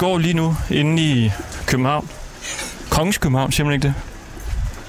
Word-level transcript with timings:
Går 0.00 0.18
lige 0.18 0.34
nu 0.34 0.56
inde 0.70 1.02
i 1.02 1.32
København. 1.66 2.08
Kongens 2.90 3.18
København, 3.18 3.52
siger 3.52 3.64
man 3.64 3.74
ikke 3.74 3.86
det? 3.86 3.94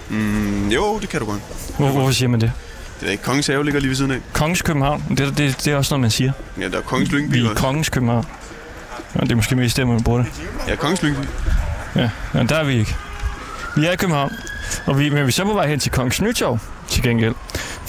Mm, 0.09 0.69
jo, 0.69 0.99
det 0.99 1.09
kan 1.09 1.19
du 1.19 1.25
godt. 1.25 1.41
Hvor, 1.77 1.89
hvorfor 1.89 2.11
siger 2.11 2.29
man 2.29 2.41
det? 2.41 2.51
Det 2.99 3.07
er 3.07 3.11
ikke 3.11 3.23
Kongens 3.23 3.47
Have 3.47 3.63
ligger 3.65 3.79
lige 3.79 3.89
ved 3.89 3.95
siden 3.95 4.11
af. 4.11 4.17
Kongens 4.33 4.61
København, 4.61 5.03
det, 5.09 5.37
det, 5.37 5.65
det 5.65 5.67
er 5.67 5.75
også 5.75 5.93
noget, 5.93 6.01
man 6.01 6.11
siger. 6.11 6.31
Ja, 6.59 6.67
der 6.69 6.77
er 6.77 6.81
Kongens 6.81 7.11
Lyngby 7.11 7.33
Vi 7.33 7.45
er 7.45 7.49
også. 7.49 7.63
Kongens 7.63 7.89
København. 7.89 8.25
Ja, 9.15 9.19
det 9.19 9.31
er 9.31 9.35
måske 9.35 9.55
mest 9.55 9.77
der, 9.77 9.85
man 9.85 10.03
bruger 10.03 10.23
det. 10.23 10.27
Ja, 10.67 10.75
Kongens 10.75 11.03
Lyngby. 11.03 11.25
Ja, 11.95 12.09
men 12.33 12.49
der 12.49 12.55
er 12.55 12.63
vi 12.63 12.73
ikke. 12.73 12.95
Vi 13.75 13.85
er 13.85 13.91
i 13.91 13.95
København, 13.95 14.31
og 14.85 14.99
vi, 14.99 15.09
men 15.09 15.23
vi 15.23 15.27
er 15.27 15.31
så 15.31 15.43
på 15.43 15.53
vej 15.53 15.67
hen 15.67 15.79
til 15.79 15.91
Kongens 15.91 16.21
Nytorv 16.21 16.59
til 16.87 17.03
gengæld. 17.03 17.33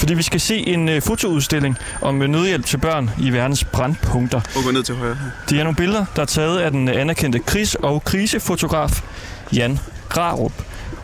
Fordi 0.02 0.14
vi 0.14 0.22
skal 0.22 0.40
se 0.40 0.56
en 0.56 0.88
uh, 0.88 1.02
fotoudstilling 1.02 1.78
om 2.00 2.20
uh, 2.20 2.26
nødhjælp 2.26 2.66
til 2.66 2.78
børn 2.78 3.10
i 3.18 3.30
verdens 3.30 3.64
brandpunkter. 3.64 4.40
Og 4.56 4.64
gå 4.64 4.70
ned 4.70 4.82
til 4.82 4.94
højre. 4.94 5.16
Det 5.50 5.58
er 5.58 5.62
nogle 5.62 5.76
billeder, 5.76 6.04
der 6.16 6.22
er 6.22 6.26
taget 6.26 6.58
af 6.58 6.70
den 6.70 6.88
anerkendte 6.88 7.38
krigs- 7.38 7.74
og 7.74 8.04
krisefotograf 8.04 9.02
Jan 9.52 9.78
Grarup. 10.08 10.52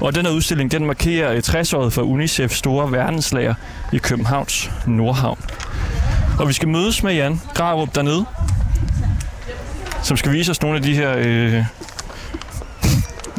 Og 0.01 0.15
den 0.15 0.27
her 0.27 0.33
udstilling, 0.33 0.73
den 0.73 0.87
markerer 0.87 1.33
øh, 1.33 1.43
60-året 1.47 1.93
for 1.93 2.03
UNICEFs 2.03 2.57
store 2.57 2.93
verdenslager 2.93 3.55
i 3.93 3.99
Københavns 3.99 4.71
Nordhavn. 4.87 5.39
Og 6.39 6.49
vi 6.49 6.53
skal 6.53 6.69
mødes 6.69 7.03
med 7.03 7.15
Jan 7.15 7.41
Grarup 7.55 7.95
dernede, 7.95 8.25
som 10.03 10.17
skal 10.17 10.33
vise 10.33 10.51
os 10.51 10.63
nogle 10.63 10.77
af 10.77 10.83
de 10.83 10.95
her 10.95 11.15
øh, 11.17 11.65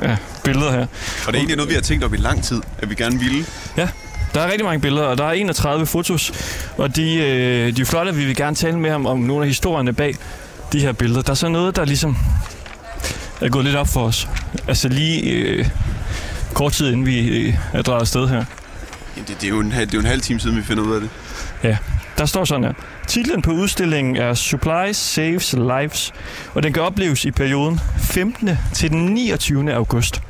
ja, 0.02 0.17
billeder 0.44 0.72
her. 0.72 0.81
Og 0.81 0.88
det 1.28 1.28
er 1.28 1.34
egentlig 1.34 1.56
noget, 1.56 1.69
vi 1.69 1.73
har 1.75 1.81
tænkt 1.81 2.03
op 2.03 2.14
i 2.14 2.17
lang 2.17 2.44
tid, 2.44 2.62
at 2.78 2.89
vi 2.89 2.95
gerne 2.95 3.19
ville. 3.19 3.45
Der 4.33 4.41
er 4.41 4.47
rigtig 4.52 4.66
mange 4.66 4.81
billeder, 4.81 5.03
og 5.05 5.17
der 5.17 5.25
er 5.25 5.31
31 5.31 5.85
fotos, 5.85 6.31
og 6.77 6.95
de, 6.95 7.16
øh, 7.16 7.75
de 7.75 7.81
er 7.81 7.85
flotte, 7.85 8.16
vi 8.16 8.25
vil 8.25 8.35
gerne 8.35 8.55
tale 8.55 8.80
med 8.80 8.91
ham 8.91 9.05
om 9.05 9.19
nogle 9.19 9.44
af 9.44 9.47
historierne 9.49 9.94
bag 9.94 10.16
de 10.73 10.80
her 10.80 10.91
billeder. 10.91 11.22
Der 11.22 11.30
er 11.30 11.35
så 11.35 11.49
noget, 11.49 11.75
der 11.75 11.85
ligesom 11.85 12.17
er 13.41 13.50
gået 13.50 13.66
lidt 13.66 13.75
op 13.75 13.88
for 13.88 14.03
os. 14.05 14.27
Altså 14.67 14.89
lige 14.89 15.22
øh, 15.31 15.69
kort 16.53 16.72
tid 16.72 16.88
inden 16.91 17.05
vi 17.05 17.19
øh, 17.27 17.53
er 17.73 17.81
drejet 17.81 18.02
afsted 18.02 18.27
her. 18.27 18.35
Ja, 19.17 19.22
det, 19.27 19.27
det, 19.41 19.44
er 19.44 19.50
jo 19.50 19.59
en, 19.59 19.72
halv- 19.72 19.85
det 19.85 19.94
er 19.94 19.97
jo 19.97 20.02
en 20.02 20.05
halv 20.09 20.22
time 20.22 20.39
siden, 20.39 20.57
vi 20.57 20.63
finder 20.63 20.83
ud 20.83 20.94
af 20.95 21.02
det. 21.02 21.09
Der 22.17 22.25
står 22.25 22.45
sådan 22.45 22.63
her. 22.63 22.73
Titlen 23.07 23.41
på 23.41 23.52
udstillingen 23.52 24.16
er 24.16 24.33
Supplies 24.33 24.97
Saves 24.97 25.53
Lives, 25.53 26.11
og 26.53 26.63
den 26.63 26.73
kan 26.73 26.83
opleves 26.83 27.25
i 27.25 27.31
perioden 27.31 27.80
15. 28.00 28.50
til 28.73 28.89
den 28.89 29.05
29. 29.05 29.73
august. 29.73 30.22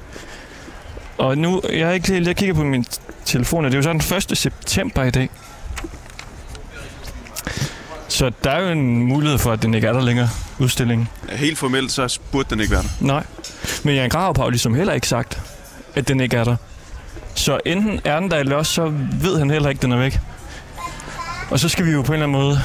Og 1.20 1.38
nu, 1.38 1.62
jeg 1.74 1.88
har 1.88 1.94
ikke 1.94 2.08
helt, 2.08 2.28
jeg 2.28 2.36
kigger 2.36 2.56
på 2.56 2.64
min 2.64 2.86
telefon, 3.26 3.66
og 3.66 3.72
det 3.72 3.78
er 3.78 3.94
jo 3.94 4.00
så 4.00 4.16
den 4.16 4.32
1. 4.32 4.38
september 4.38 5.04
i 5.04 5.12
dag. 5.12 5.30
Så 8.08 8.32
der 8.44 8.52
er 8.52 8.62
jo 8.62 8.68
en 8.68 9.06
mulighed 9.06 9.38
for, 9.38 9.52
at 9.52 9.62
den 9.62 9.74
ikke 9.74 9.88
er 9.88 9.94
der 9.94 10.02
længere, 10.02 10.30
udstillingen. 10.60 11.08
Helt 11.30 11.58
formelt, 11.58 11.92
så 11.92 12.20
burde 12.32 12.50
den 12.50 12.60
ikke 12.60 12.72
være 12.72 12.82
der. 12.82 12.90
Nej. 13.00 13.24
Men 13.84 13.96
Jan 13.96 14.10
Grarup 14.10 14.38
har 14.38 14.44
jo 14.44 14.50
ligesom 14.50 14.76
heller 14.76 14.94
ikke 14.94 15.08
sagt, 15.08 15.42
at 15.96 16.08
den 16.08 16.20
ikke 16.20 16.38
er 16.38 16.44
der. 16.44 16.56
Så 17.36 17.60
enten 17.66 18.02
er 18.04 18.20
den 18.20 18.32
der, 18.32 18.38
eller 18.38 18.56
også 18.56 18.74
så 18.74 18.94
ved 19.22 19.40
han 19.40 19.50
heller 19.50 19.70
ikke, 19.70 19.80
at 19.80 19.82
den 19.82 19.92
er 19.92 19.98
væk. 19.98 20.20
Og 21.50 21.60
så 21.60 21.70
skal 21.70 21.86
vi 21.86 21.92
jo 21.92 22.02
på 22.02 22.12
en 22.12 22.14
eller 22.14 22.28
anden 22.28 22.42
måde 22.42 22.62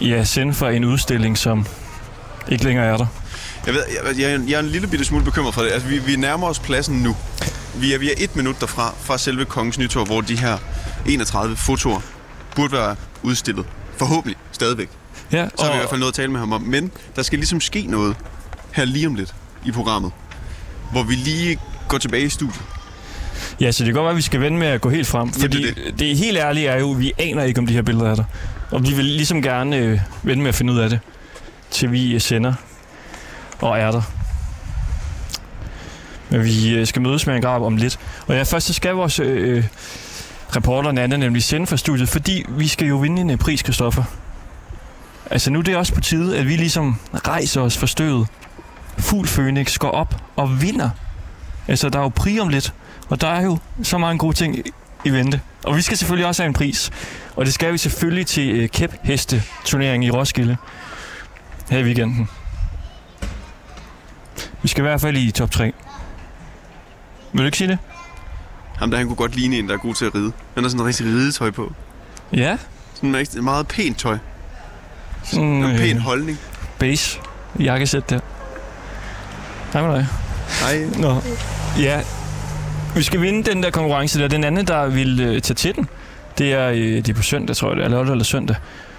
ja, 0.00 0.24
sende 0.24 0.54
for 0.54 0.68
en 0.68 0.84
udstilling, 0.84 1.38
som 1.38 1.66
ikke 2.48 2.64
længere 2.64 2.86
er 2.86 2.96
der. 2.96 3.06
Jeg, 3.66 3.74
ved, 3.74 3.82
jeg, 3.88 4.18
jeg, 4.20 4.40
jeg 4.48 4.56
er 4.56 4.60
en 4.60 4.68
lille 4.68 4.88
bitte 4.88 5.04
smule 5.04 5.24
bekymret 5.24 5.54
for 5.54 5.62
det. 5.62 5.70
Altså, 5.70 5.88
vi, 5.88 5.98
vi 5.98 6.16
nærmer 6.16 6.46
os 6.46 6.58
pladsen 6.58 6.96
nu. 7.02 7.16
Vi 7.80 7.94
er, 7.94 7.98
vi 7.98 8.08
er 8.10 8.14
et 8.18 8.36
minut 8.36 8.60
derfra, 8.60 8.94
fra 9.00 9.18
selve 9.18 9.44
Kongens 9.44 9.78
Nytorv, 9.78 10.06
hvor 10.06 10.20
de 10.20 10.38
her 10.38 10.58
31 11.06 11.56
fotoer 11.56 12.00
burde 12.56 12.72
være 12.72 12.96
udstillet. 13.22 13.64
Forhåbentlig 13.98 14.36
stadigvæk. 14.52 14.88
Ja, 15.32 15.48
Så 15.58 15.64
har 15.64 15.70
vi 15.72 15.76
i 15.76 15.78
hvert 15.78 15.88
fald 15.90 16.00
noget 16.00 16.12
at 16.12 16.16
tale 16.16 16.30
med 16.30 16.40
ham 16.40 16.52
om. 16.52 16.62
Men 16.62 16.90
der 17.16 17.22
skal 17.22 17.38
ligesom 17.38 17.60
ske 17.60 17.82
noget 17.88 18.16
her 18.72 18.84
lige 18.84 19.06
om 19.06 19.14
lidt 19.14 19.34
i 19.66 19.70
programmet. 19.70 20.12
Hvor 20.92 21.02
vi 21.02 21.14
lige 21.14 21.58
går 21.88 21.98
tilbage 21.98 22.24
i 22.24 22.28
studiet. 22.28 22.62
Ja, 23.60 23.72
så 23.72 23.84
det 23.84 23.86
kan 23.86 23.94
godt 23.94 24.04
være, 24.04 24.10
at 24.10 24.16
vi 24.16 24.22
skal 24.22 24.40
vende 24.40 24.58
med 24.58 24.66
at 24.66 24.80
gå 24.80 24.88
helt 24.88 25.06
frem. 25.06 25.32
Fordi 25.32 25.66
det 25.66 25.76
det, 25.76 25.98
det 25.98 26.16
helt 26.16 26.38
ærlige 26.38 26.66
er 26.68 26.78
jo, 26.80 26.90
at 26.92 26.98
vi 26.98 27.12
aner 27.18 27.42
ikke, 27.42 27.58
om 27.60 27.66
de 27.66 27.72
her 27.72 27.82
billeder 27.82 28.10
er 28.10 28.14
der. 28.14 28.24
Og 28.70 28.82
vi 28.82 28.92
vil 28.94 29.04
ligesom 29.04 29.42
gerne 29.42 29.76
øh, 29.76 30.00
vende 30.22 30.42
med 30.42 30.48
at 30.48 30.54
finde 30.54 30.72
ud 30.72 30.78
af 30.78 30.90
det, 30.90 31.00
til 31.70 31.92
vi 31.92 32.18
sender 32.18 32.54
og 33.60 33.78
er 33.78 33.90
der. 33.90 34.02
Men 36.30 36.44
vi 36.44 36.74
øh, 36.74 36.86
skal 36.86 37.02
mødes 37.02 37.26
med 37.26 37.36
en 37.36 37.42
grab 37.42 37.62
om 37.62 37.76
lidt. 37.76 37.98
Og 38.26 38.34
ja, 38.36 38.42
først 38.42 38.66
så 38.66 38.72
skal 38.72 38.94
vores 38.94 39.18
øh, 39.18 39.56
øh 39.56 39.64
reporter 40.56 40.92
Nana 40.92 41.16
nemlig 41.16 41.42
sende 41.42 41.66
fra 41.66 41.76
studiet, 41.76 42.08
fordi 42.08 42.44
vi 42.48 42.68
skal 42.68 42.88
jo 42.88 42.96
vinde 42.96 43.20
en 43.22 43.30
øh, 43.30 43.38
pris, 43.38 43.60
Christoffer. 43.60 44.02
Altså 45.30 45.50
nu 45.50 45.58
er 45.58 45.62
det 45.62 45.76
også 45.76 45.94
på 45.94 46.00
tide, 46.00 46.38
at 46.38 46.46
vi 46.48 46.56
ligesom 46.56 47.00
rejser 47.14 47.60
os 47.60 47.78
for 47.78 47.86
støvet. 47.86 48.28
Fugl 48.98 49.26
Phoenix 49.26 49.78
går 49.78 49.90
op 49.90 50.22
og 50.36 50.62
vinder. 50.62 50.90
Altså, 51.68 51.88
der 51.88 51.98
er 51.98 52.02
jo 52.02 52.08
pri 52.08 52.40
om 52.40 52.48
lidt. 52.48 52.72
Og 53.08 53.20
der 53.20 53.28
er 53.28 53.42
jo 53.42 53.58
så 53.82 53.98
mange 53.98 54.18
gode 54.18 54.36
ting 54.36 54.58
i- 54.58 54.70
i 55.04 55.10
vente. 55.10 55.40
Og 55.64 55.76
vi 55.76 55.82
skal 55.82 55.96
selvfølgelig 55.96 56.26
også 56.26 56.42
have 56.42 56.48
en 56.48 56.54
pris. 56.54 56.90
Og 57.36 57.44
det 57.46 57.54
skal 57.54 57.72
vi 57.72 57.78
selvfølgelig 57.78 58.26
til 58.26 58.50
øh, 58.50 58.68
kæpheste-turneringen 58.68 60.02
i 60.02 60.10
Roskilde 60.10 60.56
her 61.70 61.78
i 61.78 61.84
weekenden. 61.84 62.28
Vi 64.62 64.68
skal 64.68 64.82
i 64.82 64.86
hvert 64.86 65.00
fald 65.00 65.16
i 65.16 65.30
top 65.30 65.50
3. 65.50 65.72
Vil 67.34 67.40
du 67.40 67.44
ikke 67.46 67.58
sige 67.58 67.68
det? 67.68 67.78
Ham 68.76 68.90
der, 68.90 68.98
han 68.98 69.06
kunne 69.06 69.16
godt 69.16 69.36
ligne 69.36 69.56
en, 69.58 69.68
der 69.68 69.74
er 69.74 69.78
god 69.78 69.94
til 69.94 70.04
at 70.04 70.14
ride. 70.14 70.32
Han 70.54 70.64
har 70.64 70.68
sådan 70.70 70.80
en 70.80 70.86
rigtig 70.86 71.06
ridetøj 71.06 71.50
på. 71.50 71.72
Ja. 72.32 72.56
Sådan 72.94 73.08
en 73.10 73.16
rigtig, 73.16 73.44
meget 73.44 73.68
pænt 73.68 73.98
tøj. 73.98 74.18
Sådan 75.24 75.44
En 75.64 75.76
pæn 75.76 75.96
øh, 75.96 76.02
holdning. 76.02 76.38
base 76.78 77.18
jakkesæt 77.60 78.10
der. 78.10 78.20
Hej 79.72 79.82
med 79.86 79.94
dig. 79.94 80.06
Nej, 80.62 81.00
Nå. 81.00 81.20
Ja. 81.78 82.00
Vi 82.96 83.02
skal 83.02 83.20
vinde 83.20 83.50
den 83.50 83.62
der 83.62 83.70
konkurrence 83.70 84.20
der. 84.20 84.28
Den 84.28 84.44
anden, 84.44 84.66
der 84.66 84.86
vil 84.86 85.20
øh, 85.20 85.40
tage 85.42 85.54
til 85.54 85.74
den, 85.74 85.88
det 86.38 86.52
er, 86.52 86.68
øh, 86.68 86.76
det 86.78 87.08
er 87.08 87.14
på 87.14 87.22
søndag, 87.22 87.56
tror 87.56 87.68
jeg, 87.68 87.76
det 87.76 87.84
er 87.84 87.88
lørdag 87.88 88.12
eller 88.12 88.24
søndag. 88.24 88.56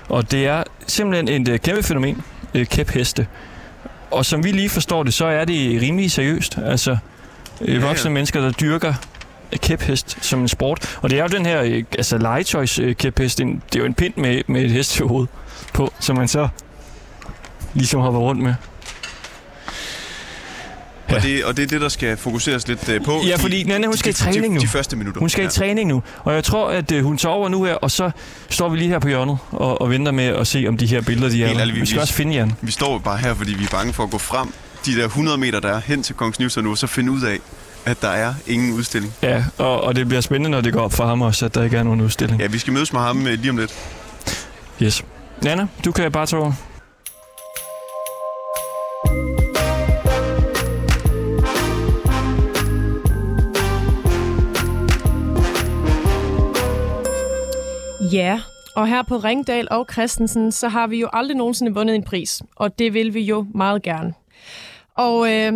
Og 0.10 0.32
det 0.32 0.48
er 0.48 0.64
simpelthen 0.88 1.42
et 1.42 1.48
øh, 1.54 1.60
kæmpe 1.60 1.84
fænomen, 1.84 2.22
øh, 2.54 2.66
kæpheste. 2.66 3.28
Og 4.12 4.26
som 4.26 4.44
vi 4.44 4.52
lige 4.52 4.70
forstår 4.70 5.04
det, 5.04 5.14
så 5.14 5.26
er 5.26 5.46
det 5.46 5.82
rimelig 5.82 6.12
seriøst. 6.12 6.58
Altså, 6.66 6.98
øh, 7.62 7.74
Ja, 7.76 7.80
voksne 7.88 8.10
ja. 8.10 8.14
mennesker, 8.14 8.42
der 8.42 8.52
dyrker 8.52 8.94
øh, 9.54 9.60
kæphest 9.60 10.18
som 10.22 10.40
en 10.42 10.48
sport. 10.48 10.98
Og 11.02 11.10
det 11.10 11.20
er 11.20 11.24
jo 11.24 11.28
den 11.28 11.46
her 11.46 11.62
øh, 11.62 11.84
altså, 11.98 12.18
legetøjs 12.18 12.80
øh, 12.80 12.96
kæphest. 12.96 13.38
Det 13.38 13.46
er 13.76 13.80
jo 13.80 13.86
en 13.86 13.94
pind 13.94 14.14
med, 14.18 14.42
med 14.48 14.62
et 14.66 14.72
hestehoved 14.72 15.28
på, 15.74 15.94
som 16.00 16.16
man 16.18 16.28
så 16.28 16.48
ligesom 17.74 18.02
hopper 18.02 18.20
rundt 18.20 18.42
med. 18.42 18.54
og, 21.10 21.22
det, 21.24 21.46
og 21.46 21.58
det 21.58 21.64
er 21.64 21.68
det, 21.68 21.82
der 21.82 21.90
skal 21.90 22.18
fokuseres 22.18 22.68
lidt 22.68 22.90
øh, 22.90 23.04
på. 23.04 23.22
Ja, 23.28 23.34
de- 23.36 23.40
fordi 23.40 23.64
Nanne, 23.64 23.88
hun 23.88 23.94
de- 23.94 23.98
skal 24.00 24.10
i 24.10 24.14
de- 24.14 24.18
træning 24.18 24.44
de, 24.44 24.54
nu. 24.54 24.62
De 24.62 24.68
første 24.68 24.96
minutter. 24.96 25.20
Hun 25.20 25.30
skal 25.30 25.42
ja. 25.42 25.48
i 25.48 25.52
træning 25.52 25.90
nu, 25.90 26.04
og 26.24 26.34
jeg 26.34 26.44
tror, 26.44 26.70
at 26.70 26.92
øh, 26.92 27.04
hun 27.04 27.18
tager 27.18 27.34
over 27.34 27.50
nu 27.50 27.64
her, 27.64 27.74
og 27.74 27.92
så 27.92 28.12
står 28.50 28.70
vi 28.70 28.78
lige 28.78 28.90
her 28.90 29.00
på 29.00 29.08
hjørnet 29.08 29.38
og, 29.52 29.82
og 29.82 29.90
venter 29.90 30.12
med 30.12 30.24
at 30.24 30.48
se, 30.48 30.66
om 30.68 30.78
de 30.78 30.86
her 30.88 31.02
billeder, 31.02 31.30
de 31.30 31.44
er 31.44 31.48
Helt 31.48 31.56
der. 31.58 31.62
ærligt, 31.62 31.76
vi- 31.76 31.80
Vi 31.82 31.86
skal 31.86 31.98
vi- 31.98 32.02
også 32.02 32.14
finde 32.14 32.34
Jan. 32.36 32.54
Vi 32.62 32.72
står 32.72 32.98
bare 33.00 33.18
her, 33.18 33.34
fordi 33.34 33.54
vi 33.54 33.64
er 33.64 33.68
bange 33.72 33.94
for 33.94 34.04
at 34.04 34.10
gå 34.12 34.18
frem 34.18 34.54
de 34.86 34.96
der 34.96 35.06
100 35.06 35.38
meter, 35.38 35.60
der 35.60 35.70
er 35.70 35.80
hen 35.80 36.04
til 36.04 36.16
Kongens 36.16 36.40
Nytorv 36.40 36.64
nu, 36.64 36.72
og 36.72 36.78
så 36.78 36.88
finde 36.88 37.12
ud 37.12 37.22
af, 37.22 37.40
at 37.86 38.02
der 38.02 38.10
er 38.10 38.34
ingen 38.48 38.74
udstilling. 38.74 39.14
Ja, 39.22 39.46
og, 39.58 39.82
og 39.82 39.96
det 39.96 40.08
bliver 40.08 40.22
spændende, 40.22 40.50
når 40.50 40.62
det 40.62 40.74
går 40.74 40.82
op 40.82 40.94
for 40.94 41.06
ham 41.06 41.22
også, 41.22 41.46
at 41.46 41.56
der 41.56 41.64
ikke 41.64 41.78
er 41.78 41.84
nogen 41.84 42.02
udstilling. 42.02 42.42
Ja, 42.42 42.48
vi 42.48 42.58
skal 42.58 42.74
mødes 42.74 42.94
med 42.94 43.02
ham 43.02 43.28
øh, 43.28 43.34
lige 43.34 43.50
om 43.50 43.58
lidt. 43.58 43.74
Yes. 44.84 45.06
Nana, 45.42 45.68
du 45.86 45.92
kan 45.92 46.12
bare 46.12 46.26
tage 46.26 46.42
over. 46.42 46.54
Ja, 58.12 58.40
og 58.76 58.88
her 58.88 59.04
på 59.04 59.18
Ringdal 59.18 59.68
og 59.72 59.88
Christensen, 59.92 60.52
så 60.52 60.68
har 60.68 60.88
vi 60.88 61.00
jo 61.00 61.10
aldrig 61.14 61.38
nogensinde 61.38 61.74
vundet 61.74 61.96
en 61.96 62.04
pris, 62.04 62.42
og 62.56 62.80
det 62.80 62.94
vil 62.94 63.14
vi 63.14 63.22
jo 63.22 63.46
meget 63.56 63.82
gerne. 63.82 64.14
Og 64.98 65.32
øh, 65.32 65.54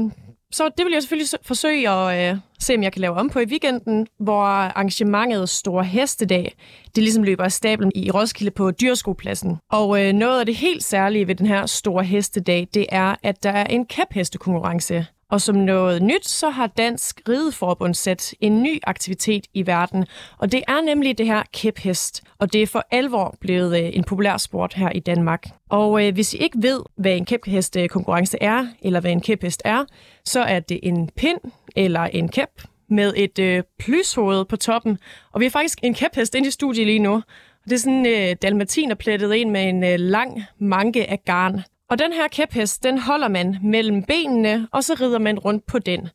så 0.51 0.69
det 0.77 0.85
vil 0.85 0.93
jeg 0.93 1.01
selvfølgelig 1.01 1.29
forsøge 1.43 1.89
at 1.89 2.31
øh, 2.31 2.37
se, 2.59 2.75
om 2.75 2.83
jeg 2.83 2.93
kan 2.93 3.01
lave 3.01 3.15
om 3.15 3.29
på 3.29 3.39
i 3.39 3.45
weekenden, 3.45 4.07
hvor 4.19 4.41
arrangementet 4.41 5.49
Store 5.49 5.83
Hestedag, 5.83 6.55
det 6.95 7.03
ligesom 7.03 7.23
løber 7.23 7.43
af 7.43 7.51
stablen 7.51 7.91
i 7.95 8.11
Roskilde 8.11 8.51
på 8.51 8.71
Dyrskopladsen. 8.71 9.57
Og 9.71 10.05
øh, 10.05 10.13
noget 10.13 10.39
af 10.39 10.45
det 10.45 10.55
helt 10.55 10.83
særlige 10.83 11.27
ved 11.27 11.35
den 11.35 11.45
her 11.45 11.65
Store 11.65 12.03
Hestedag, 12.03 12.67
det 12.73 12.85
er, 12.89 13.15
at 13.23 13.43
der 13.43 13.51
er 13.51 13.65
en 13.65 13.85
kæphestekonkurrence. 13.85 15.05
Og 15.29 15.41
som 15.41 15.55
noget 15.55 16.01
nyt, 16.01 16.27
så 16.27 16.49
har 16.49 16.67
Dansk 16.67 17.21
Rideforbund 17.29 17.93
sat 17.93 18.33
en 18.41 18.63
ny 18.63 18.79
aktivitet 18.83 19.47
i 19.53 19.67
verden, 19.67 20.05
og 20.37 20.51
det 20.51 20.63
er 20.67 20.81
nemlig 20.81 21.17
det 21.17 21.25
her 21.25 21.43
kæphest. 21.53 22.23
Og 22.39 22.53
det 22.53 22.63
er 22.63 22.67
for 22.67 22.85
alvor 22.91 23.35
blevet 23.41 23.79
øh, 23.79 23.89
en 23.93 24.03
populær 24.03 24.37
sport 24.37 24.73
her 24.73 24.89
i 24.89 24.99
Danmark. 24.99 25.47
Og 25.69 26.07
øh, 26.07 26.13
hvis 26.13 26.33
I 26.33 26.37
ikke 26.37 26.57
ved, 26.61 26.81
hvad 26.97 27.11
en 27.11 27.25
kæphestekonkurrence 27.25 28.37
øh, 28.41 28.47
er, 28.47 28.67
eller 28.81 28.99
hvad 28.99 29.11
en 29.11 29.21
kæphest 29.21 29.61
er, 29.65 29.85
så 30.25 30.39
er 30.41 30.59
det 30.59 30.79
en 30.83 31.09
pind 31.15 31.39
eller 31.75 32.01
en 32.01 32.29
kæp 32.29 32.61
med 32.89 33.13
et 33.17 33.39
øh, 33.39 33.63
plyshoved 33.79 34.45
på 34.45 34.55
toppen. 34.55 34.97
Og 35.31 35.39
vi 35.39 35.45
har 35.45 35.49
faktisk 35.49 35.79
en 35.83 35.93
kæphest 35.93 36.35
inde 36.35 36.47
i 36.47 36.51
studiet 36.51 36.87
lige 36.87 36.99
nu. 36.99 37.21
Det 37.63 37.73
er 37.73 37.77
sådan 37.77 38.05
øh, 38.05 38.35
dalmatiner 38.41 38.95
plettet 38.95 39.33
ind 39.33 39.49
med 39.49 39.69
en 39.69 39.83
øh, 39.83 39.99
lang 39.99 40.43
manke 40.59 41.09
af 41.09 41.19
garn. 41.25 41.61
Og 41.89 41.99
den 41.99 42.13
her 42.13 42.27
kæphest, 42.27 42.83
den 42.83 42.97
holder 42.97 43.27
man 43.27 43.57
mellem 43.63 44.03
benene, 44.03 44.67
og 44.71 44.83
så 44.83 44.93
rider 44.93 45.19
man 45.19 45.39
rundt 45.39 45.65
på 45.65 45.79
den. 45.79 46.09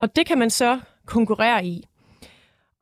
Og 0.00 0.16
det 0.16 0.26
kan 0.26 0.38
man 0.38 0.50
så 0.50 0.80
konkurrere 1.06 1.66
i. 1.66 1.88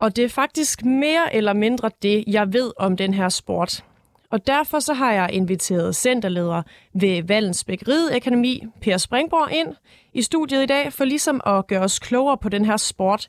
Og 0.00 0.16
det 0.16 0.24
er 0.24 0.28
faktisk 0.28 0.84
mere 0.84 1.34
eller 1.34 1.52
mindre 1.52 1.90
det, 2.02 2.24
jeg 2.26 2.52
ved 2.52 2.72
om 2.76 2.96
den 2.96 3.14
her 3.14 3.28
sport. 3.28 3.84
Og 4.30 4.46
derfor 4.46 4.78
så 4.78 4.94
har 4.94 5.12
jeg 5.12 5.30
inviteret 5.32 5.96
centerleder 5.96 6.62
ved 6.94 7.22
Vallensbæk 7.22 7.82
Akademi, 8.12 8.62
Per 8.80 8.96
Springborg, 8.96 9.52
ind 9.52 9.74
i 10.12 10.22
studiet 10.22 10.62
i 10.62 10.66
dag, 10.66 10.92
for 10.92 11.04
ligesom 11.04 11.40
at 11.46 11.66
gøre 11.66 11.80
os 11.80 11.98
klogere 11.98 12.38
på 12.38 12.48
den 12.48 12.64
her 12.64 12.76
sport, 12.76 13.28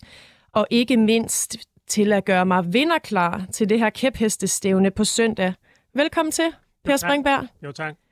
og 0.52 0.68
ikke 0.70 0.98
mindst 0.98 1.58
til 1.88 2.14
at 2.14 2.26
gøre 2.26 2.46
mig 2.46 2.74
vinderklar 2.74 3.46
til 3.52 3.70
det 3.70 3.80
her 3.80 3.90
kæphestestævne 3.90 4.92
på 4.92 5.04
søndag. 5.04 5.54
Velkommen 5.94 6.32
til, 6.32 6.54
Per 6.86 6.92
jo, 6.92 6.98
Springberg. 6.98 7.48
Jo, 7.64 7.72
tak. 7.72 8.07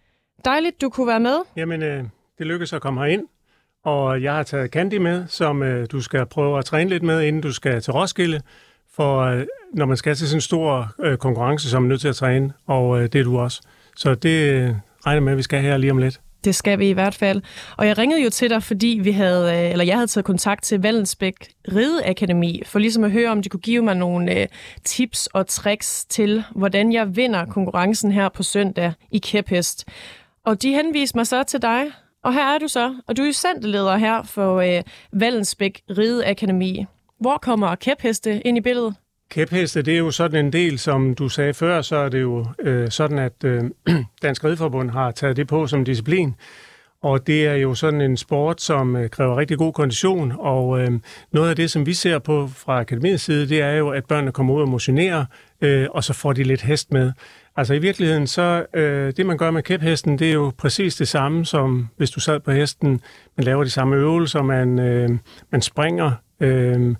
Dejligt, 0.46 0.82
du 0.82 0.90
kunne 0.90 1.08
være 1.08 1.20
med. 1.20 1.38
Jamen, 1.56 1.84
øh, 1.84 2.04
det 2.38 2.48
lykkedes 2.48 2.74
at 2.74 2.82
komme 2.82 3.02
herind, 3.02 3.24
og 3.84 4.24
jeg 4.24 4.34
har 4.34 4.44
taget 4.44 4.72
Candy 4.72 4.98
med, 4.98 5.28
som 5.28 5.64
øh, 5.64 5.88
du 5.92 6.02
skal 6.02 6.26
prøve 6.26 6.60
at 6.60 6.66
træne 6.66 6.90
lidt 6.90 7.04
med, 7.04 7.22
inden 7.22 7.42
du 7.42 7.54
skal 7.54 7.82
til 7.82 7.94
Roskilde. 7.94 8.42
For 8.96 9.20
øh, 9.20 9.46
når 9.74 9.86
man 9.86 9.98
skal 9.98 10.16
til 10.16 10.28
sådan 10.28 10.38
en 10.38 10.42
stor 10.42 10.94
øh, 11.04 11.18
konkurrence, 11.18 11.70
så 11.70 11.76
er 11.76 11.80
man 11.80 11.90
nødt 11.90 12.02
til 12.02 12.08
at 12.08 12.16
træne, 12.16 12.54
og 12.68 13.02
øh, 13.02 13.04
det 13.04 13.20
er 13.20 13.24
du 13.24 13.40
også. 13.40 13.62
Så 13.96 14.16
det 14.16 14.52
øh, 14.52 14.70
regner 15.06 15.22
med, 15.22 15.32
at 15.32 15.38
vi 15.38 15.44
skal 15.44 15.62
her 15.62 15.78
lige 15.78 15.92
om 15.92 15.98
lidt. 15.98 16.22
Det 16.44 16.56
skal 16.56 16.80
vi 16.80 16.90
i 16.90 16.94
hvert 16.94 17.16
fald. 17.16 17.42
Og 17.78 17.88
jeg 17.88 17.98
ringede 17.98 18.24
jo 18.24 18.30
til 18.30 18.50
dig, 18.50 18.64
fordi 18.64 19.00
vi 19.04 19.12
havde, 19.12 19.54
øh, 19.54 19.72
eller 19.72 19.86
jeg 19.86 19.96
havde 19.96 20.08
taget 20.08 20.26
kontakt 20.26 20.64
til 20.64 20.82
Vallensbæk 20.82 21.36
Rideakademi, 21.72 22.62
for 22.66 22.80
ligesom 22.80 23.04
at 23.04 23.12
høre, 23.12 23.32
om 23.32 23.42
de 23.42 23.50
kunne 23.50 23.60
give 23.60 23.84
mig 23.84 23.96
nogle 23.96 24.40
øh, 24.42 24.48
tips 24.84 25.28
og 25.28 25.48
tricks 25.48 26.06
til, 26.06 26.44
hvordan 26.56 26.94
jeg 26.94 27.16
vinder 27.16 27.46
konkurrencen 27.46 28.12
her 28.12 28.30
på 28.30 28.44
søndag 28.44 28.94
i 29.12 29.18
kæphest. 29.18 29.86
Og 30.46 30.62
de 30.62 30.72
henviste 30.72 31.18
mig 31.18 31.28
så 31.28 31.44
til 31.44 31.62
dig, 31.62 31.86
og 32.24 32.34
her 32.34 32.56
er 32.56 32.58
du 32.58 32.68
så, 32.68 32.96
og 33.08 33.18
du 33.18 33.24
er 33.24 33.32
centerleder 33.32 33.98
her 33.98 34.24
for 34.24 34.56
øh, 34.56 34.84
Vallensbæk 35.14 35.82
Rideakademi. 35.98 36.86
Hvor 37.20 37.38
kommer 37.38 37.76
kæpheste 37.76 38.42
ind 38.42 38.58
i 38.58 38.62
billedet? 38.62 38.96
Kæpheste, 39.30 39.82
det 39.82 39.94
er 39.94 39.98
jo 39.98 40.12
sådan 40.12 40.46
en 40.46 40.54
del, 40.54 40.80
som 40.80 41.16
du 41.16 41.30
sagde 41.30 41.54
før, 41.54 41.82
så 41.82 41.96
er 41.96 42.10
det 42.10 42.22
jo 42.22 42.46
øh, 42.60 42.92
sådan, 42.92 43.20
at 43.20 43.44
øh, 43.44 43.64
Dansk 44.24 44.44
Rideforbund 44.44 44.90
har 44.90 45.12
taget 45.12 45.38
det 45.38 45.48
på 45.48 45.68
som 45.68 45.86
disciplin. 45.86 46.36
Og 47.06 47.28
det 47.28 47.48
er 47.48 47.54
jo 47.54 47.76
sådan 47.76 48.02
en 48.02 48.18
sport, 48.18 48.62
som 48.62 48.96
øh, 48.96 49.10
kræver 49.10 49.38
rigtig 49.38 49.58
god 49.58 49.74
kondition, 49.74 50.34
og 50.40 50.80
øh, 50.80 50.92
noget 51.32 51.50
af 51.50 51.56
det, 51.56 51.72
som 51.72 51.86
vi 51.86 51.94
ser 51.94 52.20
på 52.20 52.48
fra 52.48 52.80
akademiets 52.80 53.24
side, 53.24 53.50
det 53.50 53.62
er 53.62 53.72
jo, 53.72 53.90
at 53.90 54.06
børnene 54.06 54.32
kommer 54.32 54.54
ud 54.54 54.62
og 54.62 54.70
motionerer, 54.70 55.26
øh, 55.62 55.88
og 55.92 56.04
så 56.04 56.14
får 56.14 56.34
de 56.34 56.44
lidt 56.44 56.62
hest 56.62 56.92
med. 56.92 57.12
Altså 57.56 57.74
i 57.74 57.80
virkeligheden, 57.80 58.28
så 58.28 58.66
øh, 58.74 59.14
det 59.18 59.26
man 59.26 59.38
gør 59.38 59.52
med 59.52 59.64
kæphesten, 59.64 60.20
det 60.20 60.30
er 60.30 60.34
jo 60.34 60.52
præcis 60.58 60.96
det 60.96 61.08
samme, 61.08 61.46
som 61.46 61.88
hvis 61.98 62.12
du 62.12 62.20
sad 62.20 62.40
på 62.40 62.52
hesten. 62.52 63.02
Man 63.38 63.44
laver 63.44 63.64
de 63.64 63.70
samme 63.70 63.96
øvelser, 63.96 64.42
man, 64.42 64.80
øh, 64.80 65.10
man 65.52 65.62
springer, 65.62 66.12
øh, 66.40 66.96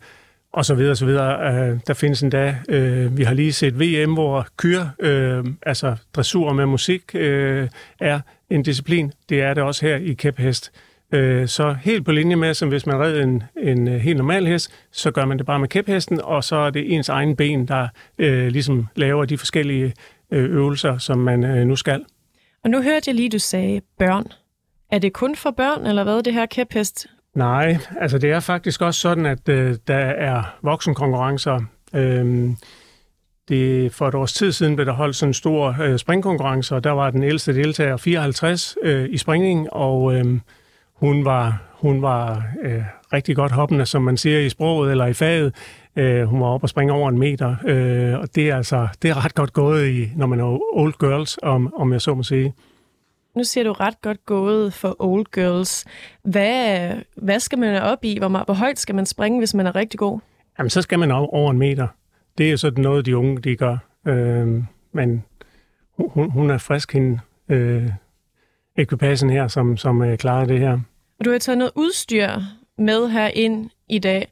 og 0.56 0.66
så 0.66 0.76
videre, 0.76 0.92
og 0.92 0.98
så 0.98 1.06
videre. 1.06 1.54
Øh, 1.54 1.80
der 1.88 1.94
findes 1.94 2.24
endda, 2.24 2.56
øh, 2.70 3.18
vi 3.18 3.24
har 3.24 3.34
lige 3.34 3.54
set 3.54 3.80
VM, 3.80 4.14
hvor 4.14 4.48
kyr, 4.58 4.86
øh, 5.00 5.46
altså 5.66 5.96
dressur 6.14 6.54
med 6.54 6.66
musik, 6.66 7.02
øh, 7.14 7.70
er 8.00 8.20
en 8.50 8.64
disciplin. 8.64 9.12
Det 9.30 9.42
er 9.42 9.54
det 9.54 9.64
også 9.64 9.86
her 9.86 9.96
i 9.96 10.14
kæphest. 10.14 10.72
Øh, 11.12 11.48
så 11.48 11.76
helt 11.84 12.06
på 12.06 12.12
linje 12.12 12.36
med, 12.36 12.54
som 12.54 12.70
hvis 12.70 12.86
man 12.86 13.00
redder 13.00 13.24
en, 13.24 13.44
en 13.58 13.88
øh, 13.88 13.96
helt 13.96 14.18
normal 14.18 14.48
hest, 14.48 14.72
så 14.92 15.12
gør 15.12 15.26
man 15.26 15.38
det 15.38 15.46
bare 15.46 15.60
med 15.60 15.68
kæphesten, 15.68 16.22
og 16.22 16.44
så 16.44 16.56
er 16.56 16.70
det 16.70 16.94
ens 16.94 17.10
egen 17.10 17.36
ben, 17.36 17.68
der 17.68 17.88
øh, 18.18 18.48
ligesom 18.48 18.88
laver 18.96 19.26
de 19.26 19.38
forskellige 19.38 19.94
øh, 20.32 20.50
øvelser, 20.50 20.98
som 20.98 21.18
man 21.18 21.44
øh, 21.44 21.68
nu 21.68 21.76
skal. 21.76 22.06
Og 22.64 22.70
nu 22.70 22.82
hørte 22.82 23.04
jeg 23.08 23.16
lige, 23.16 23.30
du 23.30 23.40
sagde 23.40 23.82
børn. 24.00 24.26
Er 24.92 25.00
det 25.00 25.14
kun 25.14 25.36
for 25.36 25.52
børn, 25.52 25.86
eller 25.86 26.04
hvad, 26.04 26.24
det 26.24 26.34
her 26.34 26.46
kæphest? 26.46 27.08
Nej, 27.36 27.78
altså 28.00 28.18
det 28.18 28.32
er 28.32 28.40
faktisk 28.40 28.82
også 28.82 29.00
sådan, 29.00 29.26
at 29.26 29.50
øh, 29.50 29.76
der 29.88 29.96
er 29.98 30.58
voksenkonkurrencer. 30.62 31.60
Øhm, 31.96 32.56
det, 33.50 33.94
for 33.94 34.08
et 34.08 34.16
års 34.16 34.34
tid 34.34 34.52
siden 34.52 34.76
blev 34.76 34.86
der 34.86 34.94
holdt 34.94 35.16
sådan 35.16 35.30
en 35.30 35.34
stor 35.34 35.76
øh, 35.82 35.98
springkonkurrence, 35.98 36.76
og 36.76 36.84
der 36.84 36.92
var 36.92 37.10
den 37.10 37.24
ældste 37.24 37.56
deltager 37.56 37.98
54 37.98 38.78
øh, 38.84 39.10
i 39.10 39.18
springning, 39.18 39.74
og 39.74 40.16
øh, 40.16 40.40
hun 40.94 41.26
var, 41.26 41.62
hun 41.74 42.02
var 42.02 42.44
øh, 42.64 42.82
rigtig 43.14 43.36
godt 43.36 43.52
hoppende, 43.52 43.86
som 43.86 44.02
man 44.02 44.18
siger 44.18 44.40
i 44.40 44.50
sproget 44.50 44.92
eller 44.92 45.06
i 45.06 45.14
faget. 45.14 45.56
Øh, 45.96 46.24
hun 46.24 46.42
var 46.42 46.48
oppe 46.48 46.66
og 46.66 46.70
springe 46.70 46.94
over 46.94 47.10
en 47.10 47.20
meter, 47.20 47.56
øh, 47.66 48.20
og 48.20 48.36
det 48.36 48.50
er 48.50 48.56
altså 48.56 48.88
det 49.02 49.10
er 49.10 49.26
ret 49.26 49.36
godt 49.36 49.54
gået, 49.54 49.88
i, 49.88 50.12
når 50.16 50.28
man 50.28 50.40
er 50.40 50.76
old 50.76 50.94
girls, 51.00 51.38
om, 51.44 51.74
om 51.76 51.94
jeg 51.94 52.02
så 52.02 52.14
må 52.14 52.24
sige. 52.24 52.54
Nu 53.36 53.44
siger 53.44 53.64
du 53.64 53.72
ret 53.72 54.02
godt 54.02 54.26
gået 54.26 54.74
for 54.74 54.96
old 55.00 55.26
girls. 55.26 55.86
Hvad, 56.24 56.90
hvad 57.16 57.40
skal 57.40 57.60
man 57.60 57.82
op 57.82 58.04
i? 58.04 58.18
Hvor, 58.18 58.44
hvor 58.44 58.54
højt 58.54 58.80
skal 58.80 58.96
man 58.96 59.06
springe, 59.06 59.40
hvis 59.40 59.54
man 59.54 59.68
er 59.68 59.76
rigtig 59.76 60.00
god? 60.00 60.20
Jamen, 60.58 60.70
så 60.70 60.82
skal 60.82 61.00
man 61.00 61.12
over 61.12 61.52
en 61.52 61.58
meter. 61.58 61.88
Det 62.38 62.52
er 62.52 62.56
sådan 62.56 62.84
noget, 62.84 63.06
de 63.06 63.18
unge 63.18 63.42
de 63.42 63.56
gør. 63.56 63.78
Øh, 64.08 64.64
men 64.94 65.24
hun, 65.98 66.32
hun 66.32 66.50
er 66.50 66.58
frisk, 66.58 66.94
hende 66.94 67.20
øh, 67.50 67.90
ekvipagen 68.78 69.30
her, 69.30 69.48
som, 69.48 69.78
som 69.78 70.02
øh, 70.02 70.18
klarer 70.18 70.46
det 70.46 70.60
her. 70.60 70.80
Og 71.20 71.26
du 71.26 71.32
har 71.32 71.38
taget 71.38 71.58
noget 71.58 71.72
udstyr 71.76 72.30
med 72.78 73.10
her 73.10 73.28
ind 73.28 73.70
i 73.90 74.00
dag. 74.00 74.28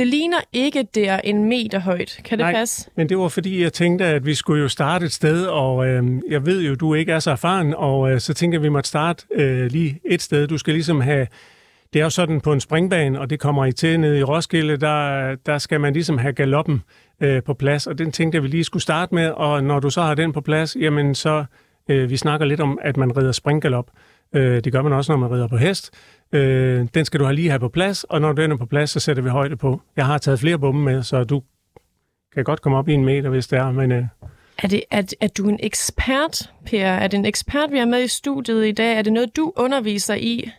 Det 0.00 0.08
ligner 0.08 0.36
ikke, 0.52 0.86
det 0.94 1.08
er 1.08 1.20
en 1.24 1.44
meter 1.44 1.78
højt. 1.78 2.20
Kan 2.24 2.38
det 2.38 2.44
Nej, 2.44 2.52
passe? 2.52 2.90
men 2.96 3.08
det 3.08 3.18
var 3.18 3.28
fordi, 3.28 3.62
jeg 3.62 3.72
tænkte, 3.72 4.04
at 4.04 4.26
vi 4.26 4.34
skulle 4.34 4.62
jo 4.62 4.68
starte 4.68 5.06
et 5.06 5.12
sted, 5.12 5.46
og 5.46 5.86
øh, 5.86 6.04
jeg 6.30 6.46
ved 6.46 6.62
jo, 6.62 6.74
du 6.74 6.94
ikke 6.94 7.12
er 7.12 7.18
så 7.18 7.30
erfaren, 7.30 7.74
og 7.74 8.10
øh, 8.10 8.20
så 8.20 8.34
tænker 8.34 8.56
jeg, 8.56 8.60
at 8.60 8.62
vi 8.62 8.68
måtte 8.68 8.88
starte 8.88 9.26
øh, 9.34 9.66
lige 9.66 10.00
et 10.04 10.22
sted. 10.22 10.46
Du 10.46 10.58
skal 10.58 10.74
ligesom 10.74 11.00
have... 11.00 11.26
Det 11.92 12.00
er 12.00 12.04
jo 12.04 12.10
sådan 12.10 12.40
på 12.40 12.52
en 12.52 12.60
springbane, 12.60 13.20
og 13.20 13.30
det 13.30 13.40
kommer 13.40 13.64
I 13.64 13.72
til 13.72 14.00
nede 14.00 14.18
i 14.18 14.22
Roskilde, 14.22 14.76
der, 14.76 15.34
der 15.46 15.58
skal 15.58 15.80
man 15.80 15.92
ligesom 15.92 16.18
have 16.18 16.32
galoppen 16.32 16.82
øh, 17.20 17.42
på 17.42 17.54
plads, 17.54 17.86
og 17.86 17.98
den 17.98 18.12
tænkte 18.12 18.36
jeg, 18.36 18.42
vi 18.42 18.48
lige 18.48 18.64
skulle 18.64 18.82
starte 18.82 19.14
med, 19.14 19.30
og 19.30 19.64
når 19.64 19.80
du 19.80 19.90
så 19.90 20.02
har 20.02 20.14
den 20.14 20.32
på 20.32 20.40
plads, 20.40 20.76
jamen 20.76 21.14
så... 21.14 21.44
Øh, 21.88 22.10
vi 22.10 22.16
snakker 22.16 22.46
lidt 22.46 22.60
om, 22.60 22.78
at 22.82 22.96
man 22.96 23.16
rider 23.16 23.32
springgalop. 23.32 23.86
Øh, 24.34 24.64
det 24.64 24.72
gør 24.72 24.82
man 24.82 24.92
også, 24.92 25.12
når 25.12 25.18
man 25.18 25.30
rider 25.30 25.48
på 25.48 25.56
hest. 25.56 25.90
Øh, 26.32 26.86
den 26.94 27.04
skal 27.04 27.20
du 27.20 27.24
have 27.24 27.34
lige 27.34 27.48
have 27.48 27.60
på 27.60 27.68
plads, 27.68 28.04
og 28.04 28.20
når 28.20 28.32
den 28.32 28.52
er 28.52 28.56
på 28.56 28.66
plads, 28.66 28.90
så 28.90 29.00
sætter 29.00 29.22
vi 29.22 29.28
højde 29.28 29.56
på. 29.56 29.80
Jeg 29.96 30.06
har 30.06 30.18
taget 30.18 30.40
flere 30.40 30.58
bombe 30.58 30.80
med, 30.80 31.02
så 31.02 31.24
du 31.24 31.42
kan 32.34 32.44
godt 32.44 32.62
komme 32.62 32.78
op 32.78 32.88
i 32.88 32.92
en 32.92 33.04
meter, 33.04 33.30
hvis 33.30 33.46
det 33.46 33.58
er, 33.58 33.72
men... 33.72 33.92
Øh, 33.92 34.04
er, 34.58 34.68
det, 34.68 34.82
er, 34.90 35.02
er 35.20 35.28
du 35.28 35.48
en 35.48 35.58
ekspert, 35.62 36.50
Per? 36.66 36.86
Er 36.86 37.06
det 37.06 37.18
en 37.18 37.26
ekspert, 37.26 37.72
vi 37.72 37.78
har 37.78 37.86
med 37.86 38.04
i 38.04 38.08
studiet 38.08 38.66
i 38.66 38.72
dag? 38.72 38.98
Er 38.98 39.02
det 39.02 39.12
noget, 39.12 39.36
du 39.36 39.52
underviser 39.56 40.14
i? 40.14 40.50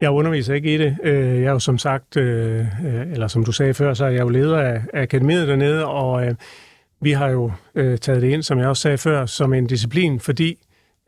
Jeg 0.00 0.10
underviser 0.10 0.54
ikke 0.54 0.74
i 0.74 0.78
det. 0.78 0.96
Øh, 1.02 1.42
jeg 1.42 1.44
er 1.44 1.52
jo 1.52 1.58
som 1.58 1.78
sagt, 1.78 2.16
øh, 2.16 2.58
øh, 2.58 3.12
eller 3.12 3.28
som 3.28 3.44
du 3.44 3.52
sagde 3.52 3.74
før, 3.74 3.94
så 3.94 4.04
er 4.04 4.08
jeg 4.08 4.20
jo 4.20 4.28
leder 4.28 4.58
af 4.58 4.82
akademiet 4.94 5.48
dernede, 5.48 5.86
og 5.86 6.36
vi 7.00 7.12
har 7.12 7.28
jo 7.28 7.52
taget 7.74 8.22
det 8.22 8.28
ind, 8.28 8.42
som 8.42 8.58
jeg 8.58 8.68
også 8.68 8.82
sagde 8.82 8.98
før, 8.98 9.26
som 9.26 9.54
en 9.54 9.66
disciplin, 9.66 10.20
fordi 10.20 10.58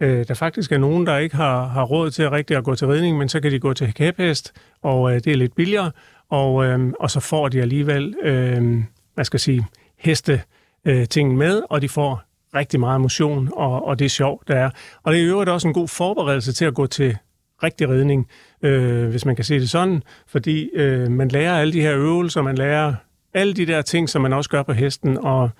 øh, 0.00 0.28
der 0.28 0.34
faktisk 0.34 0.72
er 0.72 0.78
nogen, 0.78 1.06
der 1.06 1.18
ikke 1.18 1.36
har, 1.36 1.66
har 1.66 1.84
råd 1.84 2.10
til 2.10 2.22
at 2.22 2.32
rigtig 2.32 2.56
at 2.56 2.64
gå 2.64 2.74
til 2.74 2.86
ridning, 2.86 3.18
men 3.18 3.28
så 3.28 3.40
kan 3.40 3.52
de 3.52 3.60
gå 3.60 3.74
til 3.74 3.94
kæphest, 3.94 4.52
og 4.82 5.14
øh, 5.14 5.24
det 5.24 5.26
er 5.26 5.36
lidt 5.36 5.54
billigere, 5.54 5.90
og, 6.28 6.64
øh, 6.64 6.92
og 7.00 7.10
så 7.10 7.20
får 7.20 7.48
de 7.48 7.60
alligevel, 7.62 8.14
øh, 8.22 8.82
hvad 9.14 9.24
skal 9.24 9.36
jeg 9.36 9.40
sige, 9.40 9.66
heste 9.98 10.42
øh, 10.84 11.08
ting 11.08 11.36
med, 11.36 11.62
og 11.70 11.82
de 11.82 11.88
får 11.88 12.22
rigtig 12.54 12.80
meget 12.80 13.00
motion, 13.00 13.50
og, 13.52 13.86
og 13.86 13.98
det 13.98 14.04
er 14.04 14.08
sjovt, 14.08 14.48
der 14.48 14.54
er. 14.54 14.70
Og 15.02 15.12
det 15.12 15.20
er 15.20 15.24
i 15.24 15.28
øvrigt 15.28 15.50
også 15.50 15.68
en 15.68 15.74
god 15.74 15.88
forberedelse 15.88 16.52
til 16.52 16.64
at 16.64 16.74
gå 16.74 16.86
til 16.86 17.16
rigtig 17.62 17.88
ridning, 17.88 18.28
øh, 18.62 19.08
hvis 19.08 19.24
man 19.24 19.36
kan 19.36 19.44
se 19.44 19.60
det 19.60 19.70
sådan, 19.70 20.02
fordi 20.26 20.70
øh, 20.74 21.10
man 21.10 21.28
lærer 21.28 21.60
alle 21.60 21.72
de 21.72 21.80
her 21.80 21.96
øvelser, 21.96 22.42
man 22.42 22.58
lærer 22.58 22.94
alle 23.34 23.54
de 23.54 23.66
der 23.66 23.82
ting, 23.82 24.08
som 24.08 24.22
man 24.22 24.32
også 24.32 24.50
gør 24.50 24.62
på 24.62 24.72
hesten, 24.72 25.18
og 25.18 25.50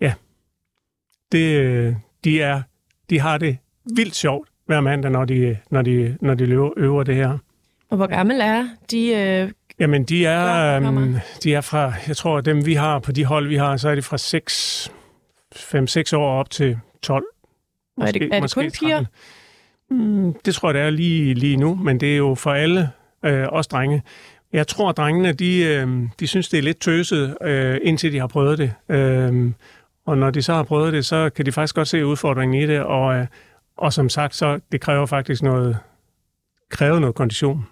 ja, 0.00 0.14
det, 1.32 1.60
øh, 1.60 1.94
de, 2.24 2.42
er, 2.42 2.62
de 3.10 3.20
har 3.20 3.38
det 3.38 3.58
vildt 3.96 4.14
sjovt 4.14 4.48
hver 4.66 4.80
mandag, 4.80 5.10
når 5.10 5.24
de, 5.24 5.56
når 5.70 5.82
de, 5.82 6.16
når 6.20 6.34
de 6.34 6.46
løber, 6.46 6.70
øver 6.76 7.02
det 7.02 7.14
her. 7.14 7.38
Og 7.90 7.96
hvor 7.96 8.06
gammel 8.06 8.40
er 8.40 8.68
de? 8.90 9.14
Øh, 9.14 9.50
Jamen, 9.80 10.04
de 10.04 10.26
er, 10.26 10.88
um, 10.88 11.16
de 11.42 11.54
er 11.54 11.60
fra, 11.60 11.92
jeg 12.08 12.16
tror, 12.16 12.40
dem 12.40 12.66
vi 12.66 12.74
har 12.74 12.98
på 12.98 13.12
de 13.12 13.24
hold, 13.24 13.48
vi 13.48 13.56
har, 13.56 13.76
så 13.76 13.88
er 13.88 13.94
de 13.94 14.02
fra 14.02 14.18
6, 14.18 14.92
5-6 15.54 16.16
år 16.16 16.40
op 16.40 16.50
til 16.50 16.78
12. 17.02 17.24
Måske, 17.96 18.08
er 18.08 18.12
det, 18.12 18.36
er 18.36 18.40
det 18.40 18.54
kun 18.54 18.70
piger? 18.70 19.04
Mm, 19.90 20.34
det 20.44 20.54
tror 20.54 20.68
jeg, 20.68 20.74
det 20.74 20.82
er 20.82 20.90
lige, 20.90 21.34
lige 21.34 21.56
nu, 21.56 21.74
men 21.74 22.00
det 22.00 22.12
er 22.12 22.16
jo 22.16 22.34
for 22.34 22.52
alle, 22.52 22.90
øh, 23.24 23.46
os 23.48 23.66
drenge. 23.66 24.02
Jeg 24.52 24.66
tror, 24.66 24.88
at 24.88 24.96
drengene, 24.96 25.32
de, 25.32 25.64
øh, 25.64 25.88
de 26.20 26.26
synes, 26.26 26.48
det 26.48 26.58
er 26.58 26.62
lidt 26.62 26.80
tøset, 26.80 27.36
øh, 27.42 27.78
indtil 27.82 28.12
de 28.12 28.18
har 28.18 28.26
prøvet 28.26 28.58
det. 28.58 28.72
Øh, 28.88 29.52
og 30.06 30.18
når 30.18 30.30
de 30.30 30.42
så 30.42 30.54
har 30.54 30.62
prøvet 30.62 30.92
det, 30.92 31.06
så 31.06 31.30
kan 31.30 31.46
de 31.46 31.52
faktisk 31.52 31.74
godt 31.74 31.88
se 31.88 32.06
udfordringen 32.06 32.62
i 32.62 32.66
det, 32.66 32.80
og, 32.80 33.16
øh, 33.16 33.26
og 33.76 33.92
som 33.92 34.08
sagt, 34.08 34.34
så 34.34 34.60
det 34.72 34.80
kræver 34.80 35.06
faktisk 35.06 35.42
noget, 35.42 35.78
kræver 36.70 36.98
noget 36.98 37.14
kondition. 37.14 37.66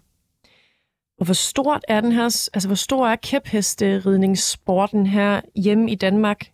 Og 1.19 1.25
hvor 1.25 1.35
stort 1.35 1.85
er 1.89 2.01
den 2.01 2.13
her, 2.13 2.25
altså 2.55 2.69
hvor 2.69 2.75
stor 2.75 3.09
er 3.09 3.17
kæphesteridningssporten 3.17 5.07
her 5.07 5.41
hjemme 5.57 5.91
i 5.91 5.95
Danmark? 5.95 6.47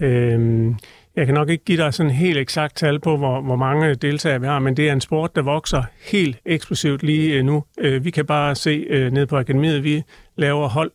Øhm, 0.00 0.76
Jeg 1.16 1.26
kan 1.26 1.34
nok 1.34 1.48
ikke 1.48 1.64
give 1.64 1.78
dig 1.78 1.94
sådan 1.94 2.12
helt 2.12 2.38
eksakt 2.38 2.76
tal 2.76 3.00
på, 3.00 3.16
hvor, 3.16 3.40
hvor 3.40 3.56
mange 3.56 3.94
deltagere 3.94 4.40
vi 4.40 4.46
har, 4.46 4.58
men 4.58 4.76
det 4.76 4.88
er 4.88 4.92
en 4.92 5.00
sport, 5.00 5.36
der 5.36 5.42
vokser 5.42 5.82
helt 6.12 6.38
eksplosivt 6.44 7.02
lige 7.02 7.34
øh, 7.34 7.44
nu. 7.44 7.64
Øh, 7.78 8.04
vi 8.04 8.10
kan 8.10 8.26
bare 8.26 8.54
se 8.54 8.70
øh, 8.70 9.12
ned 9.12 9.26
på 9.26 9.36
akademiet, 9.36 9.84
vi 9.84 10.02
laver 10.36 10.68
hold 10.68 10.92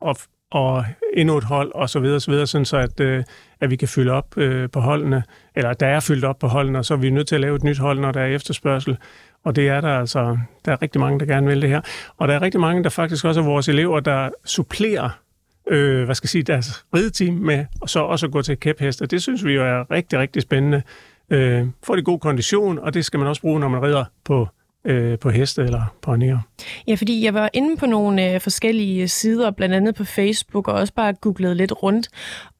og, 0.00 0.16
og 0.54 0.84
endnu 1.14 1.36
et 1.36 1.44
hold 1.44 1.72
og 1.74 1.90
så 1.90 2.00
videre, 2.00 2.20
så 2.20 2.30
videre 2.30 2.46
sådan 2.46 2.64
så 2.64 2.76
at, 2.76 3.00
øh, 3.00 3.24
at 3.60 3.70
vi 3.70 3.76
kan 3.76 3.88
fylde 3.88 4.12
op 4.12 4.36
øh, 4.36 4.70
på 4.70 4.80
holdene, 4.80 5.22
eller 5.54 5.72
der 5.72 5.86
er 5.86 6.00
fyldt 6.00 6.24
op 6.24 6.38
på 6.38 6.46
holdene, 6.46 6.78
og 6.78 6.84
så 6.84 6.94
er 6.94 6.98
vi 6.98 7.10
nødt 7.10 7.28
til 7.28 7.34
at 7.34 7.40
lave 7.40 7.56
et 7.56 7.64
nyt 7.64 7.78
hold, 7.78 7.98
når 7.98 8.12
der 8.12 8.20
er 8.20 8.26
efterspørgsel. 8.26 8.96
Og 9.44 9.56
det 9.56 9.68
er 9.68 9.80
der 9.80 9.98
altså, 9.98 10.38
der 10.64 10.72
er 10.72 10.82
rigtig 10.82 11.00
mange, 11.00 11.20
der 11.20 11.26
gerne 11.26 11.46
vil 11.46 11.62
det 11.62 11.70
her. 11.70 11.80
Og 12.16 12.28
der 12.28 12.34
er 12.34 12.42
rigtig 12.42 12.60
mange, 12.60 12.84
der 12.84 12.90
faktisk 12.90 13.24
også 13.24 13.40
er 13.40 13.44
vores 13.44 13.68
elever, 13.68 14.00
der 14.00 14.28
supplerer 14.44 15.20
øh, 15.68 16.04
hvad 16.04 16.14
skal 16.14 16.26
jeg 16.26 16.30
sige, 16.30 16.42
deres 16.42 16.84
rideteam 16.94 17.34
med, 17.34 17.66
og 17.80 17.90
så 17.90 18.00
også 18.00 18.26
at 18.26 18.32
gå 18.32 18.42
til 18.42 18.60
kæpheste. 18.60 19.06
Det 19.06 19.22
synes 19.22 19.44
vi 19.44 19.52
jo 19.52 19.64
er 19.64 19.90
rigtig, 19.90 20.18
rigtig 20.18 20.42
spændende. 20.42 20.82
Øh, 21.30 21.66
får 21.82 21.96
det 21.96 22.04
god 22.04 22.18
kondition, 22.18 22.78
og 22.78 22.94
det 22.94 23.04
skal 23.04 23.18
man 23.18 23.28
også 23.28 23.40
bruge, 23.42 23.60
når 23.60 23.68
man 23.68 23.82
rider 23.82 24.04
på 24.24 24.48
øh, 24.84 25.18
på 25.18 25.30
heste 25.30 25.62
eller 25.62 25.94
ponyer. 26.02 26.38
Ja, 26.86 26.94
fordi 26.94 27.24
jeg 27.24 27.34
var 27.34 27.50
inde 27.52 27.76
på 27.76 27.86
nogle 27.86 28.34
øh, 28.34 28.40
forskellige 28.40 29.08
sider, 29.08 29.50
blandt 29.50 29.74
andet 29.74 29.94
på 29.94 30.04
Facebook, 30.04 30.68
og 30.68 30.74
også 30.74 30.94
bare 30.94 31.12
googlet 31.12 31.56
lidt 31.56 31.82
rundt. 31.82 32.08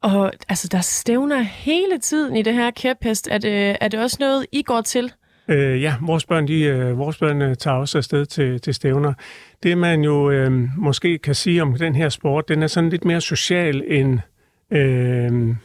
Og 0.03 0.33
altså, 0.49 0.69
der 0.69 0.81
stævner 0.81 1.43
hele 1.43 1.99
tiden 2.03 2.37
i 2.37 2.43
det 2.43 2.55
her 2.55 2.71
kæphest. 2.71 3.29
Er 3.31 3.39
det, 3.39 3.77
er 3.81 3.89
det 3.89 4.01
også 4.01 4.17
noget, 4.21 4.47
I 4.53 4.63
går 4.63 4.81
til? 4.81 5.13
Øh, 5.49 5.83
ja, 5.83 5.95
vores 6.01 6.25
børn, 6.25 6.49
de, 6.49 6.63
øh, 6.63 6.99
vores 6.99 7.19
børn 7.19 7.43
øh, 7.43 7.57
tager 7.57 7.77
også 7.77 7.99
afsted 7.99 8.27
til, 8.27 8.61
til 8.61 8.75
stævner. 8.75 9.13
Det 9.63 9.79
man 9.79 10.01
jo 10.01 10.31
øh, 10.31 10.53
måske 10.77 11.19
kan 11.19 11.35
sige 11.35 11.63
om 11.63 11.75
den 11.79 11.95
her 11.95 12.09
sport, 12.09 12.49
den 12.49 12.63
er 12.63 12.67
sådan 12.67 12.91
lidt 12.91 13.05
mere 13.05 13.21
social 13.21 13.83
end, 13.87 14.19
øh, 14.71 15.57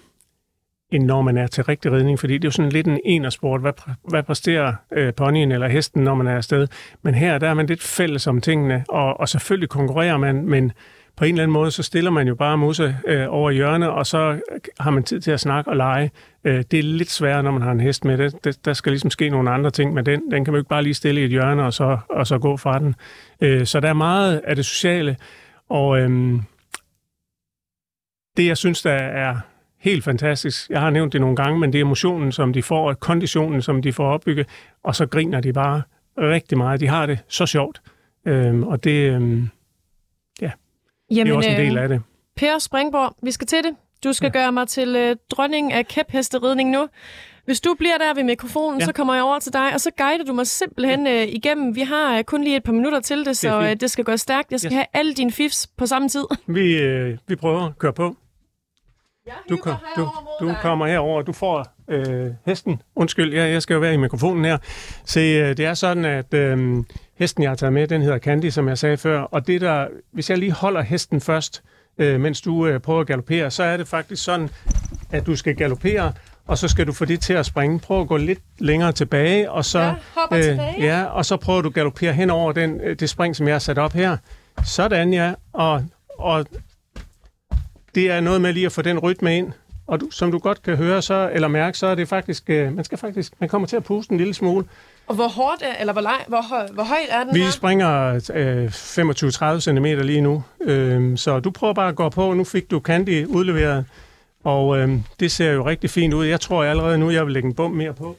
end 0.92 1.04
når 1.04 1.22
man 1.22 1.38
er 1.38 1.48
til 1.48 1.64
rigtig 1.64 1.92
ridning, 1.92 2.20
fordi 2.20 2.34
det 2.34 2.44
er 2.44 2.48
jo 2.48 2.52
sådan 2.52 2.72
lidt 2.72 2.88
en 2.88 3.00
enersport. 3.06 3.62
Hvad, 3.62 3.74
hvad 4.10 4.24
præsterer 4.24 4.74
øh, 4.92 5.14
ponyen 5.14 5.52
eller 5.52 5.68
hesten, 5.68 6.04
når 6.04 6.16
man 6.16 6.28
er 6.28 6.36
afsted? 6.36 6.68
Men 7.02 7.14
her 7.14 7.38
der 7.38 7.50
er 7.50 7.54
man 7.54 7.66
lidt 7.66 7.84
fælles 7.84 8.28
om 8.28 8.42
tingene, 8.42 8.84
og, 8.90 9.20
og 9.20 9.30
selvfølgelig 9.30 9.70
konkurrerer 9.70 10.18
man, 10.18 10.46
men 10.46 10.72
på 11.16 11.26
en 11.26 11.34
eller 11.34 11.44
anden 11.44 11.54
måde, 11.54 11.72
så 11.72 11.84
stiller 11.84 12.12
man 12.12 12.28
jo 12.28 12.36
bare 12.36 12.58
Musse 12.58 12.98
øh, 13.08 13.26
over 13.30 13.52
hjørnet, 13.52 13.90
og 13.90 14.06
så 14.06 14.18
øh, 14.18 14.60
har 14.80 14.92
man 14.92 15.04
tid 15.04 15.22
til 15.22 15.32
at 15.32 15.40
snakke 15.40 15.70
og 15.70 15.78
lege. 15.78 16.12
Øh, 16.44 16.64
det 16.72 16.80
er 16.80 16.84
lidt 16.84 17.10
sværere, 17.10 17.44
når 17.44 17.52
man 17.52 17.62
har 17.62 17.72
en 17.72 17.80
hest 17.80 18.06
med 18.06 18.18
det. 18.18 18.44
det. 18.44 18.66
Der 18.66 18.74
skal 18.74 18.92
ligesom 18.92 19.12
ske 19.12 19.30
nogle 19.30 19.52
andre 19.52 19.72
ting 19.72 19.94
med 19.94 20.04
den. 20.04 20.22
Den 20.32 20.46
kan 20.46 20.52
man 20.52 20.58
jo 20.58 20.62
ikke 20.62 20.70
bare 20.70 20.84
lige 20.84 20.94
stille 20.94 21.22
i 21.22 21.24
et 21.24 21.30
hjørne 21.30 21.64
og 21.66 21.74
så, 21.74 21.98
og 22.10 22.28
så 22.28 22.38
gå 22.38 22.58
fra 22.58 22.80
den. 22.80 22.96
Øh, 23.42 23.66
så 23.66 23.80
der 23.80 23.90
er 23.90 23.94
meget 23.94 24.42
af 24.44 24.56
det 24.56 24.66
sociale, 24.66 25.18
og 25.70 26.00
øh, 26.00 26.40
det, 28.38 28.46
jeg 28.48 28.58
synes, 28.58 28.82
der 28.82 28.92
er 28.94 29.36
helt 29.80 30.04
fantastisk. 30.04 30.70
Jeg 30.70 30.82
har 30.82 30.90
nævnt 30.90 31.14
det 31.14 31.22
nogle 31.22 31.36
gange, 31.36 31.60
men 31.60 31.74
det 31.74 31.80
er 31.80 31.84
emotionen, 31.84 32.32
som 32.32 32.54
de 32.54 32.64
får, 32.64 32.94
konditionen, 32.94 33.62
som 33.62 33.82
de 33.82 33.94
får 33.94 34.12
opbygget, 34.12 34.48
og 34.84 34.96
så 34.96 35.06
griner 35.06 35.42
de 35.42 35.54
bare 35.54 35.82
rigtig 36.18 36.58
meget. 36.58 36.80
De 36.80 36.88
har 36.88 37.06
det 37.06 37.20
så 37.28 37.46
sjovt, 37.46 37.82
øh, 38.26 38.60
og 38.62 38.84
det... 38.84 38.92
Øh, 38.92 39.44
Jamen, 41.12 41.26
det 41.26 41.34
er 41.34 41.38
også 41.38 41.50
en 41.50 41.58
del 41.58 41.78
øh, 41.78 41.84
af 41.84 41.90
det. 41.90 42.02
Per 42.36 42.60
Springborg, 42.60 43.16
vi 43.24 43.32
skal 43.32 43.48
til 43.48 43.64
det. 43.64 43.76
Du 44.04 44.14
skal 44.14 44.32
ja. 44.34 44.40
gøre 44.40 44.52
mig 44.52 44.68
til 44.68 44.96
øh, 44.96 45.16
dronning 45.30 45.74
af 45.74 45.88
kæphesteridning 45.88 46.70
nu. 46.70 46.88
Hvis 47.46 47.62
du 47.62 47.76
bliver 47.80 47.98
der 47.98 48.14
ved 48.14 48.24
mikrofonen, 48.24 48.80
ja. 48.80 48.86
så 48.86 48.94
kommer 48.94 49.14
jeg 49.14 49.24
over 49.24 49.40
til 49.40 49.54
dig, 49.54 49.74
og 49.74 49.82
så 49.82 49.92
guider 49.98 50.26
du 50.26 50.34
mig 50.34 50.48
simpelthen 50.48 51.08
øh, 51.08 51.28
igennem. 51.28 51.76
Vi 51.76 51.82
har 51.82 52.18
øh, 52.18 52.24
kun 52.24 52.44
lige 52.44 52.56
et 52.56 52.64
par 52.64 52.72
minutter 52.72 53.00
til 53.00 53.26
det, 53.26 53.38
så 53.38 53.62
det, 53.62 53.70
øh, 53.70 53.76
det 53.80 53.92
skal 53.92 54.06
gå 54.06 54.18
stærkt. 54.18 54.52
Jeg 54.52 54.60
skal 54.60 54.72
yes. 54.72 54.76
have 54.76 54.86
alle 54.94 55.14
dine 55.14 55.32
fifs 55.32 55.68
på 55.78 55.86
samme 55.86 56.10
tid. 56.10 56.24
Vi, 56.48 56.78
øh, 56.78 57.18
vi 57.28 57.36
prøver 57.36 57.66
at 57.66 57.78
køre 57.78 57.94
på. 57.94 58.16
Du, 59.50 59.58
kom, 59.58 59.76
du, 59.96 60.10
du 60.40 60.54
kommer 60.62 60.88
herover, 60.88 61.22
du 61.22 61.34
får 61.34 61.68
øh, 61.88 62.32
hesten. 62.46 62.82
Undskyld, 62.96 63.34
jeg, 63.34 63.52
jeg 63.52 63.62
skal 63.62 63.74
jo 63.74 63.80
være 63.80 63.94
i 63.94 63.98
mikrofonen 63.98 64.46
her. 64.46 64.58
Se, 65.06 65.20
øh, 65.20 65.58
det 65.58 65.66
er 65.66 65.74
sådan, 65.74 66.06
at 66.06 66.34
øh, 66.34 66.84
hesten, 67.20 67.44
jeg 67.44 67.52
har 67.52 67.56
taget 67.56 67.74
med, 67.74 67.88
den 67.88 68.02
hedder 68.02 68.20
Candy, 68.20 68.50
som 68.50 68.68
jeg 68.68 68.78
sagde 68.78 68.98
før. 68.98 69.22
Og 69.22 69.48
det 69.48 69.62
der, 69.62 69.88
hvis 70.12 70.30
jeg 70.30 70.38
lige 70.38 70.52
holder 70.52 70.82
hesten 70.82 71.22
først, 71.22 71.64
øh, 71.98 72.20
mens 72.20 72.42
du 72.42 72.68
øh, 72.68 72.80
prøver 72.80 73.02
at 73.02 73.08
galopere, 73.08 73.52
så 73.52 73.64
er 73.64 73.78
det 73.78 73.88
faktisk 73.88 74.24
sådan, 74.24 74.50
at 75.12 75.26
du 75.26 75.36
skal 75.36 75.56
galopere, 75.56 76.14
og 76.48 76.58
så 76.58 76.68
skal 76.68 76.88
du 76.88 76.94
få 76.94 77.06
det 77.06 77.22
til 77.22 77.34
at 77.34 77.46
springe. 77.46 77.80
Prøv 77.80 78.02
at 78.02 78.08
gå 78.08 78.18
lidt 78.18 78.40
længere 78.60 78.92
tilbage, 78.92 79.52
og 79.52 79.66
så, 79.66 79.80
ja, 79.80 79.94
øh, 80.38 80.44
tilbage. 80.44 80.76
Ja, 80.80 81.04
og 81.04 81.26
så 81.26 81.38
prøver 81.38 81.62
du 81.62 81.68
at 81.68 81.74
galopere 81.74 82.14
hen 82.14 82.30
over 82.30 82.52
den, 82.52 82.82
øh, 82.82 83.00
det 83.00 83.10
spring, 83.10 83.36
som 83.36 83.48
jeg 83.48 83.54
har 83.54 83.60
sat 83.60 83.78
op 83.78 83.94
her. 83.94 84.18
Sådan, 84.66 85.14
ja. 85.14 85.34
Og, 85.54 85.84
og 86.20 86.46
det 87.96 88.12
er 88.12 88.20
noget 88.20 88.42
med 88.42 88.54
lige 88.54 88.66
at 88.66 88.72
få 88.72 88.82
den 88.82 89.00
rytme 89.00 89.38
ind. 89.38 89.52
Og 89.88 90.00
du, 90.02 90.12
som 90.12 90.32
du 90.32 90.38
godt 90.40 90.62
kan 90.64 90.76
høre 90.76 91.02
så, 91.02 91.30
eller 91.34 91.48
mærke, 91.48 91.78
så 91.78 91.88
er 91.88 91.96
det 91.96 92.08
faktisk, 92.08 92.50
øh, 92.50 92.74
man 92.76 92.84
skal 92.86 92.98
faktisk, 92.98 93.34
man 93.40 93.50
kommer 93.50 93.68
til 93.68 93.76
at 93.76 93.84
puste 93.84 94.12
en 94.12 94.18
lille 94.18 94.34
smule. 94.34 94.66
Og 95.08 95.16
hvor 95.16 95.28
hårdt 95.28 95.62
er, 95.62 95.76
eller 95.80 95.94
hvor, 95.94 96.02
leg, 96.02 96.24
hvor, 96.28 96.42
høj, 96.42 96.68
hvor 96.74 96.84
højt 96.84 97.08
er 97.10 97.24
den 97.24 97.34
Vi 97.36 97.40
her? 97.44 97.52
springer 97.52 98.14
øh, 98.34 98.66
25-30 99.58 99.60
cm 99.60 99.86
lige 99.86 100.22
nu, 100.22 100.44
øh, 100.62 101.18
så 101.18 101.40
du 101.40 101.52
prøver 101.52 101.74
bare 101.74 101.90
at 101.90 101.96
gå 101.96 102.10
på. 102.10 102.34
Nu 102.34 102.44
fik 102.44 102.72
du 102.72 102.80
Candy 102.80 103.26
udleveret, 103.26 103.86
og 104.44 104.78
øh, 104.78 104.92
det 105.20 105.32
ser 105.32 105.52
jo 105.52 105.66
rigtig 105.66 105.90
fint 105.90 106.14
ud. 106.14 106.26
Jeg 106.26 106.42
tror 106.42 106.64
jeg 106.64 106.70
allerede 106.72 106.98
nu, 106.98 107.10
jeg 107.10 107.26
vil 107.26 107.34
lægge 107.34 107.48
en 107.48 107.54
bum 107.56 107.72
mere 107.72 107.94
på. 107.94 108.18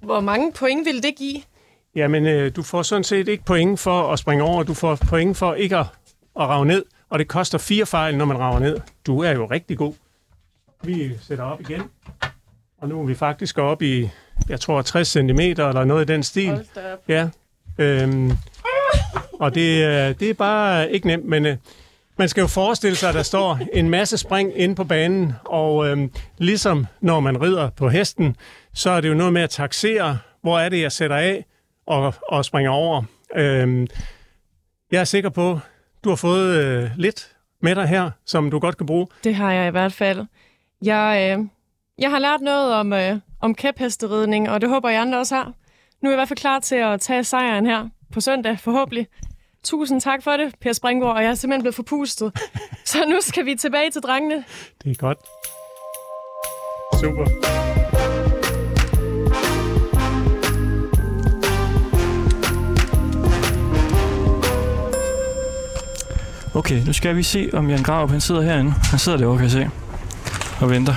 Hvor 0.00 0.20
mange 0.20 0.52
point 0.52 0.86
vil 0.86 1.02
det 1.02 1.14
give? 1.18 1.42
Jamen, 1.94 2.26
øh, 2.26 2.56
du 2.56 2.62
får 2.62 2.82
sådan 2.82 3.04
set 3.04 3.28
ikke 3.28 3.44
point 3.44 3.80
for 3.80 4.12
at 4.12 4.18
springe 4.18 4.44
over. 4.44 4.62
Du 4.62 4.74
får 4.74 4.98
point 5.08 5.36
for 5.36 5.54
ikke 5.54 5.76
at, 5.76 5.86
at 6.40 6.42
rave 6.48 6.66
ned, 6.66 6.84
og 7.10 7.18
det 7.18 7.28
koster 7.28 7.58
fire 7.58 7.86
fejl, 7.86 8.16
når 8.16 8.24
man 8.24 8.38
rager 8.38 8.58
ned. 8.58 8.80
Du 9.06 9.20
er 9.20 9.30
jo 9.30 9.46
rigtig 9.46 9.78
god. 9.78 9.94
Vi 10.82 11.12
sætter 11.20 11.44
op 11.44 11.60
igen, 11.60 11.82
og 12.78 12.88
nu 12.88 13.00
er 13.00 13.06
vi 13.06 13.14
faktisk 13.14 13.58
oppe 13.58 13.98
i 13.98 14.10
jeg 14.48 14.60
tror, 14.60 14.82
60 14.82 15.08
cm 15.08 15.40
eller 15.40 15.84
noget 15.84 16.10
i 16.10 16.12
den 16.12 16.22
stil. 16.22 16.68
Ja. 17.08 17.28
Øhm, 17.78 18.32
og 19.32 19.54
det, 19.54 20.20
det 20.20 20.30
er 20.30 20.34
bare 20.34 20.90
ikke 20.90 21.06
nemt, 21.06 21.24
men 21.24 21.46
øh, 21.46 21.56
man 22.16 22.28
skal 22.28 22.40
jo 22.40 22.46
forestille 22.46 22.96
sig, 22.96 23.08
at 23.08 23.14
der 23.14 23.22
står 23.22 23.58
en 23.72 23.90
masse 23.90 24.18
spring 24.18 24.52
inde 24.56 24.74
på 24.74 24.84
banen, 24.84 25.32
og 25.44 25.88
øhm, 25.88 26.12
ligesom 26.38 26.86
når 27.00 27.20
man 27.20 27.42
rider 27.42 27.70
på 27.70 27.88
hesten, 27.88 28.36
så 28.74 28.90
er 28.90 29.00
det 29.00 29.08
jo 29.08 29.14
noget 29.14 29.32
med 29.32 29.42
at 29.42 29.50
taxere, 29.50 30.18
hvor 30.42 30.58
er 30.58 30.68
det, 30.68 30.80
jeg 30.80 30.92
sætter 30.92 31.16
af 31.16 31.44
og, 31.86 32.14
og 32.28 32.44
springer 32.44 32.70
over. 32.70 33.02
Øhm, 33.36 33.86
jeg 34.92 35.00
er 35.00 35.04
sikker 35.04 35.30
på, 35.30 35.60
du 36.04 36.08
har 36.08 36.16
fået 36.16 36.56
øh, 36.64 36.90
lidt 36.96 37.36
med 37.62 37.74
dig 37.74 37.86
her, 37.86 38.10
som 38.24 38.50
du 38.50 38.58
godt 38.58 38.76
kan 38.76 38.86
bruge. 38.86 39.06
Det 39.24 39.34
har 39.34 39.52
jeg 39.52 39.68
i 39.68 39.70
hvert 39.70 39.92
fald. 39.92 40.26
Jeg, 40.82 41.38
øh, 41.38 41.44
jeg 41.98 42.10
har 42.10 42.18
lært 42.18 42.40
noget 42.40 42.74
om, 42.74 42.92
øh, 42.92 43.16
om 43.40 43.54
kæphesteridning, 43.54 44.50
og 44.50 44.60
det 44.60 44.68
håber 44.68 44.88
jeg 44.88 45.00
andre 45.00 45.18
også 45.18 45.34
har. 45.34 45.52
Nu 46.00 46.08
er 46.08 46.12
jeg 46.12 46.16
i 46.16 46.18
hvert 46.18 46.28
fald 46.28 46.38
klar 46.38 46.58
til 46.58 46.74
at 46.74 47.00
tage 47.00 47.24
sejren 47.24 47.66
her 47.66 47.88
på 48.12 48.20
søndag, 48.20 48.58
forhåbentlig. 48.58 49.06
Tusind 49.64 50.00
tak 50.00 50.22
for 50.22 50.30
det, 50.30 50.54
Per 50.60 50.72
Springgaard, 50.72 51.16
og 51.16 51.22
jeg 51.22 51.30
er 51.30 51.34
simpelthen 51.34 51.62
blevet 51.62 51.74
forpustet. 51.74 52.32
Så 52.84 52.98
nu 53.08 53.16
skal 53.20 53.46
vi 53.46 53.54
tilbage 53.54 53.90
til 53.90 54.02
drengene. 54.02 54.44
Det 54.84 54.90
er 54.90 54.94
godt. 54.94 55.18
Super. 57.00 57.57
Okay, 66.58 66.82
nu 66.86 66.92
skal 66.92 67.16
vi 67.16 67.22
se, 67.22 67.50
om 67.52 67.70
Jan 67.70 67.82
Grav 67.82 68.10
han 68.10 68.20
sidder 68.20 68.42
herinde. 68.42 68.74
Han 68.90 68.98
sidder 68.98 69.18
derovre, 69.18 69.36
kan 69.36 69.44
jeg 69.44 69.50
se. 69.50 69.70
Og 70.60 70.70
venter. 70.70 70.94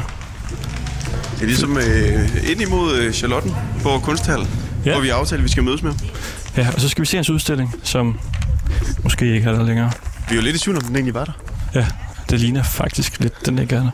Det 1.35 1.41
er 1.41 1.45
ligesom 1.45 1.77
øh, 1.77 2.51
ind 2.51 2.61
imod 2.61 2.95
øh, 2.95 3.13
Charlotten 3.13 3.55
på 3.83 3.99
Kunsthal, 3.99 4.47
ja. 4.85 4.91
hvor 4.91 5.01
vi 5.01 5.09
aftalte, 5.09 5.41
at 5.41 5.43
vi 5.43 5.49
skal 5.49 5.63
mødes 5.63 5.83
med. 5.83 5.93
Ja, 6.57 6.67
og 6.75 6.81
så 6.81 6.89
skal 6.89 7.01
vi 7.01 7.05
se 7.05 7.17
hans 7.17 7.29
udstilling, 7.29 7.75
som 7.83 8.19
måske 9.03 9.35
ikke 9.35 9.49
er 9.49 9.53
der 9.53 9.63
længere. 9.63 9.91
Vi 10.29 10.35
er 10.35 10.35
jo 10.35 10.41
lidt 10.41 10.55
i 10.55 10.59
tvivl 10.59 10.77
om, 10.77 10.83
den 10.83 10.95
egentlig 10.95 11.13
var 11.13 11.25
der. 11.25 11.33
Ja, 11.75 11.87
det 12.29 12.39
ligner 12.39 12.63
faktisk 12.63 13.19
lidt, 13.19 13.45
den 13.45 13.59
ikke 13.59 13.75
er 13.75 13.79
der. 13.79 13.91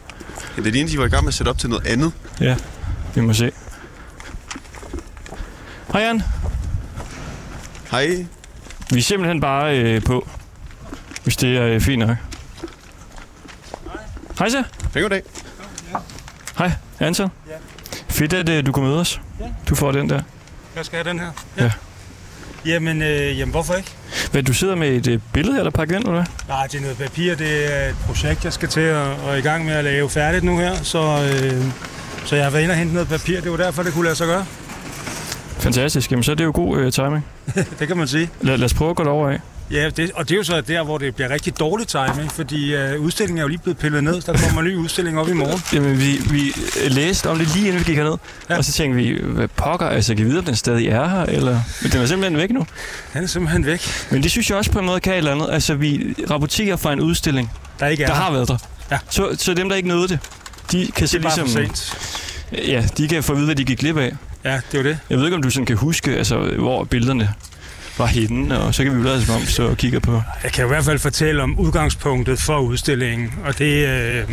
Ja, 0.58 0.62
det 0.62 0.74
ligner, 0.74 0.90
de 0.90 0.98
var 0.98 1.06
i 1.06 1.10
gang 1.10 1.24
med 1.24 1.28
at 1.28 1.34
sætte 1.34 1.50
op 1.50 1.58
til 1.58 1.70
noget 1.70 1.88
andet. 1.88 2.12
Ja, 2.42 2.56
vi 3.16 3.22
må 3.22 3.34
se. 3.34 3.52
Hej 5.94 6.02
Jan. 6.02 6.24
Hej. 7.92 8.26
Vi 8.92 8.98
er 8.98 9.04
simpelthen 9.04 9.42
bare 9.42 9.80
øh, 9.80 10.04
på, 10.04 10.28
hvis 11.28 11.38
det 11.38 11.58
er 11.58 11.64
øh, 11.68 11.82
fint 11.82 12.00
nok. 12.00 12.10
Hej. 12.10 12.18
Hej 14.40 14.50
så. 14.50 14.64
Pæn 14.94 15.02
goddag. 15.02 15.22
Hej, 16.58 16.72
Anton. 17.00 17.32
Ja. 17.48 17.54
Fedt, 18.10 18.34
at 18.34 18.50
øh, 18.50 18.66
du 18.66 18.72
kunne 18.72 18.88
møde 18.88 19.00
os. 19.00 19.22
Ja. 19.40 19.46
Du 19.70 19.76
får 19.76 19.92
den 19.92 20.10
der. 20.10 20.22
Jeg 20.76 20.86
skal 20.86 20.98
have 20.98 21.10
den 21.10 21.20
her. 21.20 21.32
Ja. 21.58 21.64
ja. 21.64 21.72
Jamen, 22.66 23.02
øh, 23.02 23.40
jamen, 23.40 23.52
hvorfor 23.52 23.74
ikke? 23.74 23.92
Hvad, 24.32 24.44
du 24.44 24.54
sidder 24.54 24.76
med 24.76 24.90
et 24.90 25.08
øh, 25.08 25.20
billede 25.34 25.58
eller 25.58 25.72
pakket 25.72 25.96
ind, 25.96 26.04
eller 26.04 26.14
hvad? 26.14 26.26
Nej, 26.48 26.68
det 26.68 26.78
er 26.78 26.82
noget 26.82 26.98
papir. 26.98 27.36
Det 27.36 27.78
er 27.78 27.90
et 27.90 27.96
projekt, 28.06 28.46
jeg 28.46 28.54
skal 28.54 28.70
til 28.70 28.82
at, 28.82 29.08
at 29.30 29.40
i 29.40 29.42
gang 29.42 29.66
med 29.66 29.74
at 29.74 29.84
lave 29.84 30.10
færdigt 30.10 30.44
nu 30.44 30.58
her. 30.58 30.76
Så, 30.76 31.00
øh, 31.00 31.66
så 32.26 32.36
jeg 32.36 32.46
har 32.46 32.52
været 32.52 32.64
inde 32.64 32.72
og 32.72 32.78
hente 32.78 32.94
noget 32.94 33.10
papir. 33.10 33.42
Det 33.42 33.52
var 33.52 33.58
derfor, 33.58 33.84
det 33.84 33.94
kunne 33.94 34.06
lade 34.06 34.16
sig 34.16 34.28
gøre. 34.28 34.46
Fantastisk. 35.60 36.12
Jamen, 36.12 36.24
så 36.24 36.32
er 36.32 36.36
det 36.36 36.44
jo 36.44 36.52
god 36.56 36.78
øh, 36.78 36.92
timing. 36.92 37.26
det 37.80 37.88
kan 37.88 37.98
man 37.98 38.08
sige. 38.08 38.30
Lad, 38.42 38.58
lad 38.58 38.66
os 38.66 38.74
prøve 38.74 38.90
at 38.90 38.96
gå 38.96 39.04
derover 39.04 39.30
af. 39.30 39.40
Ja, 39.72 39.90
det, 39.90 40.12
og 40.12 40.30
det 40.30 40.36
er 40.36 40.38
jo 40.38 40.44
så 40.44 40.62
der, 40.62 40.84
hvor 40.84 40.98
det 40.98 41.16
bliver 41.16 41.30
rigtig 41.30 41.60
dårlig 41.60 41.88
timing, 41.88 42.32
fordi 42.32 42.76
øh, 42.76 43.02
udstillingen 43.02 43.38
er 43.38 43.42
jo 43.42 43.48
lige 43.48 43.58
blevet 43.60 43.78
pillet 43.78 44.04
ned. 44.04 44.22
Der 44.22 44.38
kommer 44.38 44.62
en 44.62 44.68
ny 44.68 44.76
udstilling 44.76 45.20
op 45.20 45.30
i 45.30 45.34
morgen. 45.34 45.62
Jamen, 45.74 46.00
vi, 46.00 46.18
vi 46.30 46.54
læste 46.90 47.30
om 47.30 47.38
det 47.38 47.56
lige 47.56 47.68
inden 47.68 47.80
vi 47.80 47.86
gik 47.86 47.96
herned, 47.96 48.18
ja. 48.50 48.58
Og 48.58 48.66
så 48.66 48.72
tænkte 48.72 49.04
vi, 49.04 49.20
hvad 49.24 49.48
pokker, 49.48 49.86
altså 49.88 50.16
kan 50.16 50.26
vi 50.26 50.30
vide, 50.30 50.40
om 50.40 50.46
den 50.46 50.56
stadig 50.56 50.88
er 50.88 51.08
her, 51.08 51.22
eller... 51.24 51.60
Men 51.82 51.92
den 51.92 52.02
er 52.02 52.06
simpelthen 52.06 52.38
væk 52.38 52.50
nu. 52.52 52.66
Han 53.12 53.24
er 53.24 53.28
simpelthen 53.28 53.66
væk. 53.66 53.82
Men 54.12 54.24
det 54.24 54.32
synes 54.32 54.50
jeg 54.50 54.58
også 54.58 54.72
på 54.72 54.80
en 54.80 54.86
måde 54.86 55.00
kan 55.00 55.14
et 55.14 55.18
eller 55.18 55.32
andet. 55.32 55.50
Altså, 55.52 55.76
vi 55.76 56.16
rapporterer 56.30 56.76
fra 56.76 56.94
en 56.94 57.00
udstilling, 57.02 57.52
Der 57.80 57.88
ikke 57.88 58.04
er 58.04 58.08
der 58.08 58.16
har 58.16 58.32
været 58.32 58.48
der. 58.48 58.58
Ja. 58.92 58.98
Så, 59.10 59.36
så 59.38 59.54
dem, 59.54 59.70
der 59.70 59.76
ikke 59.76 59.88
nåede 59.90 60.08
det, 60.08 60.20
de 60.72 60.88
kan 60.96 61.08
så 61.08 61.18
Det 61.18 61.24
bare 61.24 61.36
ligesom... 61.46 61.64
sent. 61.64 61.98
Ja, 62.68 62.84
de 62.98 63.08
kan 63.08 63.24
få 63.24 63.32
at 63.34 63.38
vide, 63.38 63.46
hvad 63.46 63.56
de 63.56 63.64
gik 63.64 63.78
glip 63.80 63.98
af. 63.98 64.12
Ja, 64.46 64.54
det 64.72 64.74
er 64.74 64.78
jo 64.78 64.84
det. 64.84 65.00
Jeg 65.10 65.18
ved 65.18 65.26
ikke, 65.26 65.36
om 65.36 65.42
du 65.44 65.50
sådan 65.50 65.66
kan 65.66 65.78
huske, 65.78 66.12
altså, 66.12 66.38
hvor 66.38 66.84
billederne 66.84 67.30
fra 67.98 68.06
hende, 68.06 68.62
og 68.62 68.76
så 68.76 68.84
kan 68.84 68.92
vi 68.92 68.98
jo 68.98 69.04
lade 69.04 69.26
som 69.26 69.36
om, 69.36 69.42
så 69.42 69.76
kigger 69.78 70.00
på... 70.00 70.22
Jeg 70.44 70.52
kan 70.52 70.66
i 70.66 70.68
hvert 70.68 70.86
fald 70.86 71.00
fortælle 71.00 71.44
om 71.44 71.60
udgangspunktet 71.60 72.40
for 72.40 72.60
udstillingen, 72.60 73.34
og 73.46 73.58
det, 73.58 73.88
øh, 73.88 74.24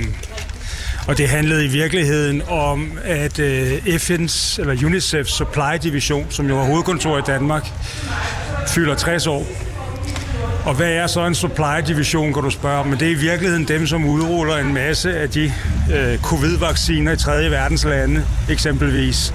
og 1.09 1.18
det 1.18 1.28
handlede 1.28 1.64
i 1.64 1.68
virkeligheden 1.68 2.42
om, 2.49 2.99
at 3.04 3.38
øh, 3.38 3.73
FN's, 3.73 4.61
eller 4.61 4.75
UNICEF's 4.75 5.37
Supply 5.37 5.78
Division, 5.83 6.26
som 6.30 6.49
jo 6.49 6.56
har 6.56 6.64
hovedkontor 6.64 7.18
i 7.18 7.23
Danmark, 7.26 7.66
fylder 8.68 8.94
60 8.94 9.26
år. 9.26 9.47
Og 10.64 10.75
hvad 10.75 10.92
er 10.92 11.06
så 11.06 11.26
en 11.26 11.35
supply 11.35 11.80
division, 11.87 12.33
kan 12.33 12.42
du 12.42 12.50
spørge 12.50 12.78
om? 12.78 12.87
Men 12.87 13.00
det 13.00 13.09
er 13.09 13.12
i 13.12 13.14
virkeligheden 13.14 13.68
dem, 13.68 13.87
som 13.87 14.04
udruller 14.04 14.56
en 14.56 14.75
masse 14.75 15.18
af 15.18 15.30
de 15.30 15.52
øh, 15.94 16.18
covid-vacciner 16.18 17.12
i 17.12 17.16
tredje 17.16 17.50
verdens 17.50 17.85
lande, 17.85 18.25
eksempelvis. 18.50 19.35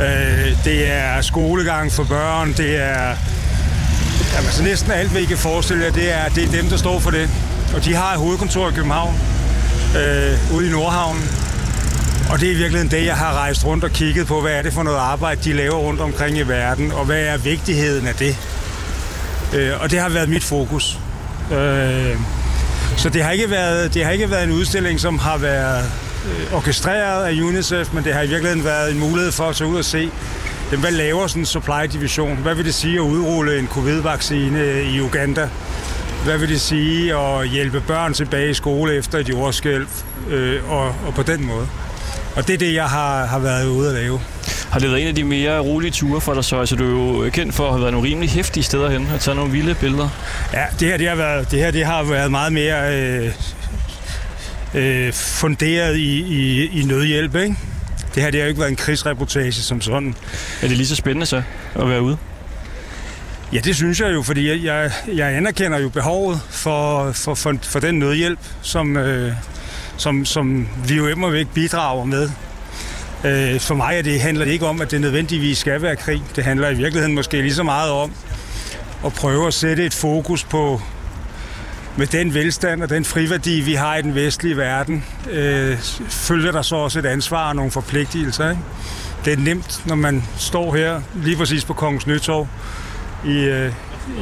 Øh, 0.00 0.64
det 0.64 0.92
er 0.92 1.20
skolegang 1.20 1.92
for 1.92 2.04
børn, 2.04 2.52
det 2.52 2.82
er 2.82 3.16
Jamen, 4.38 4.50
så 4.50 4.58
altså 4.58 4.62
næsten 4.62 4.90
alt, 4.90 5.10
hvad 5.10 5.20
I 5.20 5.24
kan 5.24 5.38
forestille 5.38 5.84
jer, 5.84 5.92
det 5.92 6.12
er, 6.12 6.28
det 6.28 6.44
er 6.44 6.50
dem, 6.50 6.68
der 6.68 6.76
står 6.76 6.98
for 6.98 7.10
det. 7.10 7.30
Og 7.74 7.84
de 7.84 7.94
har 7.94 8.12
et 8.12 8.18
hovedkontor 8.18 8.68
i 8.68 8.72
København, 8.72 9.14
øh, 9.96 10.56
ude 10.56 10.68
i 10.68 10.70
Nordhavnen. 10.70 11.22
Og 12.30 12.40
det 12.40 12.52
er 12.52 12.56
virkelig 12.56 12.80
en 12.80 12.90
det, 12.90 13.06
jeg 13.06 13.16
har 13.16 13.32
rejst 13.32 13.64
rundt 13.64 13.84
og 13.84 13.90
kigget 13.90 14.26
på, 14.26 14.40
hvad 14.40 14.52
er 14.52 14.62
det 14.62 14.72
for 14.72 14.82
noget 14.82 14.98
arbejde, 14.98 15.40
de 15.44 15.52
laver 15.52 15.76
rundt 15.76 16.00
omkring 16.00 16.38
i 16.38 16.42
verden, 16.42 16.92
og 16.92 17.04
hvad 17.04 17.22
er 17.22 17.36
vigtigheden 17.36 18.06
af 18.06 18.14
det. 18.14 18.36
Øh, 19.54 19.72
og 19.80 19.90
det 19.90 19.98
har 20.00 20.08
været 20.08 20.28
mit 20.28 20.44
fokus. 20.44 20.98
Øh, 21.52 22.16
så 22.96 23.08
det 23.08 23.24
har, 23.24 23.30
ikke 23.30 23.50
været, 23.50 23.94
det 23.94 24.04
har 24.04 24.10
ikke 24.10 24.30
været 24.30 24.44
en 24.44 24.52
udstilling, 24.52 25.00
som 25.00 25.18
har 25.18 25.36
været 25.36 25.84
øh, 26.28 26.56
orkestreret 26.56 27.24
af 27.24 27.32
UNICEF, 27.42 27.92
men 27.92 28.04
det 28.04 28.14
har 28.14 28.22
i 28.22 28.26
virkeligheden 28.26 28.64
været 28.64 28.92
en 28.92 28.98
mulighed 28.98 29.32
for 29.32 29.44
at 29.44 29.56
tage 29.56 29.70
ud 29.70 29.78
og 29.78 29.84
se, 29.84 30.10
jamen, 30.70 30.80
hvad 30.80 30.90
laver 30.90 31.26
sådan 31.26 31.42
en 31.42 31.46
supply 31.46 31.86
division? 31.92 32.36
Hvad 32.36 32.54
vil 32.54 32.64
det 32.64 32.74
sige 32.74 32.94
at 32.94 33.00
udrulle 33.00 33.58
en 33.58 33.68
covid-vaccine 33.68 34.82
i 34.82 35.00
Uganda? 35.00 35.48
Hvad 36.24 36.38
vil 36.38 36.48
det 36.48 36.60
sige 36.60 37.16
at 37.16 37.48
hjælpe 37.48 37.80
børn 37.80 38.14
tilbage 38.14 38.50
i 38.50 38.54
skole 38.54 38.94
efter 38.94 39.18
et 39.18 39.28
jordskælv? 39.28 39.86
Øh, 40.30 40.70
og, 40.70 40.86
og 40.86 41.14
på 41.14 41.22
den 41.22 41.46
måde. 41.46 41.68
Og 42.36 42.48
det 42.48 42.54
er 42.54 42.58
det, 42.58 42.74
jeg 42.74 42.86
har, 42.86 43.26
har 43.26 43.38
været 43.38 43.66
ude 43.66 43.88
at 43.88 43.94
lave. 43.94 44.20
Har 44.70 44.78
det 44.78 44.90
været 44.90 45.02
en 45.02 45.08
af 45.08 45.14
de 45.14 45.24
mere 45.24 45.58
rolige 45.58 45.90
ture 45.90 46.20
for 46.20 46.34
dig 46.34 46.44
så? 46.44 46.60
Altså, 46.60 46.76
du 46.76 46.84
er 46.84 47.24
jo 47.24 47.30
kendt 47.30 47.54
for 47.54 47.64
at 47.64 47.70
have 47.70 47.80
været 47.80 47.92
nogle 47.92 48.08
rimelig 48.08 48.30
hæftige 48.30 48.64
steder 48.64 48.90
hen 48.90 49.10
og 49.14 49.20
tage 49.20 49.34
nogle 49.34 49.52
vilde 49.52 49.74
billeder. 49.74 50.08
Ja, 50.52 50.64
det 50.80 50.88
her, 50.88 50.96
det 50.96 51.08
har 51.08 51.16
været, 51.16 51.50
det 51.50 51.58
her, 51.58 51.70
det 51.70 51.84
har 51.84 52.02
været 52.02 52.30
meget 52.30 52.52
mere 52.52 52.96
øh, 52.96 53.30
øh, 54.74 55.12
funderet 55.12 55.96
i, 55.96 56.20
i, 56.20 56.66
i 56.80 56.84
nødhjælp, 56.84 57.34
ikke? 57.34 57.56
Det 58.14 58.22
her, 58.22 58.30
det 58.30 58.40
har 58.40 58.44
jo 58.44 58.48
ikke 58.48 58.60
været 58.60 58.70
en 58.70 58.76
krigsreportage 58.76 59.52
som 59.52 59.80
sådan. 59.80 60.14
Er 60.62 60.68
det 60.68 60.76
lige 60.76 60.86
så 60.86 60.96
spændende 60.96 61.26
så 61.26 61.42
at 61.74 61.88
være 61.88 62.02
ude? 62.02 62.16
Ja, 63.52 63.58
det 63.58 63.76
synes 63.76 64.00
jeg 64.00 64.12
jo, 64.12 64.22
fordi 64.22 64.48
jeg, 64.48 64.64
jeg, 64.64 64.92
jeg 65.14 65.36
anerkender 65.36 65.78
jo 65.78 65.88
behovet 65.88 66.40
for, 66.50 67.12
for, 67.12 67.34
for, 67.34 67.54
for 67.62 67.80
den 67.80 67.98
nødhjælp, 67.98 68.38
som, 68.62 68.96
øh, 68.96 69.32
som, 69.96 70.24
som 70.24 70.68
vi 70.88 70.94
jo 70.94 71.06
immer 71.06 71.30
væk 71.30 71.46
bidrager 71.54 72.04
med. 72.04 72.30
Øh, 73.24 73.60
for 73.60 73.74
mig 73.74 73.98
er 73.98 74.02
det, 74.02 74.20
handler 74.20 74.44
det 74.44 74.52
ikke 74.52 74.66
om, 74.66 74.80
at 74.80 74.90
det 74.90 75.00
nødvendigvis 75.00 75.58
skal 75.58 75.82
være 75.82 75.96
krig. 75.96 76.22
Det 76.36 76.44
handler 76.44 76.68
i 76.68 76.74
virkeligheden 76.74 77.14
måske 77.14 77.42
lige 77.42 77.54
så 77.54 77.62
meget 77.62 77.90
om 77.90 78.12
at 79.06 79.12
prøve 79.12 79.46
at 79.46 79.54
sætte 79.54 79.86
et 79.86 79.94
fokus 79.94 80.44
på, 80.44 80.80
med 81.98 82.06
den 82.06 82.34
velstand 82.34 82.82
og 82.82 82.90
den 82.90 83.04
friværdi, 83.04 83.60
vi 83.60 83.74
har 83.74 83.96
i 83.96 84.02
den 84.02 84.14
vestlige 84.14 84.56
verden, 84.56 85.04
øh, 85.30 85.78
følger 86.08 86.52
der 86.52 86.62
så 86.62 86.76
også 86.76 86.98
et 86.98 87.06
ansvar 87.06 87.48
og 87.48 87.56
nogle 87.56 87.70
forpligtelser. 87.70 88.50
Ikke? 88.50 88.62
Det 89.24 89.32
er 89.32 89.36
nemt, 89.36 89.82
når 89.86 89.94
man 89.94 90.24
står 90.36 90.74
her 90.74 91.00
lige 91.14 91.36
præcis 91.36 91.64
på 91.64 91.72
Kongens 91.72 92.06
Nytorv, 92.06 92.46
i, 93.24 93.38
øh, 93.38 93.72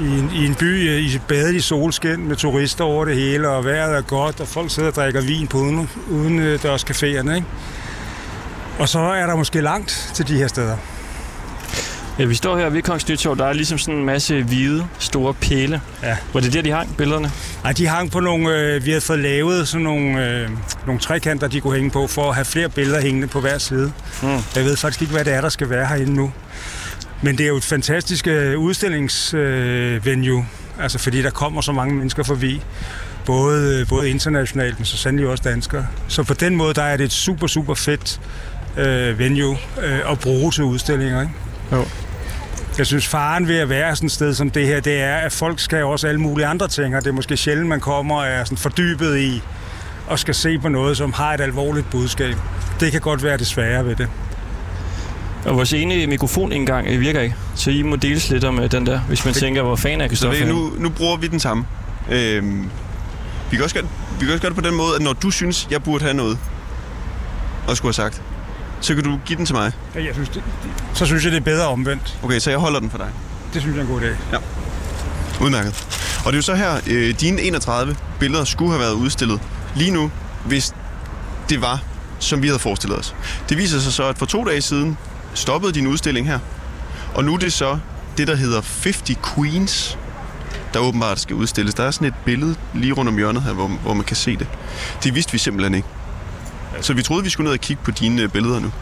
i, 0.01 0.19
en, 0.19 0.31
i 0.35 0.47
en 0.47 0.55
by 0.55 0.91
øh, 0.91 0.99
i 0.99 1.21
badet 1.29 1.55
i 1.55 1.61
solskin 1.61 2.29
med 2.29 2.37
turister 2.37 2.85
over 2.85 3.05
det 3.05 3.17
hele, 3.17 3.49
og 3.49 3.65
vejret 3.65 3.97
er 3.97 4.03
godt, 4.03 4.41
og 4.41 4.49
folk 4.49 4.71
sidder 4.71 4.89
og 4.89 4.95
drikker 4.95 5.21
vin 5.21 5.47
på 5.47 5.59
uden, 5.59 5.91
uden 6.11 6.39
øh, 6.39 6.61
dørscaféerne. 6.65 7.35
Ikke? 7.35 7.47
Og 8.79 8.89
så 8.89 8.99
er 8.99 9.27
der 9.27 9.37
måske 9.37 9.61
langt 9.61 10.11
til 10.15 10.29
de 10.29 10.37
her 10.37 10.49
steder. 10.49 10.77
Ja, 12.19 12.25
vi 12.25 12.35
står 12.35 12.59
her 12.59 12.69
ved 12.69 12.83
Kongens 12.83 13.09
Nytorv. 13.09 13.37
Der 13.39 13.47
er 13.47 13.53
ligesom 13.53 13.79
sådan 13.79 13.95
en 14.01 14.05
masse 14.07 14.43
hvide, 14.43 14.87
store 14.99 15.35
pæle. 15.35 15.81
Ja. 16.03 16.17
Var 16.33 16.41
det 16.41 16.53
der, 16.53 16.63
de 16.63 16.71
hang 16.71 16.97
billederne? 16.97 17.31
Nej, 17.63 17.73
de 17.73 17.87
hang 17.87 18.11
på 18.11 18.21
nogle, 18.21 18.59
øh, 18.59 18.85
vi 18.85 18.91
havde 18.91 19.01
fået 19.01 19.19
lavet 19.19 19.69
sådan 19.69 19.85
nogle, 19.85 20.31
øh, 20.31 20.51
nogle 20.87 21.01
trekanter, 21.01 21.49
de 21.49 21.61
kunne 21.61 21.75
hænge 21.75 21.91
på, 21.91 22.07
for 22.07 22.29
at 22.29 22.35
have 22.35 22.45
flere 22.45 22.69
billeder 22.69 23.01
hængende 23.01 23.27
på 23.27 23.41
hver 23.41 23.59
side. 23.59 23.93
Mm. 24.23 24.29
Jeg 24.29 24.65
ved 24.65 24.77
faktisk 24.77 25.03
ikke, 25.03 25.13
hvad 25.15 25.25
det 25.25 25.33
er, 25.33 25.41
der 25.41 25.49
skal 25.49 25.71
være 25.71 25.87
herinde 25.87 26.15
nu. 26.15 26.33
Men 27.23 27.39
det 27.39 27.45
er 27.45 27.49
jo 27.49 27.57
et 27.57 27.65
fantastisk 27.65 28.27
øh, 28.27 28.59
udstillingsvenue, 28.59 30.47
altså 30.81 30.99
fordi 30.99 31.23
der 31.23 31.31
kommer 31.31 31.61
så 31.61 31.73
mange 31.73 31.95
mennesker 31.95 32.23
forbi. 32.23 32.61
Både, 33.27 33.81
øh, 33.81 33.89
både 33.89 34.11
internationalt, 34.11 34.79
men 34.79 34.87
så 34.87 34.97
sandelig 34.97 35.29
også 35.29 35.45
danskere. 35.47 35.87
Så 36.09 36.23
på 36.23 36.35
den 36.35 36.57
måde, 36.57 36.75
der 36.75 36.83
er 36.83 36.97
det 36.97 37.05
et 37.05 37.13
super, 37.13 37.47
super 37.47 37.75
fedt 37.75 38.21
øh, 38.77 39.19
venue 39.19 39.57
øh, 39.83 40.11
at 40.11 40.19
bruge 40.19 40.51
til 40.53 40.65
udstillinger. 40.65 41.21
Ikke? 41.21 41.33
Jo. 41.73 41.85
Jeg 42.79 42.87
synes, 42.87 43.07
faren 43.07 43.49
ved 43.49 43.57
at 43.59 43.69
være 43.69 43.97
sådan 43.97 44.07
et 44.07 44.13
sted 44.13 44.35
som 44.35 44.51
det 44.51 44.67
her, 44.67 44.81
det 44.81 45.01
er, 45.01 45.17
at 45.17 45.33
folk 45.33 45.61
skal 45.61 45.85
også 45.85 46.09
alle 46.09 46.21
mulige 46.21 46.47
andre 46.47 46.69
ting, 46.69 46.97
og 46.97 47.05
det 47.05 47.11
er 47.11 47.15
måske 47.15 47.37
sjældent, 47.37 47.69
man 47.69 47.81
kommer 47.81 48.17
og 48.17 48.27
er 48.27 48.45
sådan 48.45 48.59
fordybet 48.59 49.19
i 49.19 49.43
og 50.07 50.19
skal 50.19 50.35
se 50.35 50.59
på 50.59 50.69
noget, 50.69 50.97
som 50.97 51.13
har 51.13 51.35
et 51.35 51.41
alvorligt 51.41 51.91
budskab. 51.91 52.37
Det 52.81 52.93
kan 52.93 53.01
godt 53.01 53.23
være 53.23 53.37
det 53.39 53.47
svære 53.47 53.87
ved 53.87 53.97
det. 53.97 54.09
Og 55.45 55.57
vores 55.57 55.73
ene 55.73 56.07
mikrofon 56.07 56.53
engang 56.53 56.87
øh, 56.89 57.01
virker 57.01 57.21
ikke, 57.21 57.35
så 57.55 57.71
I 57.71 57.83
må 57.83 57.97
deles 57.97 58.31
lidt 58.31 58.45
om 58.45 58.59
øh, 58.61 58.71
den 58.73 58.87
der, 58.87 58.99
hvis 59.01 59.25
man 59.25 59.35
Det- 59.35 59.43
tænker, 59.43 59.63
hvor 59.63 59.77
fan 59.77 60.01
er 60.01 60.05
Så 60.05 60.09
Kristoffer. 60.09 60.39
ved, 60.39 60.47
I, 60.47 60.53
nu, 60.53 60.73
nu 60.79 60.89
bruger 60.89 61.17
vi 61.17 61.27
den 61.27 61.41
samme. 61.41 61.65
Øhm, 62.11 62.71
vi, 63.51 63.57
kan 63.57 63.63
også 63.65 63.75
gøre, 63.75 63.85
vi 64.21 64.25
kan 64.25 64.29
også 64.33 64.43
gøre 64.43 64.51
det 64.55 64.63
på 64.63 64.69
den 64.69 64.75
måde, 64.77 64.89
at 64.97 65.03
når 65.03 65.13
du 65.13 65.31
synes, 65.31 65.69
jeg 65.71 65.83
burde 65.83 66.05
have 66.05 66.15
noget, 66.15 66.39
og 67.69 67.77
skulle 67.77 67.89
have 67.97 68.11
sagt, 68.11 68.23
så 68.81 68.95
kan 68.95 69.05
du 69.05 69.21
give 69.27 69.37
den 69.37 69.47
til 69.47 69.55
mig. 69.55 69.73
Ja, 69.95 70.05
jeg 70.05 70.15
synes, 70.15 70.29
det, 70.29 70.43
så 70.95 71.07
synes 71.07 71.25
jeg, 71.25 71.33
det 71.33 71.39
er 71.39 71.45
bedre 71.45 71.67
omvendt. 71.67 72.19
Okay, 72.23 72.39
så 72.39 72.51
jeg 72.51 72.59
holder 72.59 72.81
den 72.81 72.91
for 72.91 72.99
dig. 72.99 73.09
Det 73.55 73.63
synes 73.63 73.77
jeg 73.77 73.83
er 73.83 73.87
en 73.87 73.93
god 73.93 74.01
idé. 74.01 74.39
Udmærket. 75.45 75.87
Og 76.27 76.33
det 76.33 76.33
er 76.33 76.39
jo 76.39 76.43
så 76.43 76.55
her, 76.55 76.81
øh, 76.87 77.21
dine 77.21 77.43
31 77.43 77.97
billeder 78.21 78.45
skulle 78.45 78.71
have 78.71 78.81
været 78.81 78.93
udstillet 78.93 79.41
lige 79.75 79.91
nu, 79.91 80.11
hvis 80.45 80.75
det 81.49 81.63
var, 81.63 81.83
som 82.19 82.43
vi 82.43 82.47
havde 82.47 82.59
forestillet 82.59 82.99
os. 82.99 83.15
Det 83.49 83.59
viser 83.59 83.81
sig 83.81 83.93
så, 83.93 84.05
at 84.05 84.19
for 84.19 84.27
to 84.27 84.45
dage 84.45 84.61
siden 84.61 84.99
stoppede 85.35 85.73
din 85.73 85.87
udstilling 85.87 86.27
her. 86.27 86.39
Og 87.15 87.25
nu 87.25 87.35
er 87.35 87.39
det 87.39 87.53
så 87.53 87.79
det, 88.19 88.29
der 88.29 88.35
hedder 88.35 88.61
50 88.83 89.03
Queens, 89.35 89.99
der 90.75 90.81
åbenbart 90.81 91.21
skal 91.21 91.37
udstilles. 91.37 91.75
Der 91.75 91.85
er 91.85 91.91
sådan 91.91 92.09
et 92.09 92.15
billede 92.25 92.55
lige 92.75 92.93
rundt 92.93 93.09
om 93.09 93.17
hjørnet 93.17 93.43
her, 93.43 93.53
hvor, 93.53 93.69
hvor 93.69 93.95
man 93.95 94.05
kan 94.05 94.17
se 94.17 94.37
det. 94.37 94.47
Det 95.05 95.15
vidste 95.15 95.33
vi 95.33 95.39
simpelthen 95.39 95.75
ikke. 95.75 95.89
Så 96.81 96.93
vi 96.95 97.03
troede, 97.03 97.25
vi 97.25 97.31
skulle 97.31 97.45
ned 97.45 97.53
og 97.53 97.61
kigge 97.61 97.83
på 97.85 97.91
dine 97.91 98.23
øh, 98.23 98.29
billeder 98.29 98.61
nu. 98.61 98.73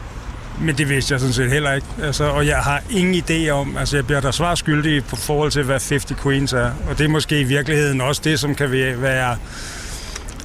Men 0.61 0.77
det 0.77 0.89
vidste 0.89 1.11
jeg 1.13 1.19
sådan 1.19 1.33
set 1.33 1.51
heller 1.51 1.73
ikke. 1.73 1.87
Altså, 2.03 2.23
og 2.23 2.47
jeg 2.47 2.57
har 2.57 2.81
ingen 2.89 3.23
idé 3.29 3.49
om, 3.49 3.77
altså 3.77 3.97
jeg 3.97 4.05
bliver 4.05 4.21
der 4.21 4.31
svar 4.31 4.55
skyldig 4.55 5.05
på 5.05 5.15
forhold 5.15 5.51
til, 5.51 5.63
hvad 5.63 5.75
50 5.89 6.05
Queens 6.23 6.53
er. 6.53 6.71
Og 6.89 6.97
det 6.97 7.03
er 7.03 7.07
måske 7.09 7.39
i 7.39 7.43
virkeligheden 7.43 8.01
også 8.01 8.21
det, 8.25 8.39
som 8.39 8.55
kan 8.55 8.71
være- 8.71 9.01
være 9.01 9.37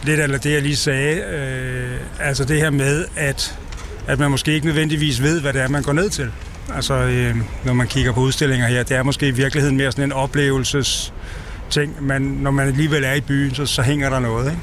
lidt 0.03 0.21
eller 0.21 0.39
det, 0.39 0.53
jeg 0.53 0.63
lige 0.63 0.77
sagde. 0.77 1.17
Øh, 1.21 2.01
altså 2.29 2.45
det 2.45 2.57
her 2.61 2.71
med, 2.71 3.05
at, 3.17 3.59
at 4.07 4.19
man 4.19 4.31
måske 4.31 4.53
ikke 4.53 4.67
nødvendigvis 4.67 5.23
ved, 5.23 5.41
hvad 5.41 5.53
det 5.53 5.63
er, 5.63 5.69
man 5.69 5.83
går 5.83 5.93
ned 5.93 6.11
til. 6.11 6.31
Altså 6.75 6.95
øh, 6.95 7.37
når 7.65 7.73
man 7.73 7.87
kigger 7.87 8.13
på 8.13 8.21
udstillinger 8.21 8.67
her, 8.67 8.83
det 8.83 8.97
er 8.97 9.03
måske 9.03 9.29
i 9.29 9.31
virkeligheden 9.31 9.77
mere 9.77 9.93
sådan 9.93 10.05
en 10.05 10.13
oplevelses 10.13 11.13
ting. 11.71 12.07
Men 12.07 12.23
når 12.23 12.51
man 12.51 12.67
alligevel 12.69 13.05
er 13.05 13.13
i 13.15 13.21
byen, 13.21 13.55
så, 13.55 13.67
så 13.67 13.83
hænger 13.83 14.11
der 14.11 14.19
noget, 14.21 14.47
ikke? 14.47 14.59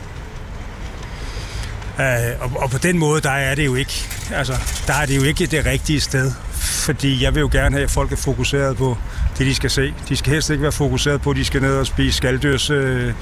Øh, 2.00 2.06
og, 2.40 2.52
og 2.64 2.70
på 2.70 2.78
den 2.78 2.98
måde, 2.98 3.22
der 3.22 3.30
er 3.32 3.56
det 3.56 3.66
jo 3.66 3.76
ikke, 3.76 4.10
altså, 4.32 4.54
der 4.88 4.94
er 4.94 5.06
det 5.06 5.16
jo 5.16 5.24
ikke 5.24 5.46
det 5.46 5.66
rigtige 5.66 6.00
sted. 6.00 6.32
Fordi 6.52 7.24
jeg 7.24 7.36
vil 7.36 7.42
jo 7.42 7.50
gerne 7.52 7.76
have, 7.76 7.84
at 7.84 7.92
folk 7.92 8.12
er 8.12 8.16
fokuseret 8.16 8.78
på 8.78 8.98
det, 9.38 9.48
de 9.48 9.56
skal 9.56 9.70
se. 9.70 9.94
De 10.10 10.16
skal 10.16 10.34
helst 10.34 10.50
ikke 10.50 10.64
være 10.64 10.72
fokuseret 10.72 11.22
på, 11.22 11.30
at 11.30 11.36
de 11.36 11.46
skal 11.46 11.62
ned 11.62 11.76
og 11.76 11.88
spise 11.88 12.18
skalddyrs, 12.18 12.70
øh, 12.70 13.14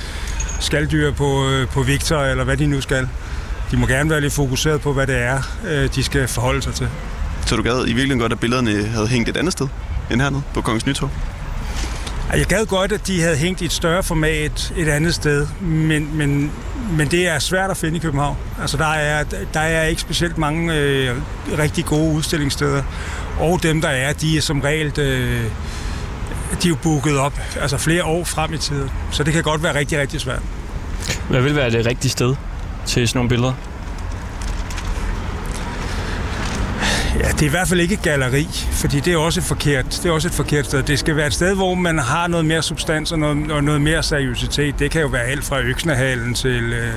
skalddyr 0.59 1.11
på, 1.11 1.49
øh, 1.49 1.67
på 1.67 1.83
Victor, 1.83 2.17
eller 2.17 2.43
hvad 2.43 2.57
de 2.57 2.67
nu 2.67 2.81
skal. 2.81 3.07
De 3.71 3.77
må 3.77 3.87
gerne 3.87 4.09
være 4.09 4.21
lidt 4.21 4.33
fokuseret 4.33 4.81
på, 4.81 4.93
hvad 4.93 5.07
det 5.07 5.17
er, 5.17 5.41
øh, 5.67 5.89
de 5.95 6.03
skal 6.03 6.27
forholde 6.27 6.61
sig 6.61 6.73
til. 6.73 6.87
Så 7.45 7.55
du 7.55 7.63
gad 7.63 7.81
i 7.81 7.85
virkeligheden 7.85 8.19
godt, 8.19 8.31
at 8.31 8.39
billederne 8.39 8.83
havde 8.85 9.07
hængt 9.07 9.29
et 9.29 9.37
andet 9.37 9.53
sted 9.53 9.67
end 10.11 10.21
hernede 10.21 10.41
på 10.53 10.61
Kongens 10.61 10.85
Nytorv? 10.85 11.09
Jeg 12.33 12.45
gad 12.45 12.65
godt, 12.65 12.91
at 12.91 13.07
de 13.07 13.21
havde 13.21 13.37
hængt 13.37 13.61
i 13.61 13.65
et 13.65 13.71
større 13.71 14.03
format 14.03 14.73
et 14.77 14.87
andet 14.87 15.15
sted, 15.15 15.47
men, 15.61 16.17
men, 16.17 16.51
men 16.91 17.07
det 17.07 17.27
er 17.27 17.39
svært 17.39 17.71
at 17.71 17.77
finde 17.77 17.97
i 17.97 17.99
København. 17.99 18.37
Altså, 18.61 18.77
der 18.77 18.93
er, 18.93 19.23
der 19.53 19.59
er 19.59 19.83
ikke 19.83 20.01
specielt 20.01 20.37
mange 20.37 20.73
øh, 20.75 21.15
rigtig 21.57 21.85
gode 21.85 22.13
udstillingssteder, 22.13 22.83
og 23.39 23.63
dem, 23.63 23.81
der 23.81 23.89
er, 23.89 24.13
de 24.13 24.37
er 24.37 24.41
som 24.41 24.61
regel... 24.61 24.99
Øh, 24.99 25.43
de 26.63 26.67
er 26.67 26.69
jo 26.69 26.75
booket 26.83 27.17
op 27.17 27.39
altså 27.61 27.77
flere 27.77 28.03
år 28.03 28.23
frem 28.23 28.53
i 28.53 28.57
tiden, 28.57 28.91
så 29.11 29.23
det 29.23 29.33
kan 29.33 29.43
godt 29.43 29.63
være 29.63 29.75
rigtig, 29.75 29.99
rigtig 29.99 30.21
svært. 30.21 30.41
Hvad 31.29 31.41
vil 31.41 31.55
være 31.55 31.69
det 31.69 31.85
rigtige 31.85 32.11
sted 32.11 32.35
til 32.85 33.07
sådan 33.07 33.17
nogle 33.17 33.29
billeder? 33.29 33.53
Det 37.35 37.41
er 37.41 37.45
i 37.45 37.49
hvert 37.49 37.67
fald 37.67 37.79
ikke 37.79 37.93
et 37.93 38.01
galleri, 38.01 38.47
fordi 38.71 38.99
det 38.99 39.13
er 39.13 39.17
også 39.17 39.39
et 39.39 39.43
forkert, 39.43 39.85
det 40.03 40.05
er 40.05 40.11
også 40.11 40.27
et 40.27 40.33
forkert 40.33 40.65
sted. 40.65 40.83
Det 40.83 40.99
skal 40.99 41.15
være 41.15 41.27
et 41.27 41.33
sted, 41.33 41.55
hvor 41.55 41.73
man 41.73 41.99
har 41.99 42.27
noget 42.27 42.45
mere 42.45 42.63
substans 42.63 43.11
og 43.11 43.19
noget, 43.19 43.51
og 43.51 43.63
noget 43.63 43.81
mere 43.81 44.03
seriøsitet. 44.03 44.79
Det 44.79 44.91
kan 44.91 45.01
jo 45.01 45.07
være 45.07 45.23
alt 45.23 45.43
fra 45.43 45.61
Øksnehallen 45.61 46.33
til 46.33 46.73
øh, 46.73 46.93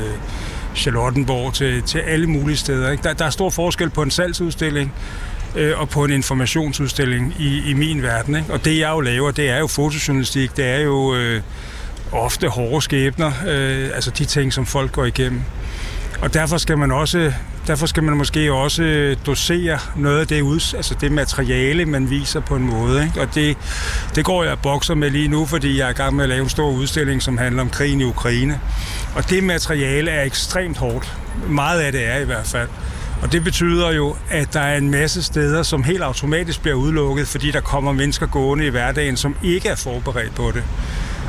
Charlottenborg 0.75 1.55
til, 1.55 1.83
til 1.83 1.99
alle 1.99 2.27
mulige 2.27 2.57
steder. 2.57 2.91
Ikke? 2.91 3.03
Der, 3.03 3.13
der 3.13 3.25
er 3.25 3.31
stor 3.31 3.51
forskel 3.51 3.91
på 3.91 4.03
en 4.03 4.11
salgsudstilling 4.11 4.93
øh, 5.57 5.81
og 5.81 5.89
på 5.89 6.05
en 6.05 6.11
informationsudstilling 6.11 7.35
i, 7.39 7.71
i 7.71 7.75
min 7.75 8.03
verden. 8.03 8.37
Ikke? 8.37 8.53
Og 8.53 8.65
det 8.65 8.79
jeg 8.79 8.91
jo 8.91 9.01
laver, 9.01 9.31
det 9.31 9.51
er 9.51 9.59
jo 9.59 9.67
fotojournalistik, 9.67 10.57
det 10.57 10.65
er 10.67 10.81
jo 10.81 11.15
øh, 11.15 11.43
ofte 12.13 12.49
hårde 12.49 12.83
skæbner, 12.83 13.33
øh, 13.49 13.91
altså 13.95 14.11
de 14.11 14.25
ting, 14.25 14.53
som 14.53 14.67
folk 14.67 14.93
går 14.93 15.05
igennem. 15.05 15.41
Og 16.21 16.35
derfor 16.35 16.59
skal 16.59 16.79
man 16.79 16.93
også 16.93 17.33
derfor 17.69 17.87
skal 17.87 18.03
man 18.03 18.17
måske 18.17 18.53
også 18.53 18.83
øh, 18.83 19.17
dosere 19.27 19.79
noget 19.97 20.21
af 20.21 20.27
det, 20.27 20.41
ud, 20.41 20.75
altså 20.77 20.95
det 21.01 21.13
materiale, 21.13 21.85
man 21.85 22.11
viser 22.11 22.41
på 22.41 22.57
en 22.57 22.63
måde. 22.63 23.03
Ikke? 23.03 23.21
Og 23.21 23.35
det, 23.35 23.57
det 24.15 24.25
går 24.25 24.45
jeg 24.45 24.59
bokser 24.63 24.95
med 24.95 25.11
lige 25.11 25.29
nu, 25.29 25.47
fordi 25.47 25.79
jeg 25.79 25.87
er 25.87 25.91
i 25.91 25.93
gang 25.93 26.17
med 26.17 26.25
at 26.25 26.29
lave 26.29 26.43
en 26.43 26.49
stor 26.49 26.71
udstilling, 26.71 27.23
som 27.23 27.39
handler 27.39 27.63
om 27.63 27.71
krigen 27.71 28.01
i 28.01 28.05
Ukraine. 28.05 28.61
Og 29.15 29.31
det 29.31 29.45
materiale 29.45 30.11
er 30.11 30.23
ekstremt 30.23 30.79
hårdt. 30.79 31.13
Meget 31.49 31.81
af 31.81 31.93
det 31.93 32.07
er 32.07 32.19
i 32.19 32.25
hvert 32.25 32.47
fald. 32.47 32.69
Og 33.23 33.33
det 33.33 33.45
betyder 33.45 33.93
jo, 33.93 34.17
at 34.31 34.55
der 34.55 34.61
er 34.61 34.77
en 34.77 34.91
masse 34.91 35.23
steder, 35.23 35.63
som 35.63 35.83
helt 35.83 36.03
automatisk 36.03 36.63
bliver 36.63 36.77
udelukket, 36.77 37.29
fordi 37.29 37.51
der 37.51 37.61
kommer 37.61 37.93
mennesker 37.93 38.27
gående 38.27 38.67
i 38.67 38.71
hverdagen, 38.71 39.17
som 39.17 39.37
ikke 39.43 39.69
er 39.69 39.77
forberedt 39.77 40.35
på 40.35 40.51
det. 40.55 40.63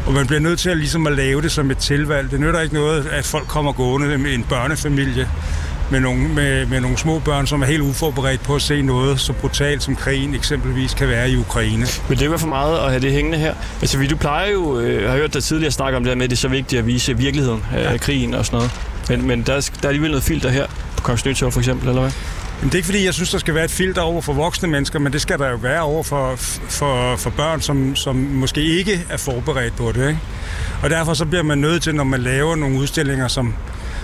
Og 0.07 0.13
man 0.13 0.27
bliver 0.27 0.39
nødt 0.39 0.59
til 0.59 0.69
at, 0.69 0.77
ligesom 0.77 1.07
at 1.07 1.13
lave 1.13 1.41
det 1.41 1.51
som 1.51 1.71
et 1.71 1.77
tilvalg. 1.77 2.31
Det 2.31 2.39
nytter 2.39 2.59
ikke 2.59 2.75
noget, 2.75 3.05
at 3.05 3.25
folk 3.25 3.47
kommer 3.47 3.71
gående 3.71 4.17
med 4.17 4.33
en 4.33 4.43
børnefamilie 4.43 5.29
med 5.91 5.99
nogle, 5.99 6.27
med, 6.27 6.65
med 6.65 6.81
nogle 6.81 6.97
små 6.97 7.19
børn, 7.19 7.47
som 7.47 7.61
er 7.61 7.65
helt 7.65 7.81
uforberedt 7.81 8.43
på 8.43 8.55
at 8.55 8.61
se 8.61 8.81
noget 8.81 9.19
så 9.19 9.33
brutalt 9.33 9.83
som 9.83 9.95
krigen 9.95 10.35
eksempelvis 10.35 10.93
kan 10.93 11.07
være 11.07 11.29
i 11.29 11.37
Ukraine. 11.37 11.85
Men 12.09 12.19
det 12.19 12.31
var 12.31 12.37
for 12.37 12.47
meget 12.47 12.77
at 12.77 12.89
have 12.89 13.01
det 13.01 13.11
hængende 13.11 13.37
her. 13.37 13.53
Altså, 13.81 13.97
vi, 13.97 14.07
du 14.07 14.15
plejer 14.15 14.51
jo, 14.51 14.79
øh, 14.79 15.09
har 15.09 15.17
hørt 15.17 15.33
dig 15.33 15.43
tidligere 15.43 15.71
snakke 15.71 15.97
om 15.97 16.03
det 16.03 16.11
her 16.11 16.15
med, 16.15 16.23
at 16.23 16.29
det 16.29 16.35
er 16.35 16.39
så 16.39 16.47
vigtigt 16.47 16.79
at 16.79 16.87
vise 16.87 17.17
virkeligheden 17.17 17.63
af 17.73 17.91
ja. 17.91 17.97
krigen 17.97 18.33
og 18.33 18.45
sådan 18.45 18.57
noget. 18.57 18.71
Men, 19.09 19.27
men 19.27 19.41
der, 19.41 19.53
er, 19.53 19.69
der 19.81 19.83
er 19.83 19.87
alligevel 19.87 20.11
noget 20.11 20.23
filter 20.23 20.49
her 20.49 20.67
på 20.97 21.03
Kongens 21.03 21.25
Nytorv 21.25 21.51
for 21.51 21.59
eksempel, 21.59 21.89
eller 21.89 22.01
hvad? 22.01 22.11
Men 22.61 22.69
det 22.69 22.73
er 22.73 22.77
ikke 22.77 22.85
fordi, 22.85 23.05
jeg 23.05 23.13
synes, 23.13 23.31
der 23.31 23.37
skal 23.37 23.55
være 23.55 23.65
et 23.65 23.71
filter 23.71 24.01
over 24.01 24.21
for 24.21 24.33
voksne 24.33 24.67
mennesker, 24.67 24.99
men 24.99 25.13
det 25.13 25.21
skal 25.21 25.39
der 25.39 25.49
jo 25.49 25.55
være 25.55 25.81
over 25.81 26.03
for, 26.03 26.35
for, 26.69 27.15
for 27.15 27.29
børn, 27.29 27.61
som, 27.61 27.95
som 27.95 28.15
måske 28.15 28.61
ikke 28.61 29.05
er 29.09 29.17
forberedt 29.17 29.75
på 29.75 29.91
det. 29.91 30.07
Ikke? 30.07 30.19
Og 30.83 30.89
derfor 30.89 31.13
så 31.13 31.25
bliver 31.25 31.43
man 31.43 31.57
nødt 31.57 31.83
til, 31.83 31.95
når 31.95 32.03
man 32.03 32.21
laver 32.21 32.55
nogle 32.55 32.79
udstillinger, 32.79 33.27
som, 33.27 33.53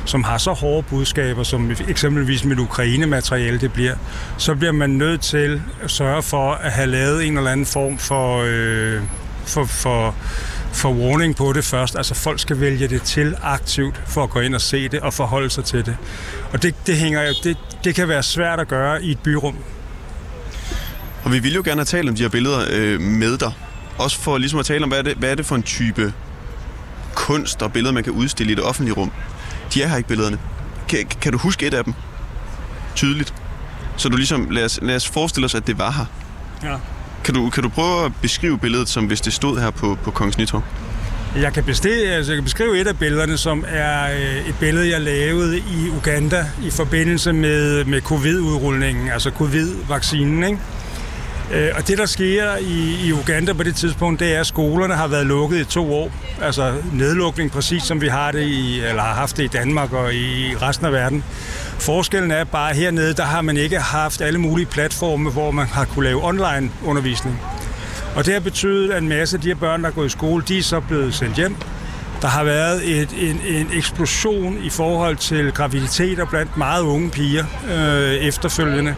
som 0.05 0.23
har 0.23 0.37
så 0.37 0.53
hårde 0.53 0.87
budskaber, 0.89 1.43
som 1.43 1.71
eksempelvis 1.87 2.45
med 2.45 2.59
Ukraine-materiale 2.59 3.59
det 3.59 3.73
bliver, 3.73 3.95
så 4.37 4.55
bliver 4.55 4.71
man 4.71 4.89
nødt 4.89 5.21
til 5.21 5.61
at 5.83 5.91
sørge 5.91 6.23
for 6.23 6.51
at 6.51 6.71
have 6.71 6.87
lavet 6.87 7.25
en 7.25 7.37
eller 7.37 7.51
anden 7.51 7.65
form 7.65 7.97
for, 7.97 8.43
øh, 8.47 9.01
for, 9.45 9.65
for, 9.65 10.15
for 10.73 10.93
warning 10.93 11.35
på 11.35 11.53
det 11.53 11.63
først. 11.63 11.95
Altså 11.95 12.15
folk 12.15 12.39
skal 12.39 12.59
vælge 12.59 12.87
det 12.87 13.01
til 13.01 13.35
aktivt 13.43 14.01
for 14.07 14.23
at 14.23 14.29
gå 14.29 14.39
ind 14.39 14.55
og 14.55 14.61
se 14.61 14.89
det 14.89 14.99
og 14.99 15.13
forholde 15.13 15.49
sig 15.49 15.65
til 15.65 15.85
det. 15.85 15.97
Og 16.53 16.63
det, 16.63 16.75
det, 16.87 16.97
hænger, 16.97 17.33
det, 17.43 17.57
det 17.83 17.95
kan 17.95 18.07
være 18.07 18.23
svært 18.23 18.59
at 18.59 18.67
gøre 18.67 19.03
i 19.03 19.11
et 19.11 19.19
byrum. 19.19 19.55
Og 21.23 21.33
vi 21.33 21.39
vil 21.39 21.53
jo 21.55 21.61
gerne 21.65 21.79
have 21.79 21.85
talt 21.85 22.09
om 22.09 22.15
de 22.15 22.21
her 22.21 22.29
billeder 22.29 22.65
øh, 22.71 23.01
med 23.01 23.37
dig. 23.37 23.51
Også 23.97 24.19
for 24.19 24.37
ligesom 24.37 24.59
at 24.59 24.65
tale 24.65 24.83
om, 24.83 24.89
hvad 24.89 24.99
er, 24.99 25.03
det, 25.03 25.13
hvad 25.17 25.31
er 25.31 25.35
det 25.35 25.45
for 25.45 25.55
en 25.55 25.63
type 25.63 26.13
kunst 27.15 27.61
og 27.61 27.73
billeder, 27.73 27.93
man 27.93 28.03
kan 28.03 28.13
udstille 28.13 28.51
i 28.51 28.55
det 28.55 28.63
offentlige 28.63 28.93
rum. 28.93 29.11
De 29.75 29.83
er 29.83 29.88
her 29.88 29.97
ikke 29.97 30.09
billederne. 30.09 30.39
Kan, 30.89 31.05
kan 31.21 31.31
du 31.31 31.38
huske 31.38 31.67
et 31.67 31.73
af 31.73 31.83
dem? 31.83 31.93
Tydeligt. 32.95 33.33
Så 33.97 34.09
du 34.09 34.17
ligesom, 34.17 34.49
lad 34.49 34.65
os, 34.65 34.79
lad 34.81 34.95
os 34.95 35.07
forestille 35.07 35.45
os, 35.45 35.55
at 35.55 35.67
det 35.67 35.77
var 35.77 35.91
her. 35.91 36.05
Ja. 36.69 36.77
Kan 37.23 37.33
du, 37.33 37.49
kan 37.49 37.63
du 37.63 37.69
prøve 37.69 38.05
at 38.05 38.11
beskrive 38.21 38.59
billedet, 38.59 38.89
som 38.89 39.05
hvis 39.05 39.21
det 39.21 39.33
stod 39.33 39.59
her 39.59 39.69
på, 39.69 39.97
på 40.03 40.11
Kongens 40.11 40.38
Nytorv? 40.38 40.63
Jeg 41.41 41.53
kan, 41.53 41.63
beskrive, 41.63 42.07
altså 42.07 42.31
jeg 42.31 42.38
kan 42.38 42.43
beskrive 42.43 42.79
et 42.81 42.88
af 42.88 42.99
billederne, 42.99 43.38
som 43.38 43.65
er 43.67 44.11
øh, 44.11 44.49
et 44.49 44.55
billede, 44.59 44.91
jeg 44.91 45.01
lavede 45.01 45.57
i 45.57 45.89
Uganda 45.97 46.45
i 46.63 46.69
forbindelse 46.69 47.33
med, 47.33 47.85
med 47.85 48.01
covid-udrulningen, 48.01 49.09
altså 49.09 49.29
covid-vaccinen. 49.29 50.43
Ikke? 50.43 50.59
Øh, 51.53 51.69
og 51.77 51.88
det, 51.88 51.97
der 51.97 52.05
sker 52.05 52.55
i, 52.58 53.08
i 53.08 53.13
Uganda 53.13 53.53
på 53.53 53.63
det 53.63 53.75
tidspunkt, 53.75 54.19
det 54.19 54.36
er, 54.36 54.39
at 54.39 54.47
skolerne 54.47 54.93
har 54.93 55.08
været 55.08 55.25
lukket 55.25 55.58
i 55.58 55.63
to 55.63 55.93
år. 55.93 56.12
Altså 56.41 56.73
nedlukning, 56.93 57.51
præcis 57.51 57.84
som 57.84 58.01
vi 58.01 58.08
har 58.08 58.31
det 58.31 58.47
i, 58.47 58.79
eller 58.79 59.01
har 59.01 59.13
haft 59.13 59.38
det 59.38 59.43
i 59.43 59.47
Danmark 59.47 59.93
og 59.93 60.13
i 60.13 60.55
resten 60.62 60.86
af 60.86 60.91
verden. 60.91 61.23
Forskellen 61.79 62.31
er 62.31 62.43
bare, 62.43 62.69
at 62.69 62.75
hernede, 62.75 63.13
der 63.13 63.23
har 63.23 63.41
man 63.41 63.58
ikke 63.58 63.79
haft 63.79 64.21
alle 64.21 64.39
mulige 64.39 64.65
platforme, 64.65 65.29
hvor 65.29 65.51
man 65.51 65.65
har 65.65 65.86
kunne 65.86 66.05
lave 66.05 66.27
online 66.27 66.71
undervisning. 66.86 67.41
Og 68.15 68.25
det 68.25 68.34
har 68.34 68.41
betydet, 68.41 68.91
at 68.91 69.01
en 69.01 69.10
masse 69.10 69.38
af 69.38 69.41
de 69.41 69.47
her 69.47 69.55
børn, 69.55 69.81
der 69.84 69.89
er 69.89 69.93
gået 69.93 70.05
i 70.05 70.10
skole, 70.10 70.43
de 70.47 70.58
er 70.58 70.63
så 70.63 70.79
blevet 70.79 71.13
sendt 71.13 71.36
hjem. 71.36 71.55
Der 72.21 72.27
har 72.27 72.43
været 72.43 72.99
et, 73.01 73.10
en, 73.21 73.41
en 73.47 73.69
eksplosion 73.73 74.63
i 74.63 74.69
forhold 74.69 75.15
til 75.15 75.51
graviditeter 75.51 76.25
blandt 76.25 76.58
meget 76.58 76.81
unge 76.81 77.10
piger 77.10 77.45
øh, 77.71 78.13
efterfølgende. 78.13 78.95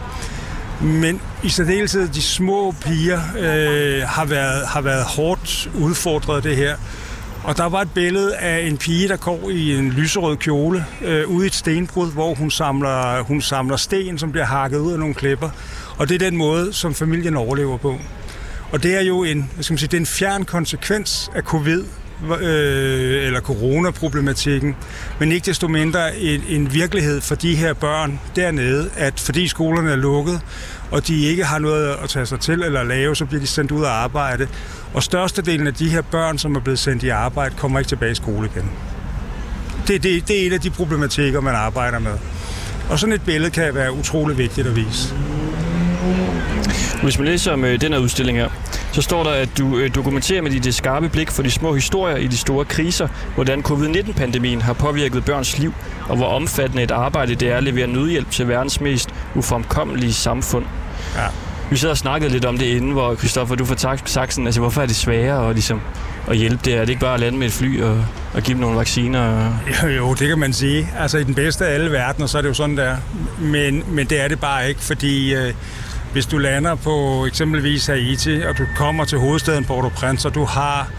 Men 0.80 1.20
i 1.44 1.48
særdeleshed 1.48 2.08
de 2.08 2.22
små 2.22 2.74
piger 2.80 3.20
øh, 3.38 4.02
har, 4.08 4.24
været, 4.24 4.66
har 4.66 4.80
været 4.80 5.04
hårdt 5.04 5.70
udfordret 5.80 6.36
af 6.36 6.42
det 6.42 6.56
her. 6.56 6.76
Og 7.44 7.56
der 7.56 7.64
var 7.64 7.80
et 7.80 7.90
billede 7.94 8.36
af 8.36 8.66
en 8.66 8.78
pige, 8.78 9.08
der 9.08 9.16
går 9.16 9.50
i 9.50 9.74
en 9.78 9.90
lyserød 9.90 10.36
kjole 10.36 10.84
øh, 11.02 11.28
ude 11.28 11.44
i 11.44 11.46
et 11.46 11.54
stenbrud, 11.54 12.12
hvor 12.12 12.34
hun 12.34 12.50
samler, 12.50 13.22
hun 13.22 13.40
samler 13.40 13.76
sten, 13.76 14.18
som 14.18 14.32
bliver 14.32 14.44
hakket 14.44 14.78
ud 14.78 14.92
af 14.92 14.98
nogle 14.98 15.14
klipper. 15.14 15.50
Og 15.96 16.08
det 16.08 16.14
er 16.14 16.18
den 16.18 16.36
måde, 16.36 16.72
som 16.72 16.94
familien 16.94 17.36
overlever 17.36 17.76
på. 17.76 17.98
Og 18.72 18.82
det 18.82 18.96
er 18.96 19.00
jo 19.00 19.24
en, 19.24 19.50
hvad 19.54 19.64
skal 19.64 19.72
man 19.72 19.78
sige, 19.78 19.88
det 19.88 19.96
er 19.96 20.00
en 20.00 20.06
fjern 20.06 20.44
konsekvens 20.44 21.30
af 21.34 21.42
covid, 21.42 21.84
øh, 22.40 23.26
eller 23.26 23.40
coronaproblematikken, 23.40 24.76
men 25.18 25.32
ikke 25.32 25.46
desto 25.46 25.68
mindre 25.68 26.18
en, 26.18 26.42
en 26.48 26.74
virkelighed 26.74 27.20
for 27.20 27.34
de 27.34 27.54
her 27.54 27.72
børn 27.72 28.20
dernede, 28.36 28.90
at 28.96 29.20
fordi 29.20 29.48
skolerne 29.48 29.90
er 29.90 29.96
lukket, 29.96 30.40
og 30.90 31.06
de 31.06 31.24
ikke 31.24 31.44
har 31.44 31.58
noget 31.58 31.96
at 32.02 32.08
tage 32.08 32.26
sig 32.26 32.40
til 32.40 32.62
eller 32.62 32.82
lave, 32.82 33.16
så 33.16 33.24
bliver 33.24 33.40
de 33.40 33.46
sendt 33.46 33.70
ud 33.70 33.84
af 33.84 33.90
arbejde. 33.90 34.48
Og 34.94 35.02
størstedelen 35.02 35.66
af 35.66 35.74
de 35.74 35.88
her 35.88 36.02
børn, 36.02 36.38
som 36.38 36.56
er 36.56 36.60
blevet 36.60 36.78
sendt 36.78 37.02
i 37.02 37.08
arbejde, 37.08 37.54
kommer 37.58 37.78
ikke 37.78 37.88
tilbage 37.88 38.12
i 38.12 38.14
skole 38.14 38.50
igen. 38.54 38.70
Det, 39.88 40.02
det, 40.02 40.28
det 40.28 40.42
er 40.42 40.46
en 40.46 40.52
af 40.52 40.60
de 40.60 40.70
problematikker, 40.70 41.40
man 41.40 41.54
arbejder 41.54 41.98
med. 41.98 42.14
Og 42.90 42.98
sådan 42.98 43.12
et 43.12 43.22
billede 43.22 43.50
kan 43.50 43.74
være 43.74 43.92
utrolig 43.92 44.38
vigtigt 44.38 44.66
at 44.66 44.76
vise. 44.76 45.14
Hvis 47.02 47.18
man 47.18 47.28
læser 47.28 47.52
om 47.52 47.64
øh, 47.64 47.80
den 47.80 47.92
her 47.92 48.00
udstilling 48.00 48.38
her, 48.38 48.48
så 48.98 49.02
står 49.02 49.22
der, 49.22 49.30
at 49.30 49.48
du 49.58 49.78
øh, 49.78 49.94
dokumenterer 49.94 50.42
med 50.42 50.50
dit 50.50 50.74
skarpe 50.74 51.08
blik 51.08 51.30
for 51.30 51.42
de 51.42 51.50
små 51.50 51.74
historier 51.74 52.16
i 52.16 52.26
de 52.26 52.36
store 52.36 52.64
kriser, 52.64 53.08
hvordan 53.34 53.62
covid-19-pandemien 53.62 54.62
har 54.62 54.72
påvirket 54.72 55.24
børns 55.24 55.58
liv, 55.58 55.74
og 56.08 56.16
hvor 56.16 56.26
omfattende 56.26 56.82
et 56.82 56.90
arbejde 56.90 57.34
det 57.34 57.48
er 57.48 57.56
at 57.56 57.62
levere 57.62 57.86
nødhjælp 57.86 58.30
til 58.30 58.48
verdens 58.48 58.80
mest 58.80 59.10
ufremkommelige 59.34 60.12
samfund. 60.12 60.64
Ja. 61.16 61.26
Vi 61.70 61.76
sad 61.76 61.90
og 61.90 61.98
snakkede 61.98 62.32
lidt 62.32 62.44
om 62.44 62.58
det 62.58 62.66
inden, 62.66 62.92
hvor 62.92 63.14
Christoffer, 63.14 63.54
du 63.54 63.64
får 63.64 64.04
saksen, 64.04 64.46
altså 64.46 64.60
hvorfor 64.60 64.82
er 64.82 64.86
det 64.86 64.96
sværere 64.96 65.48
at, 65.48 65.54
ligesom, 65.54 65.80
at 66.28 66.36
hjælpe 66.36 66.60
det? 66.64 66.74
Er 66.74 66.80
det 66.80 66.88
ikke 66.88 67.00
bare 67.00 67.14
at 67.14 67.20
lande 67.20 67.38
med 67.38 67.46
et 67.46 67.52
fly 67.52 67.82
og, 67.82 68.04
og 68.34 68.42
give 68.42 68.54
dem 68.54 68.60
nogle 68.60 68.76
vacciner? 68.76 69.52
Jo, 69.82 69.88
jo, 69.88 70.14
det 70.14 70.28
kan 70.28 70.38
man 70.38 70.52
sige. 70.52 70.88
Altså 70.98 71.18
i 71.18 71.24
den 71.24 71.34
bedste 71.34 71.66
af 71.66 71.74
alle 71.74 71.92
verdener, 71.92 72.26
så 72.26 72.38
er 72.38 72.42
det 72.42 72.48
jo 72.48 72.54
sådan 72.54 72.76
der. 72.76 72.96
Men, 73.38 73.84
men 73.88 74.06
det 74.06 74.20
er 74.20 74.28
det 74.28 74.40
bare 74.40 74.68
ikke, 74.68 74.80
fordi 74.80 75.34
øh, 75.34 75.54
hvis 76.12 76.26
du 76.26 76.38
lander 76.38 76.74
på 76.74 77.26
eksempelvis 77.26 77.86
Haiti, 77.86 78.40
og 78.40 78.58
du 78.58 78.66
kommer 78.76 79.04
til 79.04 79.18
hovedstaden 79.18 79.64
Port-au-Prince, 79.64 80.28
og 80.28 80.34
du 80.34 80.44
har 80.44 80.90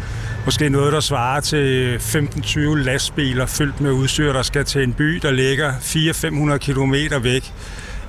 måske 0.46 0.70
noget, 0.70 0.94
der 0.94 1.00
svarer 1.00 1.42
til 1.42 1.98
15-20 1.98 2.60
lastbiler 2.60 3.46
fyldt 3.46 3.82
med 3.82 3.92
udstyr, 3.92 4.34
der 4.34 4.42
skal 4.42 4.66
til 4.66 4.84
en 4.84 4.94
by, 4.94 5.16
der 5.16 5.32
ligger 5.32 5.74
400-500 5.74 6.58
km 6.58 7.24
væk, 7.24 7.54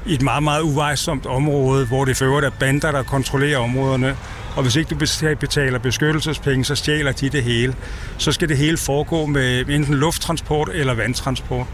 i 0.06 0.14
et 0.14 0.22
meget, 0.22 0.42
meget 0.42 0.62
uvejsomt 0.62 1.26
område, 1.26 1.86
hvor 1.86 2.04
det 2.04 2.16
fører 2.16 2.40
der 2.40 2.50
bander, 2.50 2.92
der 2.92 3.02
kontrollerer 3.02 3.58
områderne. 3.58 4.16
Og 4.56 4.62
hvis 4.62 4.76
ikke 4.76 4.88
du 4.90 4.96
betaler 5.40 5.78
beskyttelsespenge, 5.78 6.64
så 6.64 6.74
stjæler 6.74 7.12
de 7.12 7.28
det 7.28 7.42
hele. 7.42 7.74
Så 8.18 8.32
skal 8.32 8.48
det 8.48 8.56
hele 8.56 8.76
foregå 8.76 9.26
med 9.26 9.68
enten 9.68 9.94
lufttransport 9.94 10.70
eller 10.74 10.94
vandtransport. 10.94 11.66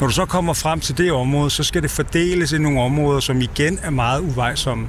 Når 0.00 0.06
du 0.06 0.12
så 0.12 0.24
kommer 0.24 0.54
frem 0.54 0.80
til 0.80 0.98
det 0.98 1.12
område, 1.12 1.50
så 1.50 1.62
skal 1.62 1.82
det 1.82 1.90
fordeles 1.90 2.52
i 2.52 2.58
nogle 2.58 2.80
områder, 2.80 3.20
som 3.20 3.40
igen 3.40 3.78
er 3.82 3.90
meget 3.90 4.20
uvejsomme. 4.20 4.88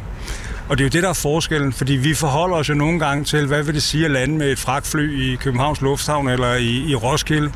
Og 0.69 0.77
det 0.77 0.83
er 0.83 0.85
jo 0.85 0.89
det, 0.89 1.03
der 1.03 1.09
er 1.09 1.13
forskellen, 1.13 1.73
fordi 1.73 1.93
vi 1.93 2.13
forholder 2.13 2.55
os 2.55 2.69
jo 2.69 2.73
nogle 2.73 2.99
gange 2.99 3.23
til, 3.23 3.45
hvad 3.45 3.63
vil 3.63 3.73
det 3.73 3.83
sige 3.83 4.05
at 4.05 4.11
lande 4.11 4.37
med 4.37 4.51
et 4.51 4.59
fragtfly 4.59 5.21
i 5.21 5.35
Københavns 5.35 5.81
Lufthavn 5.81 6.27
eller 6.27 6.55
i, 6.55 6.89
i 6.89 6.95
Roskilde, 6.95 7.51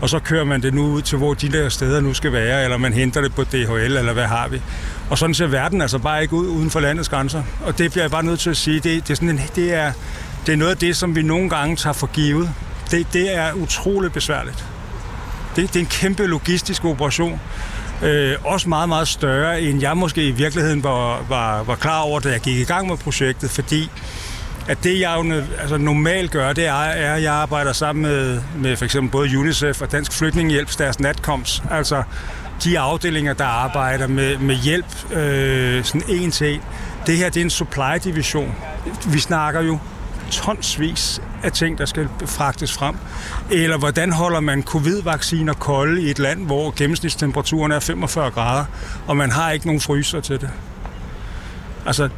og 0.00 0.08
så 0.08 0.18
kører 0.18 0.44
man 0.44 0.62
det 0.62 0.74
nu 0.74 0.86
ud 0.86 1.02
til, 1.02 1.18
hvor 1.18 1.34
de 1.34 1.48
der 1.48 1.68
steder 1.68 2.00
nu 2.00 2.14
skal 2.14 2.32
være, 2.32 2.64
eller 2.64 2.76
man 2.76 2.92
henter 2.92 3.20
det 3.20 3.34
på 3.34 3.44
DHL, 3.44 3.96
eller 3.96 4.12
hvad 4.12 4.26
har 4.26 4.48
vi. 4.48 4.60
Og 5.10 5.18
sådan 5.18 5.34
ser 5.34 5.46
verden 5.46 5.80
altså 5.80 5.98
bare 5.98 6.22
ikke 6.22 6.34
ud 6.34 6.46
uden 6.46 6.70
for 6.70 6.80
landets 6.80 7.08
grænser. 7.08 7.42
Og 7.64 7.78
det 7.78 7.90
bliver 7.90 8.04
jeg 8.04 8.10
bare 8.10 8.24
nødt 8.24 8.40
til 8.40 8.50
at 8.50 8.56
sige, 8.56 8.80
det, 8.80 8.84
det, 8.84 9.10
er, 9.10 9.14
sådan 9.14 9.28
en, 9.28 9.40
det, 9.56 9.74
er, 9.74 9.92
det 10.46 10.52
er 10.52 10.56
noget 10.56 10.72
af 10.72 10.78
det, 10.78 10.96
som 10.96 11.16
vi 11.16 11.22
nogle 11.22 11.50
gange 11.50 11.76
tager 11.76 11.94
for 11.94 12.06
givet. 12.06 12.50
Det, 12.90 13.06
det 13.12 13.36
er 13.36 13.52
utroligt 13.52 14.12
besværligt. 14.12 14.64
Det, 15.56 15.68
det 15.68 15.76
er 15.76 15.80
en 15.80 15.86
kæmpe 15.86 16.26
logistisk 16.26 16.84
operation. 16.84 17.40
Øh, 18.02 18.34
også 18.44 18.68
meget, 18.68 18.88
meget 18.88 19.08
større, 19.08 19.62
end 19.62 19.80
jeg 19.80 19.96
måske 19.96 20.28
i 20.28 20.30
virkeligheden 20.30 20.84
var, 20.84 21.24
var, 21.28 21.62
var 21.62 21.74
klar 21.74 22.00
over, 22.00 22.20
da 22.20 22.28
jeg 22.28 22.40
gik 22.40 22.58
i 22.58 22.64
gang 22.64 22.88
med 22.88 22.96
projektet, 22.96 23.50
fordi 23.50 23.90
at 24.68 24.84
det, 24.84 25.00
jeg 25.00 25.16
jo 25.24 25.42
altså, 25.60 25.76
normalt 25.76 26.30
gør, 26.30 26.52
det 26.52 26.66
er, 26.66 26.72
er, 26.72 27.14
at 27.14 27.22
jeg 27.22 27.32
arbejder 27.32 27.72
sammen 27.72 28.02
med, 28.02 28.40
med 28.56 28.76
for 28.76 28.84
eksempel 28.84 29.10
både 29.10 29.38
UNICEF 29.38 29.82
og 29.82 29.92
Dansk 29.92 30.12
Flygtningehjælp, 30.12 30.78
deres 30.78 31.00
natkoms, 31.00 31.62
altså 31.70 32.02
de 32.64 32.78
afdelinger, 32.78 33.32
der 33.32 33.44
arbejder 33.44 34.06
med, 34.06 34.38
med 34.38 34.54
hjælp 34.54 35.12
øh, 35.12 35.84
sådan 35.84 36.02
en 36.08 36.30
til 36.30 36.54
en. 36.54 36.60
Det 37.06 37.16
her, 37.16 37.30
det 37.30 37.40
er 37.40 37.44
en 37.44 37.50
supply-division. 37.50 38.54
Vi 39.06 39.18
snakker 39.18 39.60
jo 39.60 39.78
tonsvis 40.32 41.20
af 41.42 41.52
ting, 41.52 41.78
der 41.78 41.84
skal 41.84 42.08
fragtes 42.26 42.72
frem. 42.72 42.96
Eller 43.50 43.78
hvordan 43.78 44.12
holder 44.12 44.40
man 44.40 44.62
covid-vacciner 44.62 45.52
kolde 45.52 46.02
i 46.02 46.10
et 46.10 46.18
land, 46.18 46.46
hvor 46.46 46.74
gennemsnitstemperaturen 46.76 47.72
er 47.72 47.80
45 47.80 48.30
grader, 48.30 48.64
og 49.06 49.16
man 49.16 49.30
har 49.30 49.50
ikke 49.50 49.66
nogen 49.66 49.80
fryser 49.80 50.20
til 50.20 50.40
det. 50.40 50.50
Altså, 51.86 52.08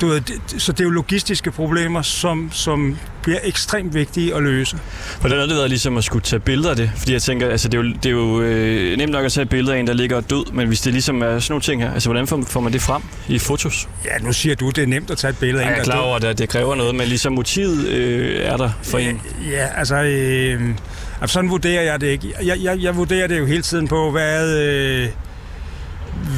du 0.00 0.08
ved, 0.08 0.22
så 0.58 0.72
det 0.72 0.80
er 0.80 0.84
jo 0.84 0.90
logistiske 0.90 1.50
problemer, 1.50 2.02
som, 2.02 2.50
som 2.52 2.98
bliver 3.22 3.38
ekstremt 3.42 3.94
vigtige 3.94 4.34
at 4.34 4.42
løse. 4.42 4.78
Hvordan 5.20 5.38
har 5.38 5.46
det 5.46 5.56
været 5.56 5.68
ligesom 5.68 5.96
at 5.96 6.04
skulle 6.04 6.22
tage 6.22 6.40
billeder 6.40 6.70
af 6.70 6.76
det? 6.76 6.90
Fordi 6.96 7.12
jeg 7.12 7.22
tænker, 7.22 7.48
altså 7.48 7.68
det 7.68 7.78
er 7.78 7.82
jo, 7.82 7.92
det 8.02 8.06
er 8.06 8.10
jo 8.10 8.40
øh, 8.40 8.96
nemt 8.98 9.12
nok 9.12 9.24
at 9.24 9.32
tage 9.32 9.46
billeder 9.46 9.74
af 9.74 9.80
en, 9.80 9.86
der 9.86 9.92
ligger 9.92 10.20
død, 10.20 10.52
men 10.52 10.68
hvis 10.68 10.80
det 10.80 10.92
ligesom 10.92 11.22
er 11.22 11.38
sådan 11.38 11.52
nogle 11.52 11.62
ting 11.62 11.82
her, 11.82 11.92
altså 11.92 12.08
hvordan 12.08 12.26
får, 12.26 12.42
får 12.46 12.60
man 12.60 12.72
det 12.72 12.82
frem 12.82 13.02
i 13.28 13.38
fotos? 13.38 13.88
Ja, 14.04 14.18
nu 14.18 14.32
siger 14.32 14.54
du, 14.54 14.70
det 14.70 14.82
er 14.82 14.86
nemt 14.86 15.10
at 15.10 15.18
tage 15.18 15.30
et 15.30 15.38
billede 15.38 15.64
af 15.64 15.66
en, 15.66 15.72
der 15.72 15.80
er 15.80 15.84
klar 15.84 15.98
over, 15.98 16.16
at 16.16 16.38
det 16.38 16.48
kræver 16.48 16.74
noget, 16.74 16.94
men 16.94 17.08
ligesom 17.08 17.32
motivet 17.32 17.86
øh, 17.86 18.40
er 18.44 18.56
der 18.56 18.70
for 18.82 18.98
ja, 18.98 19.08
en. 19.08 19.20
Ja, 19.50 19.68
altså... 19.76 19.94
Øh, 19.94 20.74
altså 21.20 21.34
sådan 21.34 21.50
vurderer 21.50 21.82
jeg 21.82 22.00
det 22.00 22.06
ikke. 22.06 22.34
Jeg, 22.42 22.58
jeg, 22.62 22.78
jeg 22.78 22.96
vurderer 22.96 23.26
det 23.26 23.38
jo 23.38 23.46
hele 23.46 23.62
tiden 23.62 23.88
på, 23.88 24.10
hvad... 24.10 24.58
Øh, 24.58 25.08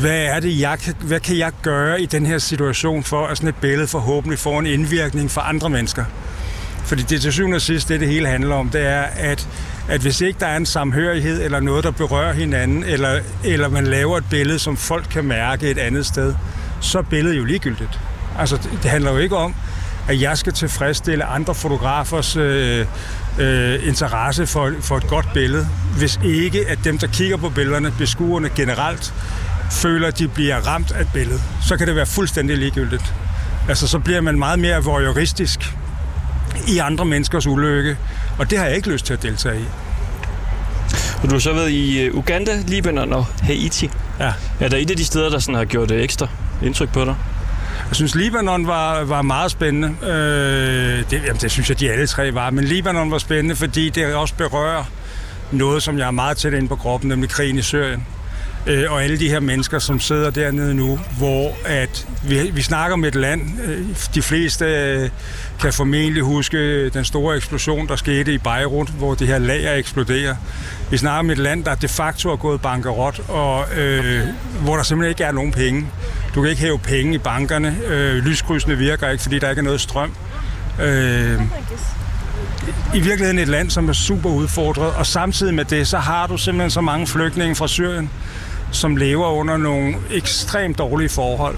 hvad 0.01 0.25
er 0.25 0.41
det, 0.41 0.61
jeg 0.61 0.79
hvad 1.01 1.21
kan 1.21 1.39
jeg 1.39 1.53
gøre 1.63 2.03
i 2.03 2.07
den 2.07 2.27
her 2.27 2.39
situation 2.39 3.03
for, 3.03 3.27
at 3.27 3.37
sådan 3.37 3.49
et 3.49 3.57
billede 3.57 3.87
forhåbentlig 3.87 4.39
får 4.39 4.61
en 4.61 4.67
indvirkning 4.67 5.31
for 5.31 5.41
andre 5.41 5.71
mennesker? 5.71 6.05
Fordi 6.85 7.03
det 7.03 7.21
til 7.21 7.33
syvende 7.33 7.55
og 7.55 7.61
sidst, 7.61 7.89
det 7.89 8.01
det 8.01 8.09
hele 8.09 8.29
handler 8.29 8.55
om, 8.55 8.69
det 8.69 8.87
er, 8.87 9.03
at, 9.03 9.49
at 9.89 10.01
hvis 10.01 10.21
ikke 10.21 10.41
der 10.41 10.47
er 10.47 10.57
en 10.57 10.67
samhørighed 10.67 11.43
eller 11.43 11.61
noget, 11.61 11.85
der 11.85 11.91
berører 11.91 12.33
hinanden, 12.33 12.85
eller, 12.85 13.21
eller 13.45 13.69
man 13.69 13.87
laver 13.87 14.19
et 14.19 14.25
billede, 14.31 14.59
som 14.59 14.77
folk 14.77 15.05
kan 15.11 15.25
mærke 15.25 15.71
et 15.71 15.79
andet 15.79 16.07
sted, 16.07 16.35
så 16.81 16.99
er 16.99 17.03
billedet 17.03 17.37
jo 17.37 17.45
ligegyldigt. 17.45 18.01
Altså, 18.39 18.59
det 18.83 18.91
handler 18.91 19.13
jo 19.13 19.19
ikke 19.19 19.37
om, 19.37 19.55
at 20.09 20.21
jeg 20.21 20.39
skal 20.39 20.53
tilfredsstille 20.53 21.25
andre 21.25 21.55
fotografers 21.55 22.37
øh, 22.37 22.87
øh, 23.39 23.89
interesse 23.89 24.47
for, 24.47 24.73
for 24.81 24.97
et 24.97 25.07
godt 25.07 25.27
billede, 25.35 25.69
hvis 25.99 26.21
ikke 26.25 26.69
at 26.69 26.79
dem, 26.85 26.99
der 26.99 27.07
kigger 27.07 27.37
på 27.37 27.49
billederne, 27.49 27.93
beskuerne 27.99 28.49
generelt, 28.49 29.15
føler, 29.71 30.09
at 30.09 30.19
de 30.19 30.29
bliver 30.29 30.57
ramt 30.57 30.93
af 30.93 31.01
et 31.01 31.09
billede, 31.15 31.41
så 31.69 31.77
kan 31.77 31.87
det 31.87 31.97
være 31.97 32.07
fuldstændig 32.07 32.59
ligegyldigt. 32.59 33.15
Altså, 33.69 33.89
så 33.89 33.99
bliver 33.99 34.21
man 34.21 34.39
meget 34.39 34.59
mere 34.59 34.85
voyeuristisk 34.85 35.75
i 36.69 36.79
andre 36.79 37.05
menneskers 37.05 37.47
ulykke, 37.47 37.97
og 38.39 38.51
det 38.51 38.59
har 38.59 38.67
jeg 38.67 38.77
ikke 38.77 38.91
lyst 38.91 39.07
til 39.07 39.13
at 39.13 39.23
deltage 39.23 39.61
i. 39.61 39.65
Og 41.23 41.29
du 41.29 41.35
har 41.35 41.39
så 41.39 41.53
været 41.53 41.71
i 41.71 42.01
øh, 42.01 42.15
Uganda, 42.15 42.63
Libanon 42.67 43.13
og 43.13 43.25
Haiti. 43.25 43.91
Ja. 44.21 44.33
Er 44.61 44.69
der 44.69 44.77
et 44.77 44.91
af 44.91 44.97
de 44.97 45.05
steder, 45.05 45.31
der 45.31 45.39
sådan 45.39 45.55
har 45.55 45.65
gjort 45.65 45.89
det 45.89 46.03
ekstra 46.03 46.29
indtryk 46.63 46.93
på 46.93 47.05
dig? 47.05 47.15
Jeg 47.89 47.97
synes, 47.97 48.15
Libanon 48.15 48.67
var, 48.67 49.05
var 49.05 49.23
meget 49.23 49.51
spændende. 49.51 49.89
Øh, 50.03 51.11
det, 51.11 51.23
jamen, 51.27 51.41
det 51.41 51.51
synes 51.51 51.69
jeg, 51.69 51.81
de 51.81 51.91
alle 51.91 52.07
tre 52.07 52.35
var. 52.35 52.51
Men 52.51 52.65
Libanon 52.65 53.11
var 53.11 53.19
spændende, 53.19 53.57
fordi 53.57 53.91
det 53.91 54.15
også 54.15 54.35
berører 54.35 54.85
noget, 55.51 55.83
som 55.83 55.99
jeg 55.99 56.07
er 56.07 56.11
meget 56.11 56.37
tæt 56.37 56.53
inde 56.53 56.69
på 56.69 56.77
kroppen, 56.77 57.09
nemlig 57.09 57.31
krigen 57.31 57.59
i 57.59 57.63
Syrien 57.63 58.07
øh, 58.67 58.93
og 58.93 59.03
alle 59.05 59.19
de 59.19 59.29
her 59.29 59.41
mennesker, 59.41 59.79
som 59.79 60.01
sidder 60.01 60.31
dernede 60.31 60.75
nu, 60.75 60.99
hvor 61.19 61.57
at 61.65 62.07
vi, 62.23 62.51
vi 62.51 62.63
snakker 62.63 62.95
om 62.95 63.05
et 63.05 63.15
land, 63.15 63.43
øh, 63.65 63.85
de 64.15 64.23
fleste 64.23 64.65
øh, 64.65 65.09
kan 65.61 65.73
formentlig 65.73 66.23
huske 66.23 66.89
den 66.89 67.05
store 67.05 67.37
eksplosion, 67.37 67.89
der 67.89 67.97
skete 67.97 68.35
i 68.35 68.39
Beirut, 68.39 68.89
hvor 68.89 69.15
det 69.15 69.27
her 69.27 69.39
lager 69.39 69.75
eksploderer. 69.75 70.37
Vi 70.91 70.97
snakker 70.97 71.19
om 71.19 71.31
et 71.31 71.39
land, 71.39 71.65
der 71.65 71.75
de 71.75 71.89
facto 71.89 72.31
er 72.31 72.37
gået 72.37 72.61
bankerot, 72.61 73.21
og 73.29 73.65
øh, 73.77 74.27
hvor 74.61 74.77
der 74.77 74.83
simpelthen 74.83 75.11
ikke 75.11 75.25
er 75.25 75.33
nogen 75.33 75.53
penge. 75.53 75.87
Du 76.35 76.41
kan 76.41 76.51
ikke 76.51 76.63
hæve 76.63 76.79
penge 76.79 77.15
i 77.15 77.19
bankerne. 77.19 77.77
Øh, 77.87 78.15
lyskrydsene 78.15 78.79
virker 78.79 79.09
ikke, 79.09 79.23
fordi 79.23 79.39
der 79.39 79.51
ikke 79.51 79.61
er 79.61 79.65
noget 79.65 79.81
strøm. 79.81 80.15
Øh, 80.83 81.41
i 82.95 83.01
virkeligheden 83.01 83.39
et 83.39 83.49
land, 83.49 83.71
som 83.71 83.89
er 83.89 83.93
super 83.93 84.31
udfordret, 84.31 84.93
og 84.95 85.07
samtidig 85.07 85.55
med 85.55 85.65
det, 85.65 85.89
så 85.89 85.99
har 85.99 86.27
du 86.27 86.37
simpelthen 86.37 86.71
så 86.71 86.81
mange 86.81 87.07
flygtninge 87.07 87.55
fra 87.55 87.69
Syrien, 87.69 88.11
som 88.73 88.97
lever 88.97 89.27
under 89.27 89.57
nogle 89.57 89.95
ekstremt 90.11 90.79
dårlige 90.79 91.09
forhold. 91.09 91.57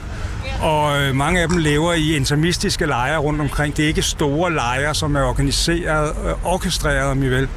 Og 0.61 1.03
øh, 1.03 1.15
mange 1.15 1.41
af 1.41 1.49
dem 1.49 1.59
lever 1.59 1.93
i 1.93 2.17
intermistiske 2.17 2.87
lejre 2.87 3.19
rundt 3.19 3.41
omkring. 3.41 3.77
Det 3.77 3.83
er 3.83 3.89
ikke 3.89 4.03
store 4.03 4.55
lejre, 4.55 4.95
som 4.95 5.17
er 5.17 5.23
organiseret, 5.23 6.13
øh, 6.27 6.53
orkestreret, 6.53 7.11
om 7.11 7.23
I 7.23 7.29
vil. 7.29 7.49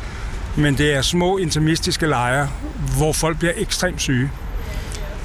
Men 0.55 0.77
det 0.77 0.93
er 0.93 1.01
små 1.01 1.37
intermistiske 1.37 2.07
lejre, 2.07 2.49
hvor 2.97 3.13
folk 3.13 3.39
bliver 3.39 3.53
ekstremt 3.57 4.01
syge. 4.01 4.31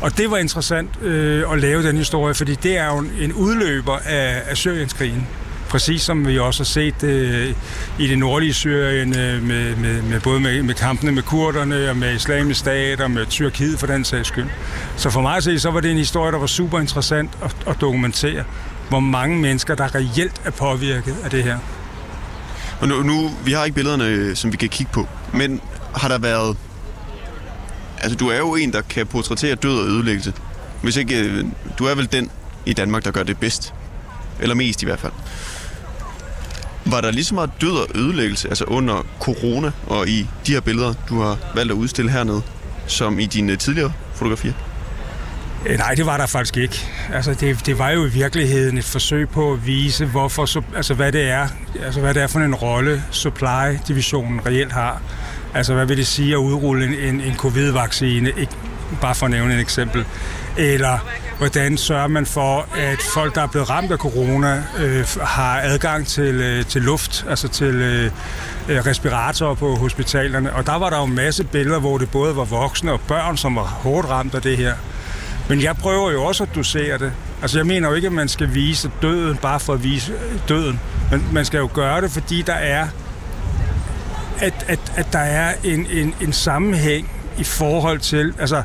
Og 0.01 0.18
det 0.18 0.31
var 0.31 0.37
interessant 0.37 1.03
øh, 1.03 1.53
at 1.53 1.59
lave 1.59 1.83
den 1.83 1.97
historie, 1.97 2.35
fordi 2.35 2.55
det 2.55 2.79
er 2.79 2.87
jo 2.87 3.05
en 3.21 3.33
udløber 3.33 3.99
af, 4.05 4.42
af 4.47 4.57
Syrienskrigen 4.57 5.27
præcis 5.72 6.02
som 6.02 6.26
vi 6.26 6.38
også 6.38 6.61
har 6.61 6.64
set 6.64 7.02
øh, 7.02 7.54
i 7.98 8.06
det 8.06 8.18
nordlige 8.18 8.54
Syrien, 8.54 9.18
øh, 9.18 9.42
med, 9.42 9.76
med, 9.76 10.02
med, 10.02 10.20
både 10.20 10.40
med, 10.40 10.62
med 10.62 10.74
kampene 10.74 11.12
med 11.12 11.22
kurderne 11.22 11.90
og 11.90 11.96
med 11.96 12.14
islamisk 12.14 12.61
stat 12.61 13.00
og 13.00 13.11
med 13.11 13.26
Tyrkiet 13.26 13.78
for 13.78 13.87
den 13.87 14.04
sags 14.04 14.28
skyld. 14.28 14.48
Så 14.96 15.11
for 15.11 15.20
mig 15.20 15.37
at 15.37 15.44
se, 15.44 15.58
så 15.58 15.70
var 15.70 15.80
det 15.80 15.90
en 15.90 15.96
historie, 15.96 16.32
der 16.32 16.38
var 16.38 16.46
super 16.46 16.80
interessant 16.80 17.30
at, 17.42 17.56
at 17.66 17.76
dokumentere, 17.80 18.44
hvor 18.88 19.00
mange 19.00 19.38
mennesker, 19.38 19.74
der 19.74 19.94
reelt 19.94 20.40
er 20.44 20.50
påvirket 20.50 21.16
af 21.24 21.30
det 21.30 21.44
her. 21.44 21.58
Og 22.80 22.88
nu, 22.88 23.02
nu, 23.02 23.30
vi 23.44 23.52
har 23.52 23.64
ikke 23.64 23.74
billederne, 23.74 24.04
øh, 24.04 24.37
som 24.37 24.52
vi 24.52 24.56
kan 24.56 24.68
kigge 24.68 24.92
på, 24.92 25.08
men 25.32 25.61
har 25.94 26.08
der 26.08 26.18
været... 26.18 26.56
Altså, 27.98 28.16
du 28.16 28.28
er 28.28 28.38
jo 28.38 28.54
en, 28.54 28.72
der 28.72 28.82
kan 28.82 29.06
portrættere 29.06 29.54
død 29.54 29.78
og 29.78 29.87
ødelæggelse. 29.87 30.32
Hvis 30.82 30.96
ikke... 30.96 31.20
Øh, 31.20 31.44
du 31.78 31.85
er 31.85 31.94
vel 31.94 32.08
den 32.12 32.30
i 32.66 32.72
Danmark, 32.72 33.04
der 33.04 33.11
gør 33.11 33.22
det 33.22 33.38
bedst. 33.38 33.74
Eller 34.40 34.54
mest 34.54 34.82
i 34.82 34.87
hvert 34.87 35.00
fald. 35.00 35.12
Var 36.87 37.01
der 37.01 37.11
lige 37.11 37.25
så 37.25 37.35
meget 37.35 37.51
død 37.61 37.71
og 37.71 37.87
ødelæggelse, 37.95 38.49
altså 38.49 38.64
under 38.64 39.07
corona 39.21 39.71
og 39.87 40.09
i 40.09 40.29
de 40.47 40.53
her 40.53 40.61
billeder, 40.61 40.95
du 41.09 41.21
har 41.21 41.38
valgt 41.55 41.73
at 41.73 41.77
udstille 41.77 42.11
hernede, 42.11 42.42
som 42.87 43.18
i 43.18 43.27
dine 43.27 43.57
tidligere 43.57 43.92
fotografier? 44.14 44.53
Øh, 45.66 45.79
nej, 45.79 45.95
det 45.95 46.07
var 46.07 46.16
der 46.16 46.27
faktisk 46.27 46.57
ikke. 46.57 46.87
Altså, 47.12 47.35
det, 47.35 47.66
det 47.66 47.79
var 47.79 47.90
jo 47.90 48.07
i 48.07 48.09
virkeligheden 48.09 48.79
et 48.79 48.85
forsøg 48.85 49.29
på 49.29 49.53
at 49.53 49.66
vise, 49.66 50.07
hvorfor, 50.07 50.64
altså, 50.77 50.95
hvad 50.95 51.12
det 51.12 51.31
er, 51.31 51.49
altså, 51.85 52.01
hvad 52.01 52.14
det 52.14 52.23
er 52.23 52.27
for 52.27 52.40
en 52.40 52.55
rolle 52.55 53.03
supply-divisionen 53.11 54.47
reelt 54.47 54.73
har. 54.73 55.03
Altså, 55.55 55.75
hvad 55.75 55.87
vil 55.87 55.97
det 55.97 56.07
sige 56.07 56.33
at 56.33 56.38
udrulle 56.38 56.87
en, 56.87 56.95
en, 56.95 57.21
en 57.21 57.37
covid-vaccine, 57.37 58.33
ikke 58.37 58.53
bare 59.01 59.14
for 59.14 59.27
at 59.27 59.31
nævne 59.31 59.55
et 59.55 59.61
eksempel, 59.61 60.05
eller 60.57 60.99
hvordan 61.42 61.78
sørger 61.78 62.07
man 62.07 62.26
for, 62.26 62.68
at 62.76 62.98
folk, 63.14 63.35
der 63.35 63.42
er 63.42 63.46
blevet 63.46 63.70
ramt 63.70 63.92
af 63.92 63.98
corona, 63.98 64.64
øh, 64.78 65.07
har 65.20 65.61
adgang 65.62 66.07
til, 66.07 66.35
øh, 66.35 66.64
til 66.64 66.83
luft, 66.83 67.26
altså 67.28 67.48
til 67.48 67.74
øh, 67.74 68.05
øh, 68.68 68.87
respiratorer 68.87 69.55
på 69.55 69.74
hospitalerne. 69.74 70.52
Og 70.52 70.66
der 70.66 70.78
var 70.78 70.90
der 70.90 70.98
jo 70.98 71.05
en 71.05 71.14
masse 71.14 71.44
billeder, 71.44 71.81
hvor 71.81 71.98
det 71.98 72.11
både 72.11 72.37
var 72.37 72.44
voksne 72.44 72.92
og 72.92 73.00
børn, 73.00 73.37
som 73.37 73.57
var 73.57 73.62
hårdt 73.62 74.09
ramt 74.09 74.35
af 74.35 74.42
det 74.42 74.57
her. 74.57 74.74
Men 75.48 75.62
jeg 75.62 75.76
prøver 75.76 76.11
jo 76.11 76.24
også 76.24 76.42
at 76.42 76.48
dosere 76.55 76.98
det. 76.98 77.12
Altså 77.42 77.59
jeg 77.59 77.66
mener 77.66 77.88
jo 77.88 77.94
ikke, 77.94 78.07
at 78.07 78.12
man 78.12 78.28
skal 78.28 78.55
vise 78.55 78.90
døden 79.02 79.37
bare 79.37 79.61
for 79.61 79.72
at 79.72 79.85
vise 79.85 80.12
øh, 80.12 80.38
døden. 80.48 80.81
Men 81.11 81.28
man 81.33 81.44
skal 81.44 81.59
jo 81.59 81.68
gøre 81.74 82.00
det, 82.00 82.11
fordi 82.11 82.42
der 82.42 82.52
er 82.52 82.88
at, 84.38 84.64
at, 84.68 84.92
at 84.96 85.07
der 85.12 85.18
er 85.18 85.55
en, 85.64 85.87
en, 85.90 86.14
en 86.20 86.33
sammenhæng 86.33 87.11
i 87.38 87.44
forhold 87.44 87.98
til, 87.98 88.35
altså 88.38 88.62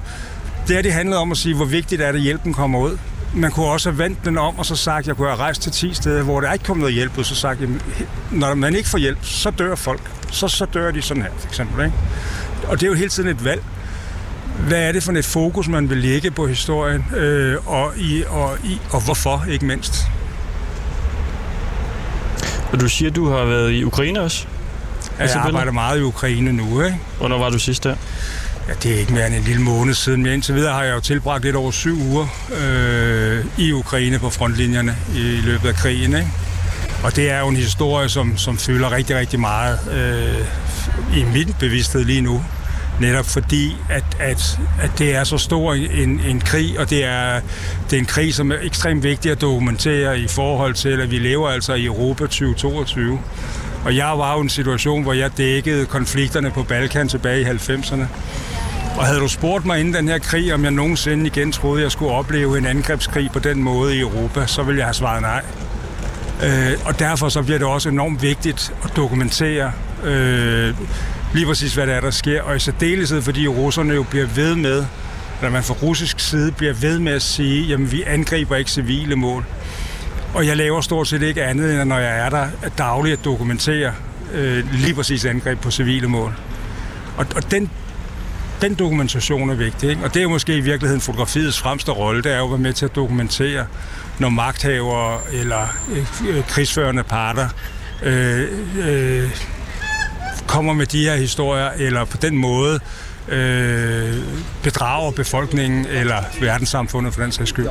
det 0.68 0.76
her, 0.76 0.82
det 0.82 0.94
handlede 0.94 1.20
om 1.20 1.32
at 1.32 1.38
sige, 1.38 1.56
hvor 1.56 1.66
vigtigt 1.66 2.02
er 2.02 2.12
det, 2.12 2.20
at 2.20 2.24
hjælpen 2.24 2.54
kommer 2.54 2.80
ud. 2.80 2.98
Man 3.34 3.52
kunne 3.52 3.66
også 3.66 3.90
have 3.90 4.00
vendt 4.00 4.26
den 4.26 4.38
om 4.38 4.60
og 4.60 4.66
så 4.66 4.76
sagt, 4.76 5.00
at 5.00 5.08
jeg 5.08 5.16
kunne 5.16 5.28
have 5.28 5.40
rejst 5.40 5.62
til 5.62 5.72
10 5.72 5.94
steder, 5.94 6.24
hvor 6.24 6.42
der 6.42 6.54
ikke 6.54 6.66
kom 6.66 6.78
noget 6.78 6.94
hjælp, 6.94 7.18
og 7.18 7.26
så 7.26 7.36
sagt, 7.36 7.62
at 7.62 7.70
når 8.32 8.56
man 8.56 8.76
ikke 8.76 8.90
får 8.90 8.98
hjælp, 8.98 9.18
så 9.22 9.50
dør 9.50 9.76
folk. 9.76 10.12
Så, 10.32 10.48
så 10.48 10.66
dør 10.66 10.92
de 10.92 11.02
sådan 11.02 11.24
her, 11.24 11.30
for 11.38 11.48
eksempel. 11.48 11.86
Ikke? 11.86 11.98
Og 12.68 12.80
det 12.80 12.86
er 12.86 12.88
jo 12.88 12.94
hele 12.94 13.10
tiden 13.10 13.30
et 13.30 13.46
valg. 13.46 13.64
Hvad 14.68 14.82
er 14.82 14.92
det 14.92 15.04
for 15.04 15.12
et 15.12 15.26
fokus, 15.26 15.68
man 15.68 15.90
vil 15.90 15.98
lægge 15.98 16.32
på 16.32 16.48
historien, 16.48 17.06
øh, 17.16 17.68
og, 17.68 17.92
i, 17.98 18.24
og, 18.28 18.58
i, 18.64 18.80
og 18.92 19.06
hvorfor, 19.06 19.46
ikke 19.50 19.66
mindst? 19.66 20.04
Og 22.72 22.80
du 22.80 22.90
siger, 22.90 23.12
du 23.12 23.30
har 23.30 23.46
været 23.46 23.72
i 23.72 23.84
Ukraine 23.84 24.22
også? 24.22 24.46
Altså, 25.20 25.38
jeg 25.38 25.46
arbejder 25.48 25.72
meget 25.72 26.00
i 26.00 26.02
Ukraine 26.02 26.54
nu, 26.54 26.82
ikke? 26.82 27.00
Hvornår 27.18 27.38
var 27.38 27.50
du 27.50 27.60
sidst 27.60 27.84
der? 27.84 27.96
Ja, 28.68 28.74
det 28.84 28.96
er 28.96 29.00
ikke 29.00 29.14
mere 29.14 29.28
end 29.28 29.36
en 29.36 29.44
lille 29.44 29.62
måned 29.62 29.94
siden, 29.94 30.24
men 30.24 30.34
indtil 30.34 30.56
videre 30.56 30.74
har 30.74 30.84
jeg 30.84 30.96
jo 30.96 31.00
tilbragt 31.00 31.44
lidt 31.44 31.56
over 31.56 31.72
syv 31.72 32.02
uger 32.02 32.28
øh, 32.62 33.46
i 33.58 33.72
Ukraine 33.72 34.20
på 34.20 34.30
frontlinjerne 34.30 34.98
i 35.16 35.40
løbet 35.44 35.68
af 35.68 35.76
krigen. 35.76 36.16
Ikke? 36.16 36.28
Og 37.04 37.16
det 37.16 37.30
er 37.30 37.40
jo 37.40 37.48
en 37.48 37.56
historie, 37.56 38.10
som, 38.10 38.38
som 38.38 38.58
fylder 38.58 38.92
rigtig, 38.92 39.16
rigtig 39.16 39.40
meget 39.40 39.80
øh, 39.92 41.18
i 41.20 41.24
min 41.24 41.56
bevidsthed 41.60 42.06
lige 42.06 42.22
nu. 42.22 42.44
Netop 43.02 43.26
fordi, 43.26 43.76
at, 43.90 44.04
at, 44.20 44.60
at 44.82 44.92
det 44.98 45.16
er 45.16 45.24
så 45.24 45.38
stor 45.38 45.74
en, 45.74 46.20
en 46.20 46.40
krig, 46.42 46.80
og 46.80 46.90
det 46.90 47.06
er, 47.06 47.42
det 47.90 47.96
er 47.96 48.00
en 48.00 48.06
krig, 48.06 48.36
som 48.36 48.52
er 48.52 48.56
ekstremt 48.62 49.04
vigtig 49.04 49.32
at 49.32 49.42
dokumentere 49.42 50.20
i 50.20 50.28
forhold 50.28 50.74
til, 50.74 51.02
at 51.02 51.12
vi 51.12 51.20
lever 51.20 51.50
altså 51.50 51.74
i 51.74 51.86
Europa 51.86 52.24
2022. 52.24 53.20
Og 53.86 53.96
jeg 53.96 54.14
var 54.18 54.34
jo 54.34 54.40
i 54.40 54.42
en 54.42 54.50
situation, 54.50 55.04
hvor 55.04 55.14
jeg 55.14 55.38
dækkede 55.38 55.86
konflikterne 55.86 56.52
på 56.52 56.64
Balkan 56.64 57.08
tilbage 57.10 57.42
i 57.42 57.46
90'erne. 57.46 58.04
Og 58.98 59.06
havde 59.06 59.20
du 59.20 59.28
spurgt 59.28 59.66
mig 59.66 59.80
inden 59.80 59.94
den 59.94 60.08
her 60.08 60.20
krig, 60.20 60.54
om 60.54 60.64
jeg 60.64 60.72
nogensinde 60.72 61.26
igen 61.26 61.52
troede, 61.52 61.84
jeg 61.84 61.92
skulle 61.92 62.12
opleve 62.12 62.58
en 62.58 62.66
angrebskrig 62.66 63.30
på 63.34 63.40
den 63.40 63.64
måde 63.64 63.96
i 63.96 64.00
Europa, 64.00 64.48
så 64.48 64.64
ville 64.64 64.78
jeg 64.80 64.86
have 64.86 64.94
svaret 64.94 65.22
nej. 65.22 65.44
Øh, 66.44 66.78
og 66.86 67.00
derfor 67.00 67.30
så 67.30 67.44
bliver 67.44 67.58
det 67.58 67.68
også 67.68 67.90
enormt 67.90 68.22
vigtigt 68.22 68.74
at 68.84 68.96
dokumentere 68.96 69.72
øh, 70.04 70.76
lige 71.34 71.46
præcis, 71.46 71.74
hvad 71.74 71.88
der 71.88 71.94
er, 71.94 72.02
der 72.02 72.12
sker. 72.12 72.42
Og 72.42 72.56
i 72.56 72.60
særdeleshed, 72.60 73.22
fordi 73.22 73.48
russerne 73.48 73.94
jo 73.94 74.04
bliver 74.04 74.26
ved 74.26 74.56
med, 74.56 74.86
eller 75.40 75.52
man 75.52 75.64
fra 75.64 75.74
russisk 75.74 76.20
side 76.20 76.52
bliver 76.52 76.74
ved 76.74 77.00
med 77.00 77.14
at 77.14 77.22
sige, 77.22 77.64
jamen 77.64 77.92
vi 77.92 78.04
angriber 78.04 78.56
ikke 78.56 78.72
civile 78.72 79.16
mål. 79.16 79.46
Og 80.34 80.48
jeg 80.48 80.58
laver 80.58 80.82
stort 80.82 81.08
set 81.08 81.22
ikke 81.22 81.44
andet, 81.44 81.82
end 81.82 81.90
når 81.90 81.98
jeg 81.98 82.18
er 82.26 82.30
der 82.30 82.48
dagligt 82.78 83.20
at 83.20 83.26
dokumentere 83.26 83.92
øh, 84.34 84.74
lige 84.74 84.94
præcis 84.94 85.26
angreb 85.26 85.60
på 85.60 85.72
civile 85.72 86.08
mål. 86.08 86.34
Og, 87.18 87.26
og 87.36 87.52
den, 87.52 87.70
den 88.62 88.76
dokumentation 88.76 89.50
er 89.50 89.56
vigtig. 89.56 89.90
Ikke? 89.90 90.04
Og 90.04 90.14
det 90.14 90.24
er 90.24 90.28
måske 90.28 90.58
i 90.58 90.60
virkeligheden 90.60 91.02
fotografiets 91.02 91.60
fremste 91.60 91.92
rolle, 91.92 92.24
det 92.24 92.32
er 92.32 92.38
jo 92.38 92.44
at 92.44 92.50
være 92.50 92.60
med 92.60 92.74
til 92.74 92.86
at 92.86 92.96
dokumentere, 92.96 93.66
når 94.20 94.30
magthavere 94.30 95.20
eller 95.34 95.68
øh, 96.28 96.44
krigsførende 96.48 97.04
parter 97.04 97.50
øh, 98.04 98.44
øh, 98.88 99.30
kommer 100.48 100.74
med 100.74 100.86
de 100.86 101.04
her 101.04 101.16
historier, 101.16 101.70
eller 101.70 102.06
på 102.06 102.18
den 102.18 102.38
måde 102.38 102.80
øh, 103.28 104.16
bedrager 104.64 105.12
befolkningen 105.12 105.86
eller 105.86 106.24
verdenssamfundet 106.42 107.14
for 107.14 107.22
den 107.22 107.32
sags 107.32 107.50
skyld. 107.50 107.68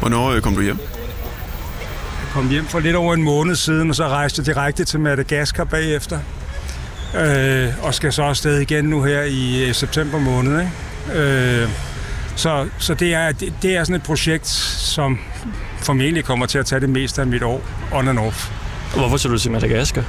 Hvornår 0.00 0.30
øh, 0.30 0.40
kom 0.42 0.54
du 0.54 0.62
hjem? 0.62 0.78
Jeg 2.20 2.32
kom 2.32 2.48
hjem 2.48 2.66
for 2.66 2.80
lidt 2.80 2.96
over 2.96 3.14
en 3.14 3.22
måned 3.22 3.56
siden, 3.56 3.90
og 3.90 3.96
så 3.96 4.08
rejste 4.08 4.40
jeg 4.40 4.46
direkte 4.46 4.84
til 4.84 5.00
Madagaskar 5.00 5.64
bagefter. 5.64 6.18
Øh, 7.14 7.84
og 7.84 7.94
skal 7.94 8.12
så 8.12 8.22
afsted 8.22 8.60
igen 8.60 8.84
nu 8.84 9.02
her 9.02 9.22
i 9.22 9.68
øh, 9.68 9.74
september 9.74 10.18
måned. 10.18 10.60
Ikke? 10.60 11.20
Øh, 11.20 11.68
så 12.36 12.68
så 12.78 12.94
det, 12.94 13.14
er, 13.14 13.32
det, 13.32 13.54
det 13.62 13.76
er 13.76 13.84
sådan 13.84 13.96
et 13.96 14.02
projekt, 14.02 14.46
som 14.46 15.18
formentlig 15.78 16.24
kommer 16.24 16.46
til 16.46 16.58
at 16.58 16.66
tage 16.66 16.80
det 16.80 16.88
meste 16.88 17.20
af 17.20 17.26
mit 17.26 17.42
år 17.42 17.62
on 17.92 18.08
and 18.08 18.18
off. 18.18 18.50
Hvorfor 18.96 19.16
så 19.16 19.28
du 19.28 19.38
til 19.38 19.50
Madagaskar? 19.50 20.04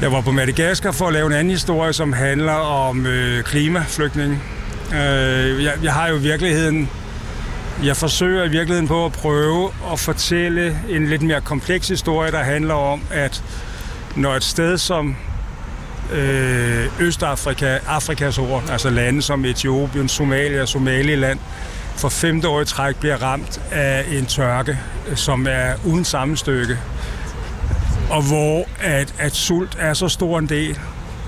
Jeg 0.00 0.12
var 0.12 0.20
på 0.20 0.30
Madagaskar 0.30 0.92
for 0.92 1.06
at 1.06 1.12
lave 1.12 1.26
en 1.26 1.32
anden 1.32 1.50
historie, 1.50 1.92
som 1.92 2.12
handler 2.12 2.52
om 2.52 3.06
øh, 3.06 3.42
klimaflygtninge. 3.42 4.40
Øh, 4.92 5.64
jeg, 5.64 5.72
jeg 5.82 5.92
har 5.92 6.08
jo 6.08 6.16
i 6.16 6.20
virkeligheden... 6.20 6.88
Jeg 7.84 7.96
forsøger 7.96 8.44
i 8.44 8.48
virkeligheden 8.48 8.88
på 8.88 9.04
at 9.06 9.12
prøve 9.12 9.70
at 9.92 10.00
fortælle 10.00 10.78
en 10.88 11.06
lidt 11.06 11.22
mere 11.22 11.40
kompleks 11.40 11.88
historie, 11.88 12.30
der 12.30 12.42
handler 12.42 12.74
om, 12.74 13.02
at 13.10 13.42
når 14.16 14.34
et 14.34 14.44
sted 14.44 14.78
som 14.78 15.16
øh, 16.12 16.86
Østafrika, 17.00 17.78
Afrikas 17.86 18.38
ord, 18.38 18.62
altså 18.70 18.90
lande 18.90 19.22
som 19.22 19.44
Etiopien, 19.44 20.08
Somalia, 20.08 20.66
Somaliland, 20.66 21.38
for 21.96 22.08
femte 22.08 22.48
år 22.48 22.60
i 22.60 22.64
træk 22.64 22.96
bliver 22.96 23.22
ramt 23.22 23.60
af 23.70 24.04
en 24.12 24.26
tørke, 24.26 24.78
øh, 25.08 25.16
som 25.16 25.46
er 25.50 25.74
uden 25.84 26.04
sammenstykke, 26.04 26.78
og 28.10 28.22
hvor 28.22 28.64
at, 28.80 29.14
at 29.18 29.34
sult 29.34 29.76
er 29.78 29.94
så 29.94 30.08
stor 30.08 30.38
en 30.38 30.48
del, 30.48 30.78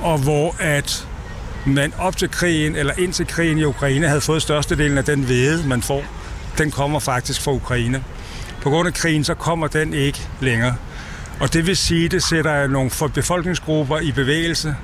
og 0.01 0.19
hvor 0.19 0.57
at 0.59 1.09
man 1.67 1.93
op 1.99 2.17
til 2.17 2.31
krigen, 2.31 2.77
eller 2.77 2.93
indtil 2.99 3.27
krigen 3.27 3.59
i 3.59 3.65
Ukraine, 3.65 4.09
havde 4.09 4.21
fået 4.21 4.43
størstedelen 4.43 4.99
af 4.99 5.05
den 5.05 5.23
hvede, 5.23 5.69
man 5.69 5.83
får. 5.83 6.05
Den 6.59 6.71
kommer 6.71 6.99
faktisk 6.99 7.43
fra 7.43 7.53
Ukraine. 7.53 8.05
På 8.63 8.71
grund 8.71 8.89
af 8.89 8.95
krigen, 8.95 9.25
så 9.25 9.35
kommer 9.35 9.67
den 9.67 9.95
ikke 9.95 10.29
længere. 10.41 10.75
Og 11.41 11.53
det 11.53 11.67
vil 11.67 11.77
sige, 11.77 12.09
det 12.09 12.23
sætter 12.23 12.67
nogle 12.67 12.91
befolkningsgrupper 13.15 13.99
i 13.99 14.13
bevægelse. 14.13 14.77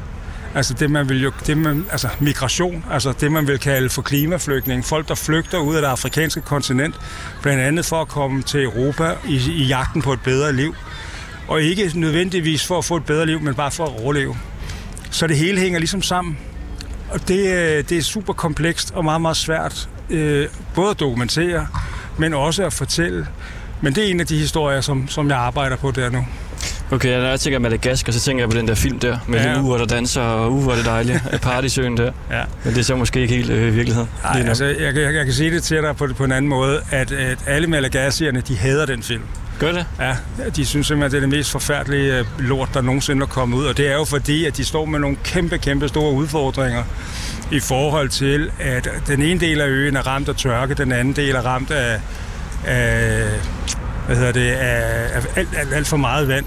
Altså 0.54 0.74
det, 0.74 0.90
man 0.90 1.08
vil 1.08 1.22
jo, 1.22 1.32
det 1.46 1.58
man, 1.58 1.86
altså 1.90 2.08
migration, 2.20 2.84
altså 2.90 3.12
det, 3.20 3.32
man 3.32 3.46
vil 3.46 3.58
kalde 3.58 3.88
for 3.88 4.02
klimaflygtning. 4.02 4.84
Folk, 4.84 5.08
der 5.08 5.14
flygter 5.14 5.58
ud 5.58 5.74
af 5.74 5.82
det 5.82 5.88
afrikanske 5.88 6.40
kontinent, 6.40 6.94
blandt 7.42 7.62
andet 7.62 7.84
for 7.84 8.00
at 8.00 8.08
komme 8.08 8.42
til 8.42 8.64
Europa 8.64 9.14
i, 9.28 9.36
i 9.50 9.64
jagten 9.64 10.02
på 10.02 10.12
et 10.12 10.20
bedre 10.20 10.52
liv. 10.52 10.74
Og 11.48 11.62
ikke 11.62 11.90
nødvendigvis 11.94 12.66
for 12.66 12.78
at 12.78 12.84
få 12.84 12.96
et 12.96 13.04
bedre 13.04 13.26
liv, 13.26 13.40
men 13.40 13.54
bare 13.54 13.70
for 13.70 13.84
at 13.86 14.02
overleve. 14.02 14.36
Så 15.10 15.26
det 15.26 15.36
hele 15.36 15.60
hænger 15.60 15.78
ligesom 15.78 16.02
sammen. 16.02 16.38
Og 17.10 17.28
det, 17.28 17.52
øh, 17.52 17.84
det 17.88 17.98
er 17.98 18.02
super 18.02 18.32
komplekst 18.32 18.90
og 18.90 19.04
meget, 19.04 19.20
meget 19.20 19.36
svært 19.36 19.88
øh, 20.10 20.48
både 20.74 20.90
at 20.90 21.00
dokumentere, 21.00 21.66
men 22.18 22.34
også 22.34 22.64
at 22.66 22.72
fortælle. 22.72 23.26
Men 23.80 23.94
det 23.94 24.04
er 24.04 24.10
en 24.10 24.20
af 24.20 24.26
de 24.26 24.38
historier, 24.38 24.80
som, 24.80 25.08
som 25.08 25.28
jeg 25.28 25.38
arbejder 25.38 25.76
på 25.76 25.90
der 25.90 26.10
nu. 26.10 26.26
Okay, 26.90 27.20
når 27.20 27.28
jeg 27.28 27.40
tænker 27.40 27.58
Madagaskar, 27.58 28.12
så 28.12 28.20
tænker 28.20 28.42
jeg 28.42 28.50
på 28.50 28.56
den 28.56 28.68
der 28.68 28.74
film 28.74 28.98
der, 28.98 29.18
med 29.28 29.40
ja. 29.40 29.60
uger, 29.60 29.78
der 29.78 29.84
danser, 29.84 30.20
og 30.20 30.52
uger, 30.52 30.74
det 30.74 30.84
dejligt, 30.84 31.20
partysøen 31.42 31.96
der. 31.96 32.12
Ja. 32.30 32.42
Men 32.64 32.74
det 32.74 32.80
er 32.80 32.84
så 32.84 32.96
måske 32.96 33.20
ikke 33.20 33.34
helt 33.34 33.50
øh, 33.50 33.74
virkelighed. 33.74 34.06
Nej, 34.22 34.44
altså, 34.48 34.64
jeg, 34.64 34.96
jeg, 34.96 35.14
jeg 35.14 35.24
kan 35.24 35.34
sige 35.34 35.50
det 35.50 35.62
til 35.62 35.76
dig 35.76 35.96
på, 35.96 36.08
på 36.16 36.24
en 36.24 36.32
anden 36.32 36.48
måde, 36.48 36.80
at, 36.90 37.12
at 37.12 37.38
alle 37.46 37.66
Madagasierne, 37.66 38.40
de 38.40 38.56
hader 38.56 38.86
den 38.86 39.02
film. 39.02 39.22
Gør 39.58 39.72
det? 39.72 39.86
Ja, 40.00 40.14
de 40.56 40.66
synes 40.66 40.86
simpelthen, 40.86 41.02
at 41.02 41.10
det 41.10 41.16
er 41.16 41.20
det 41.20 41.28
mest 41.28 41.50
forfærdelige 41.50 42.18
øh, 42.18 42.24
lort, 42.38 42.68
der 42.74 42.80
nogensinde 42.80 43.22
er 43.22 43.26
kommet 43.26 43.58
ud. 43.58 43.64
Og 43.64 43.76
det 43.76 43.88
er 43.88 43.94
jo 43.94 44.04
fordi, 44.04 44.44
at 44.44 44.56
de 44.56 44.64
står 44.64 44.84
med 44.84 44.98
nogle 44.98 45.16
kæmpe, 45.24 45.58
kæmpe 45.58 45.88
store 45.88 46.12
udfordringer 46.12 46.82
i 47.50 47.60
forhold 47.60 48.08
til, 48.08 48.50
at 48.60 48.88
den 49.06 49.22
ene 49.22 49.40
del 49.40 49.60
af 49.60 49.66
øen 49.66 49.96
er 49.96 50.06
ramt 50.06 50.28
af 50.28 50.34
tørke, 50.34 50.74
den 50.74 50.92
anden 50.92 51.16
del 51.16 51.34
er 51.34 51.40
ramt 51.40 51.70
af, 51.70 52.00
af 52.66 53.22
hvad 54.06 54.16
hedder 54.16 54.32
det, 54.32 54.50
af, 54.50 55.16
af 55.16 55.22
alt, 55.36 55.48
alt, 55.56 55.74
alt 55.74 55.86
for 55.86 55.96
meget 55.96 56.28
vand. 56.28 56.44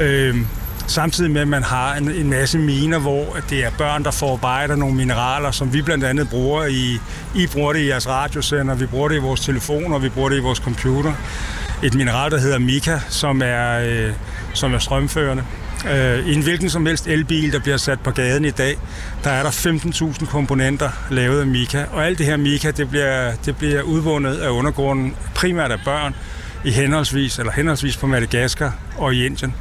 Øhm, 0.00 0.46
samtidig 0.86 1.30
med, 1.30 1.40
at 1.40 1.48
man 1.48 1.62
har 1.62 1.94
en, 1.94 2.10
en 2.10 2.30
masse 2.30 2.58
miner, 2.58 2.98
hvor 2.98 3.36
det 3.50 3.64
er 3.64 3.70
børn, 3.78 4.04
der 4.04 4.10
forarbejder 4.10 4.76
nogle 4.76 4.94
mineraler, 4.94 5.50
som 5.50 5.72
vi 5.72 5.82
blandt 5.82 6.04
andet 6.04 6.28
bruger 6.28 6.64
i, 6.64 6.98
I 7.34 7.46
bruger 7.46 7.72
det 7.72 7.80
i 7.80 7.88
jeres 7.88 8.08
radiosender, 8.08 8.74
vi 8.74 8.86
bruger 8.86 9.08
det 9.08 9.16
i 9.16 9.20
vores 9.20 9.40
telefoner, 9.40 9.98
vi 9.98 10.08
bruger 10.08 10.28
det 10.28 10.36
i 10.36 10.40
vores 10.40 10.58
computer. 10.58 11.12
Et 11.82 11.94
mineral, 11.94 12.30
der 12.30 12.38
hedder 12.38 12.58
mica, 12.58 13.00
som 13.08 13.42
er, 13.44 13.80
øh, 13.80 14.12
som 14.52 14.74
er 14.74 14.78
strømførende. 14.78 15.44
Øh, 15.90 16.26
I 16.26 16.34
en 16.34 16.42
hvilken 16.42 16.70
som 16.70 16.86
helst 16.86 17.06
elbil, 17.06 17.52
der 17.52 17.58
bliver 17.58 17.76
sat 17.76 18.00
på 18.00 18.10
gaden 18.10 18.44
i 18.44 18.50
dag, 18.50 18.76
der 19.24 19.30
er 19.30 19.42
der 19.42 19.50
15.000 19.50 20.26
komponenter 20.26 20.90
lavet 21.10 21.40
af 21.40 21.46
mica. 21.46 21.86
Og 21.92 22.06
alt 22.06 22.18
det 22.18 22.26
her 22.26 22.36
mica, 22.36 22.70
det 22.70 22.90
bliver, 22.90 23.32
det 23.44 23.56
bliver 23.56 23.82
udvundet 23.82 24.36
af 24.36 24.48
undergrunden, 24.48 25.16
primært 25.34 25.70
af 25.70 25.78
børn, 25.84 26.14
i 26.64 26.70
henholdsvis, 26.70 27.38
eller 27.38 27.52
henholdsvis 27.52 27.96
på 27.96 28.06
Madagaskar 28.06 28.74
og 28.96 29.14
i 29.14 29.26
Indien. 29.26 29.54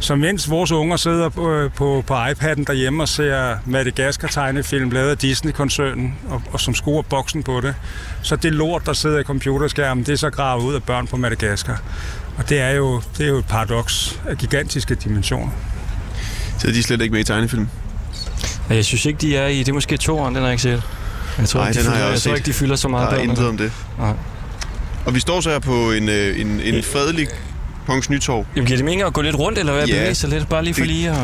Så 0.00 0.16
mens 0.16 0.50
vores 0.50 0.72
unger 0.72 0.96
sidder 0.96 1.28
på, 1.28 1.70
på, 1.76 2.04
på 2.06 2.14
iPad'en 2.14 2.64
derhjemme 2.66 3.02
og 3.02 3.08
ser 3.08 3.56
Madagaskar-tegnefilm 3.66 4.90
lavet 4.90 5.10
af 5.10 5.18
Disney-koncernen, 5.18 6.14
og, 6.28 6.42
og 6.52 6.60
som 6.60 6.74
skruer 6.74 7.02
boksen 7.02 7.42
på 7.42 7.60
det, 7.60 7.74
så 8.22 8.36
det 8.36 8.52
lort, 8.52 8.86
der 8.86 8.92
sidder 8.92 9.18
i 9.18 9.22
computerskærmen, 9.22 10.04
det 10.04 10.12
er 10.12 10.16
så 10.16 10.30
gravet 10.30 10.64
ud 10.64 10.74
af 10.74 10.82
børn 10.82 11.06
på 11.06 11.16
Madagaskar. 11.16 11.82
Og 12.38 12.48
det 12.48 12.60
er 12.60 12.70
jo, 12.70 13.02
det 13.18 13.26
er 13.26 13.30
jo 13.30 13.38
et 13.38 13.46
paradoks 13.46 14.20
af 14.28 14.38
gigantiske 14.38 14.94
dimensioner. 14.94 15.52
Så 16.58 16.66
de 16.66 16.82
slet 16.82 17.00
ikke 17.00 17.12
med 17.12 17.20
i 17.20 17.24
tegnefilm? 17.24 17.68
Ja, 18.70 18.74
jeg 18.74 18.84
synes 18.84 19.06
ikke, 19.06 19.18
de 19.18 19.36
er 19.36 19.46
i. 19.46 19.58
Det 19.58 19.68
er 19.68 19.72
måske 19.72 19.96
toeren, 19.96 20.34
den 20.34 20.42
har 20.42 20.48
jeg 20.48 20.52
ikke 20.52 20.62
set. 20.62 20.82
Jeg 21.38 21.48
tror, 21.48 21.60
Nej, 21.60 21.68
ikke, 21.68 21.78
de 21.80 21.84
den 21.84 21.92
har 21.92 21.96
fylder, 21.96 22.06
jeg 22.06 22.12
jeg, 22.12 22.20
tror 22.20 22.34
ikke, 22.34 22.46
de 22.46 22.52
fylder 22.52 22.76
så 22.76 22.88
meget 22.88 23.10
Der 23.10 23.16
er 23.16 23.20
intet 23.22 23.48
om 23.48 23.56
det. 23.56 23.72
Nej. 23.98 24.12
Og 25.06 25.14
vi 25.14 25.20
står 25.20 25.40
så 25.40 25.50
her 25.50 25.58
på 25.58 25.92
en, 25.92 26.08
øh, 26.08 26.40
en, 26.40 26.60
en 26.60 26.82
fredelig 26.82 27.28
Kongens 27.86 28.10
Nytorv. 28.10 28.46
Jamen, 28.56 28.66
giver 28.66 28.76
det 28.76 28.84
mening 28.84 29.02
at 29.02 29.12
gå 29.12 29.20
lidt 29.22 29.36
rundt, 29.38 29.58
eller 29.58 29.72
hvad? 29.72 29.86
Ja. 29.86 29.94
Bevæge 29.94 30.14
sig 30.14 30.28
lidt, 30.30 30.48
bare 30.48 30.64
lige 30.64 30.74
for 30.74 30.80
Det- 30.80 30.88
lige 30.88 31.10
at... 31.10 31.16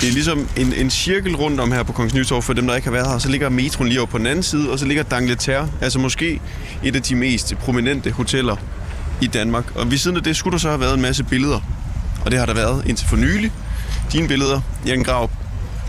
Det 0.00 0.08
er 0.08 0.12
ligesom 0.12 0.48
en, 0.56 0.72
en 0.72 0.90
cirkel 0.90 1.36
rundt 1.36 1.60
om 1.60 1.72
her 1.72 1.82
på 1.82 1.92
Kongens 1.92 2.14
Nytorv, 2.14 2.42
for 2.42 2.52
dem, 2.52 2.66
der 2.66 2.74
ikke 2.76 2.86
har 2.86 2.92
været 2.92 3.10
her. 3.10 3.18
Så 3.18 3.28
ligger 3.28 3.48
metroen 3.48 3.88
lige 3.88 4.00
over 4.00 4.06
på 4.06 4.18
den 4.18 4.26
anden 4.26 4.42
side, 4.42 4.70
og 4.70 4.78
så 4.78 4.86
ligger 4.86 5.04
D'Angleterre, 5.12 5.66
altså 5.80 5.98
måske 5.98 6.40
et 6.84 6.96
af 6.96 7.02
de 7.02 7.14
mest 7.14 7.54
prominente 7.58 8.10
hoteller 8.10 8.56
i 9.20 9.26
Danmark. 9.26 9.64
Og 9.76 9.90
ved 9.90 9.98
siden 9.98 10.16
af 10.16 10.22
det 10.22 10.36
skulle 10.36 10.52
der 10.52 10.58
så 10.58 10.68
have 10.68 10.80
været 10.80 10.94
en 10.94 11.02
masse 11.02 11.24
billeder. 11.24 11.60
Og 12.24 12.30
det 12.30 12.38
har 12.38 12.46
der 12.46 12.54
været 12.54 12.82
indtil 12.86 13.08
for 13.08 13.16
nylig. 13.16 13.52
Dine 14.12 14.28
billeder, 14.28 14.60
Jan 14.86 15.02
Grav. 15.02 15.30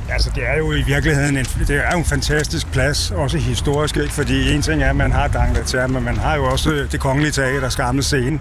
Altså, 0.09 0.29
det 0.35 0.43
er 0.47 0.57
jo 0.57 0.71
i 0.71 0.81
virkeligheden 0.81 1.37
en, 1.37 1.45
det 1.45 1.69
er 1.69 1.91
jo 1.93 1.97
en 1.97 2.05
fantastisk 2.05 2.71
plads, 2.71 3.11
også 3.11 3.37
historisk, 3.37 3.97
ikke? 3.97 4.13
fordi 4.13 4.51
en 4.51 4.61
ting 4.61 4.83
er, 4.83 4.89
at 4.89 4.95
man 4.95 5.11
har 5.11 5.27
D'Angleterre, 5.27 5.87
men 5.87 6.03
man 6.03 6.17
har 6.17 6.35
jo 6.35 6.43
også 6.43 6.87
det 6.91 6.99
kongelige 6.99 7.31
teater, 7.31 7.69
Skamle 7.69 8.03
Scene. 8.03 8.39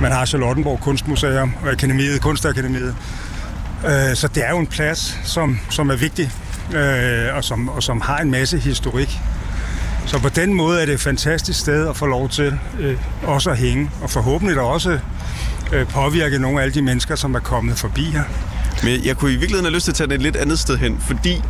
Man 0.00 0.12
har 0.12 0.24
Charlottenborg 0.24 0.80
Kunstmuseum 0.80 1.54
og 1.62 1.72
Akademiet, 1.72 2.20
Kunstakademiet. 2.20 2.96
Øh, 3.86 4.14
så 4.14 4.28
det 4.34 4.46
er 4.46 4.50
jo 4.50 4.58
en 4.58 4.66
plads, 4.66 5.20
som, 5.24 5.58
som 5.70 5.90
er 5.90 5.96
vigtig, 5.96 6.30
øh, 6.74 7.36
og, 7.36 7.44
som, 7.44 7.68
og 7.68 7.82
som 7.82 8.00
har 8.00 8.18
en 8.18 8.30
masse 8.30 8.58
historik. 8.58 9.18
Så 10.06 10.18
på 10.18 10.28
den 10.28 10.54
måde 10.54 10.82
er 10.82 10.86
det 10.86 10.94
et 10.94 11.00
fantastisk 11.00 11.60
sted 11.60 11.88
at 11.88 11.96
få 11.96 12.06
lov 12.06 12.28
til 12.28 12.58
øh, 12.80 12.96
også 13.22 13.50
at 13.50 13.58
hænge, 13.58 13.90
og 14.02 14.10
forhåbentlig 14.10 14.60
også 14.60 14.98
øh, 15.72 15.86
påvirke 15.86 16.38
nogle 16.38 16.58
af 16.58 16.62
alle 16.62 16.74
de 16.74 16.82
mennesker, 16.82 17.14
som 17.14 17.34
er 17.34 17.40
kommet 17.40 17.78
forbi 17.78 18.02
her. 18.02 18.24
Men 18.84 19.04
jeg 19.04 19.16
kunne 19.16 19.30
i 19.30 19.36
virkeligheden 19.36 19.64
have 19.64 19.74
lyst 19.74 19.84
til 19.84 19.92
at 19.92 19.96
tage 19.96 20.08
det 20.08 20.14
et 20.14 20.22
lidt 20.22 20.36
andet 20.36 20.58
sted 20.58 20.76
hen, 20.76 20.98
fordi 21.06 21.42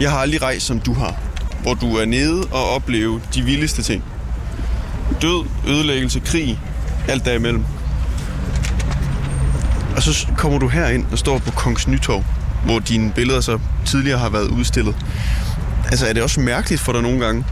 jeg 0.00 0.10
har 0.10 0.18
aldrig 0.18 0.42
rejst, 0.42 0.66
som 0.66 0.80
du 0.80 0.94
har. 0.94 1.14
Hvor 1.62 1.74
du 1.74 1.96
er 1.96 2.04
nede 2.04 2.42
og 2.50 2.70
opleve 2.70 3.20
de 3.34 3.42
vildeste 3.42 3.82
ting. 3.82 4.04
Død, 5.22 5.46
ødelæggelse, 5.68 6.20
krig, 6.20 6.60
alt 7.08 7.24
derimellem. 7.24 7.64
Og 9.96 10.02
så 10.02 10.26
kommer 10.36 10.58
du 10.58 10.68
herind 10.68 11.06
og 11.12 11.18
står 11.18 11.38
på 11.38 11.50
Kongens 11.50 11.88
Nytorv, 11.88 12.24
hvor 12.64 12.78
dine 12.78 13.12
billeder 13.12 13.40
så 13.40 13.58
tidligere 13.86 14.18
har 14.18 14.28
været 14.28 14.48
udstillet. 14.48 14.96
Altså 15.84 16.06
er 16.06 16.12
det 16.12 16.22
også 16.22 16.40
mærkeligt 16.40 16.80
for 16.80 16.92
dig 16.92 17.02
nogle 17.02 17.20
gange 17.20 17.44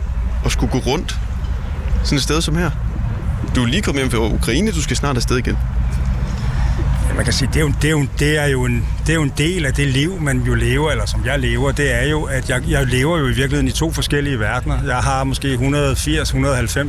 at 0.45 0.53
skulle 0.53 0.73
gå 0.73 0.79
rundt 0.79 1.19
sådan 2.05 2.17
et 2.17 2.23
sted 2.23 2.41
som 2.41 2.57
her? 2.57 2.71
Du 3.55 3.63
er 3.63 3.67
lige 3.67 3.83
kommet 3.83 4.03
hjem 4.03 4.11
fra 4.11 4.35
Ukraine, 4.35 4.71
du 4.71 4.83
skal 4.83 4.97
snart 4.97 5.17
afsted 5.17 5.37
igen. 5.37 5.59
Ja, 7.09 7.15
man 7.15 7.25
kan 7.25 7.33
sige, 7.33 7.49
det 7.49 7.57
er, 7.57 7.61
jo, 7.61 7.73
det, 7.83 7.89
er 7.89 7.91
jo, 7.91 8.07
det, 8.19 8.39
er 8.39 8.47
jo 8.47 8.65
en, 8.65 8.87
det 9.07 9.13
er 9.13 9.15
jo 9.15 9.23
en 9.23 9.33
del 9.39 9.67
af 9.67 9.75
det 9.75 9.89
liv, 9.89 10.21
man 10.21 10.39
jo 10.39 10.55
lever, 10.55 10.91
eller 10.91 11.07
som 11.07 11.25
jeg 11.27 11.39
lever, 11.39 11.73
det 11.73 11.95
er 11.95 12.09
jo, 12.09 12.23
at 12.23 12.51
jeg, 12.51 12.63
jeg 12.69 12.87
lever 12.87 13.19
jo 13.19 13.25
i 13.25 13.33
virkeligheden 13.33 13.69
i 13.69 13.73
to 13.73 13.93
forskellige 13.93 14.41
verdener. 14.41 14.79
Jeg 14.87 14.97
har 14.97 15.25
måske 15.25 15.55
180-190 15.55 15.59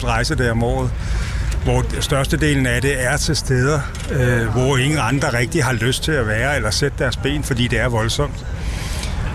rejsedage 0.06 0.52
om 0.52 0.64
året, 0.64 0.92
hvor 1.64 2.02
størstedelen 2.02 2.66
af 2.66 2.82
det 2.82 3.04
er 3.04 3.18
til 3.18 3.36
steder, 3.36 3.80
øh, 4.12 4.48
hvor 4.48 4.78
ingen 4.78 5.00
andre 5.02 5.34
rigtig 5.34 5.64
har 5.64 5.74
lyst 5.74 6.04
til 6.04 6.12
at 6.12 6.28
være 6.28 6.56
eller 6.56 6.70
sætte 6.70 6.98
deres 7.00 7.18
ben, 7.18 7.44
fordi 7.44 7.68
det 7.68 7.80
er 7.80 7.88
voldsomt. 7.88 8.46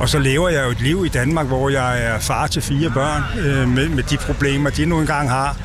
Og 0.01 0.09
så 0.09 0.18
lever 0.18 0.49
jeg 0.49 0.64
jo 0.64 0.70
et 0.70 0.80
liv 0.80 1.03
i 1.07 1.09
Danmark, 1.09 1.47
hvor 1.47 1.68
jeg 1.68 2.03
er 2.05 2.18
far 2.18 2.47
til 2.47 2.62
fire 2.62 2.91
børn 2.91 3.22
øh, 3.39 3.68
med, 3.68 3.89
med 3.89 4.03
de 4.03 4.16
problemer, 4.16 4.70
de 4.70 4.87
nu 4.87 5.01
engang 5.01 5.30
har, 5.30 5.57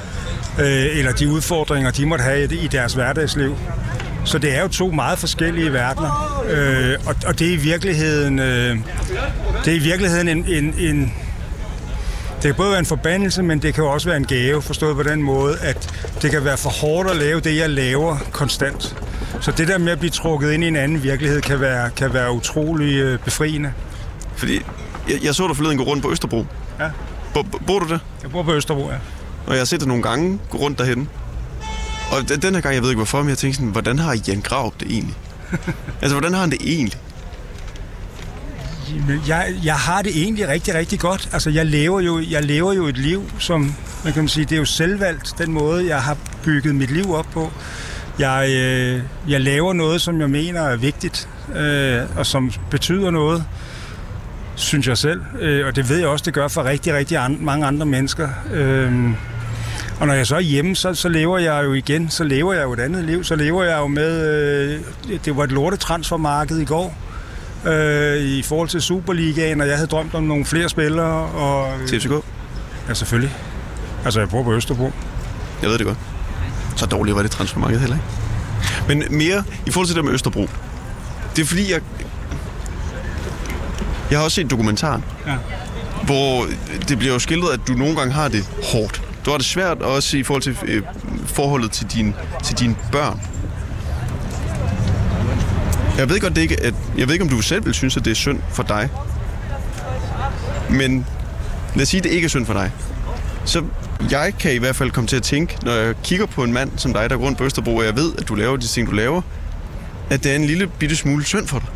øh, 0.59 0.97
eller 0.97 1.11
de 1.11 1.29
udfordringer, 1.29 1.91
de 1.91 2.05
måtte 2.05 2.23
have 2.23 2.55
i 2.55 2.67
deres 2.67 2.93
hverdagsliv. 2.93 3.57
Så 4.27 4.37
det 4.37 4.55
er 4.55 4.61
jo 4.61 4.67
to 4.67 4.91
meget 4.91 5.19
forskellige 5.19 5.73
verdener, 5.73 6.43
øh, 6.49 6.95
og, 7.05 7.15
og 7.27 7.39
det 7.39 7.47
er 7.47 7.53
i 7.53 7.55
virkeligheden, 7.55 8.39
øh, 8.39 8.77
det 9.65 9.73
er 9.73 9.77
i 9.77 9.79
virkeligheden 9.79 10.27
en, 10.27 10.45
en, 10.47 10.73
en 10.77 11.13
det 12.35 12.43
kan 12.43 12.55
både 12.55 12.69
være 12.69 12.79
en 12.79 12.85
forbandelse, 12.85 13.43
men 13.43 13.61
det 13.61 13.73
kan 13.73 13.83
også 13.83 14.09
være 14.09 14.17
en 14.17 14.25
gave, 14.25 14.61
forstået 14.61 14.95
på 14.95 15.03
den 15.03 15.21
måde, 15.21 15.57
at 15.61 15.93
det 16.21 16.31
kan 16.31 16.45
være 16.45 16.57
for 16.57 16.69
hårdt 16.69 17.09
at 17.09 17.15
lave 17.15 17.39
det, 17.39 17.57
jeg 17.57 17.69
laver 17.69 18.17
konstant. 18.31 18.95
Så 19.41 19.51
det 19.51 19.67
der 19.67 19.77
med 19.77 19.91
at 19.91 19.99
blive 19.99 20.11
trukket 20.11 20.51
ind 20.51 20.63
i 20.63 20.67
en 20.67 20.75
anden 20.75 21.03
virkelighed, 21.03 21.41
kan 21.41 21.61
være, 21.61 21.89
kan 21.89 22.13
være 22.13 22.31
utrolig 22.31 22.95
øh, 22.95 23.19
befriende. 23.19 23.73
Fordi 24.35 24.61
jeg, 25.09 25.23
jeg 25.23 25.35
så 25.35 25.47
dig 25.47 25.55
forleden 25.55 25.77
gå 25.77 25.83
rundt 25.83 26.03
på 26.03 26.11
Østerbro. 26.11 26.45
Ja. 26.79 26.89
Bor, 27.33 27.45
bor 27.67 27.79
du 27.79 27.89
der? 27.89 27.99
Jeg 28.23 28.31
bor 28.31 28.43
på 28.43 28.53
Østerbro, 28.53 28.89
ja. 28.89 28.97
Og 29.47 29.53
jeg 29.53 29.59
har 29.59 29.65
set 29.65 29.79
dig 29.79 29.87
nogle 29.87 30.03
gange 30.03 30.39
gå 30.49 30.57
rundt 30.57 30.79
derhen. 30.79 31.09
Og 32.11 32.41
den 32.41 32.53
her 32.55 32.61
gang, 32.61 32.75
jeg 32.75 32.81
ved 32.81 32.89
ikke 32.89 32.99
hvorfor, 32.99 33.21
men 33.21 33.29
jeg 33.29 33.37
tænkte 33.37 33.55
sådan, 33.55 33.71
hvordan 33.71 33.99
har 33.99 34.17
Jan 34.27 34.41
Grav 34.41 34.73
det 34.79 34.87
egentlig? 34.91 35.15
altså, 36.01 36.13
hvordan 36.15 36.33
har 36.33 36.41
han 36.41 36.49
det 36.49 36.59
egentlig? 36.61 36.99
Jeg, 39.27 39.53
jeg 39.63 39.75
har 39.75 40.01
det 40.01 40.17
egentlig 40.23 40.47
rigtig, 40.47 40.73
rigtig 40.73 40.99
godt. 40.99 41.29
Altså, 41.33 41.49
jeg 41.49 41.65
lever 41.65 41.99
jo, 41.99 42.21
jeg 42.29 42.43
lever 42.43 42.73
jo 42.73 42.85
et 42.85 42.97
liv, 42.97 43.31
som, 43.39 43.75
man 44.03 44.13
kan 44.13 44.27
sige, 44.27 44.45
det 44.45 44.51
er 44.51 44.59
jo 44.59 44.65
selvvalgt, 44.65 45.33
den 45.37 45.51
måde, 45.51 45.87
jeg 45.87 46.01
har 46.03 46.17
bygget 46.43 46.75
mit 46.75 46.91
liv 46.91 47.13
op 47.13 47.25
på. 47.33 47.51
Jeg, 48.19 48.49
øh, 48.49 49.01
jeg 49.27 49.41
laver 49.41 49.73
noget, 49.73 50.01
som 50.01 50.21
jeg 50.21 50.29
mener 50.29 50.61
er 50.61 50.77
vigtigt, 50.77 51.29
øh, 51.55 52.01
og 52.17 52.25
som 52.25 52.51
betyder 52.69 53.11
noget, 53.11 53.43
synes 54.55 54.87
jeg 54.87 54.97
selv. 54.97 55.21
Øh, 55.39 55.67
og 55.67 55.75
det 55.75 55.89
ved 55.89 55.97
jeg 55.97 56.07
også, 56.07 56.23
det 56.25 56.33
gør 56.33 56.47
for 56.47 56.63
rigtig, 56.63 56.93
rigtig 56.93 57.17
an, 57.17 57.37
mange 57.41 57.65
andre 57.65 57.85
mennesker. 57.85 58.29
Øh, 58.53 58.93
og 59.99 60.07
når 60.07 60.13
jeg 60.13 60.27
så 60.27 60.35
er 60.35 60.39
hjemme, 60.39 60.75
så, 60.75 60.93
så 60.93 61.09
lever 61.09 61.37
jeg 61.37 61.63
jo 61.65 61.73
igen, 61.73 62.09
så 62.09 62.23
lever 62.23 62.53
jeg 62.53 62.63
jo 62.63 62.73
et 62.73 62.79
andet 62.79 63.03
liv. 63.05 63.23
Så 63.23 63.35
lever 63.35 63.63
jeg 63.63 63.77
jo 63.77 63.87
med, 63.87 64.29
øh, 64.69 64.79
det 65.25 65.37
var 65.37 65.43
et 65.43 65.51
lortetransfermarked 65.51 66.57
i 66.57 66.65
går, 66.65 66.95
øh, 67.65 68.17
i 68.21 68.41
forhold 68.43 68.69
til 68.69 68.81
Superligaen, 68.81 69.61
og 69.61 69.67
jeg 69.67 69.75
havde 69.75 69.87
drømt 69.87 70.13
om 70.15 70.23
nogle 70.23 70.45
flere 70.45 70.69
spillere. 70.69 71.25
Og, 71.25 71.71
TFCK? 71.87 72.11
Ja, 72.89 72.93
selvfølgelig. 72.93 73.35
Altså, 74.05 74.19
jeg 74.19 74.29
bor 74.29 74.43
på 74.43 74.53
Østerbro. 74.53 74.91
Jeg 75.61 75.69
ved 75.69 75.77
det 75.77 75.85
godt. 75.85 75.97
Så 76.75 76.85
dårligt 76.85 77.15
var 77.15 77.21
det 77.21 77.31
transfermarked 77.31 77.79
heller 77.79 77.95
ikke. 77.95 78.07
Men 78.87 79.17
mere 79.17 79.43
i 79.65 79.71
forhold 79.71 79.87
til 79.87 79.95
det 79.95 80.05
med 80.05 80.13
Østerbro. 80.13 80.47
Det 81.35 81.41
er 81.41 81.45
fordi, 81.45 81.71
jeg... 81.71 81.81
Jeg 84.11 84.19
har 84.19 84.23
også 84.23 84.35
set 84.35 84.51
dokumentaren, 84.51 85.03
Ja. 85.27 85.35
hvor 86.03 86.45
det 86.87 86.97
bliver 86.99 87.13
jo 87.13 87.19
skildret, 87.19 87.53
at 87.53 87.59
du 87.67 87.73
nogle 87.73 87.95
gange 87.95 88.13
har 88.13 88.27
det 88.27 88.49
hårdt. 88.71 89.01
Du 89.27 89.31
har 89.31 89.37
det 89.37 89.45
svært 89.45 89.81
også 89.81 90.17
i 90.17 90.23
forhold 90.23 90.41
til 90.41 90.57
øh, 90.65 90.83
forholdet 91.25 91.71
til, 91.71 91.87
din, 91.91 92.15
til 92.43 92.59
dine 92.59 92.75
børn. 92.91 93.21
Jeg 95.97 96.09
ved 96.09 96.19
godt, 96.19 96.35
det 96.35 96.41
ikke, 96.41 96.63
at, 96.63 96.73
jeg 96.97 97.07
ved 97.07 97.13
ikke, 97.13 97.23
om 97.23 97.29
du 97.29 97.41
selv 97.41 97.65
vil 97.65 97.73
synes, 97.73 97.97
at 97.97 98.05
det 98.05 98.11
er 98.11 98.15
synd 98.15 98.39
for 98.49 98.63
dig. 98.63 98.89
Men 100.69 101.05
lad 101.75 101.81
os 101.81 101.89
sige, 101.89 101.99
at 101.99 102.03
det 102.03 102.09
ikke 102.11 102.25
er 102.25 102.29
synd 102.29 102.45
for 102.45 102.53
dig. 102.53 102.71
Så 103.45 103.63
jeg 104.11 104.33
kan 104.39 104.53
i 104.53 104.57
hvert 104.57 104.75
fald 104.75 104.91
komme 104.91 105.07
til 105.07 105.15
at 105.15 105.23
tænke, 105.23 105.57
når 105.63 105.71
jeg 105.71 105.95
kigger 106.03 106.25
på 106.25 106.43
en 106.43 106.53
mand 106.53 106.71
som 106.77 106.93
dig, 106.93 107.09
der 107.09 107.17
går 107.17 107.25
rundt 107.25 107.37
på 107.37 107.43
Østerbro, 107.43 107.75
og 107.75 107.85
jeg 107.85 107.95
ved, 107.95 108.13
at 108.17 108.27
du 108.27 108.35
laver 108.35 108.57
de 108.57 108.67
ting, 108.67 108.89
du 108.89 108.95
laver, 108.95 109.21
at 110.09 110.23
det 110.23 110.31
er 110.31 110.35
en 110.35 110.45
lille 110.45 110.67
bitte 110.67 110.95
smule 110.95 111.25
synd 111.25 111.47
for 111.47 111.59
dig. 111.59 111.67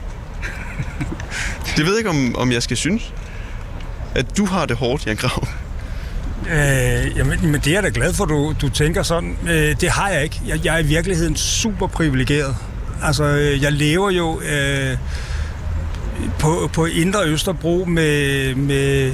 det 1.78 1.86
ved 1.86 1.92
jeg 1.94 1.98
ikke, 1.98 2.10
om, 2.10 2.36
om 2.36 2.52
jeg 2.52 2.64
skal 2.64 2.78
synes. 2.78 3.14
At 4.16 4.38
du 4.38 4.46
har 4.46 4.66
det 4.66 4.78
hårdt, 4.78 5.06
Jan 5.08 5.16
Grav. 5.16 5.48
Øh, 6.50 7.18
jamen, 7.18 7.52
men 7.52 7.62
det 7.62 7.68
er 7.68 7.74
jeg 7.74 7.84
da 7.84 7.90
glad 7.94 8.14
for, 8.14 8.26
du, 8.26 8.54
du 8.62 8.70
tænker 8.70 9.04
sådan. 9.04 9.38
Øh, 9.50 9.76
det 9.82 9.90
har 9.90 10.10
jeg 10.10 10.24
ikke. 10.24 10.42
Jeg, 10.48 10.66
jeg 10.66 10.76
er 10.76 10.80
i 10.80 10.86
virkeligheden 10.86 11.36
super 11.36 11.88
privilegeret. 11.88 12.56
Altså, 13.04 13.24
øh, 13.24 13.64
jeg 13.64 13.72
lever 13.72 14.10
jo 14.10 14.42
øh, 14.42 14.98
på, 16.40 16.70
på 16.74 16.86
Indre 16.86 17.26
Østerbro 17.26 17.86
med, 17.88 18.56
med, 18.56 19.14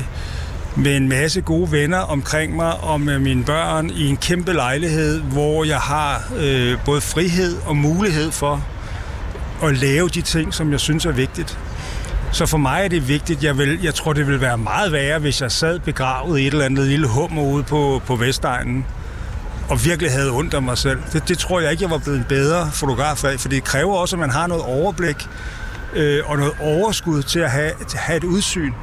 med 0.75 0.97
en 0.97 1.09
masse 1.09 1.41
gode 1.41 1.71
venner 1.71 1.97
omkring 1.97 2.55
mig 2.55 2.73
og 2.73 3.01
med 3.01 3.19
mine 3.19 3.43
børn 3.43 3.89
i 3.89 4.07
en 4.07 4.17
kæmpe 4.17 4.53
lejlighed, 4.53 5.21
hvor 5.21 5.63
jeg 5.63 5.79
har 5.79 6.23
øh, 6.37 6.77
både 6.85 7.01
frihed 7.01 7.57
og 7.65 7.77
mulighed 7.77 8.31
for 8.31 8.65
at 9.63 9.77
lave 9.77 10.09
de 10.09 10.21
ting, 10.21 10.53
som 10.53 10.71
jeg 10.71 10.79
synes 10.79 11.05
er 11.05 11.11
vigtigt. 11.11 11.59
Så 12.31 12.45
for 12.45 12.57
mig 12.57 12.83
er 12.83 12.87
det 12.87 13.07
vigtigt. 13.07 13.43
Jeg, 13.43 13.57
vil, 13.57 13.79
jeg 13.83 13.95
tror, 13.95 14.13
det 14.13 14.27
ville 14.27 14.41
være 14.41 14.57
meget 14.57 14.91
værre, 14.91 15.19
hvis 15.19 15.41
jeg 15.41 15.51
sad 15.51 15.79
begravet 15.79 16.39
i 16.39 16.47
et 16.47 16.51
eller 16.51 16.65
andet 16.65 16.87
lille 16.87 17.07
hummer 17.07 17.43
ude 17.43 17.63
på, 17.63 18.01
på 18.05 18.15
Vestegnen 18.15 18.85
og 19.69 19.85
virkelig 19.85 20.11
havde 20.11 20.31
ondt 20.31 20.53
af 20.53 20.61
mig 20.61 20.77
selv. 20.77 20.99
Det, 21.13 21.27
det 21.27 21.37
tror 21.37 21.59
jeg 21.59 21.71
ikke, 21.71 21.83
jeg 21.83 21.91
var 21.91 21.97
blevet 21.97 22.17
en 22.17 22.25
bedre 22.29 22.69
fotograf 22.71 23.23
af, 23.23 23.39
for 23.39 23.49
det 23.49 23.63
kræver 23.63 23.97
også, 23.97 24.15
at 24.15 24.19
man 24.19 24.29
har 24.29 24.47
noget 24.47 24.63
overblik 24.63 25.27
øh, 25.93 26.19
og 26.25 26.37
noget 26.37 26.53
overskud 26.59 27.23
til 27.23 27.39
at 27.39 27.51
have, 27.51 27.71
til 27.87 27.97
at 27.97 28.03
have 28.03 28.17
et 28.17 28.23
udsyn. 28.23 28.73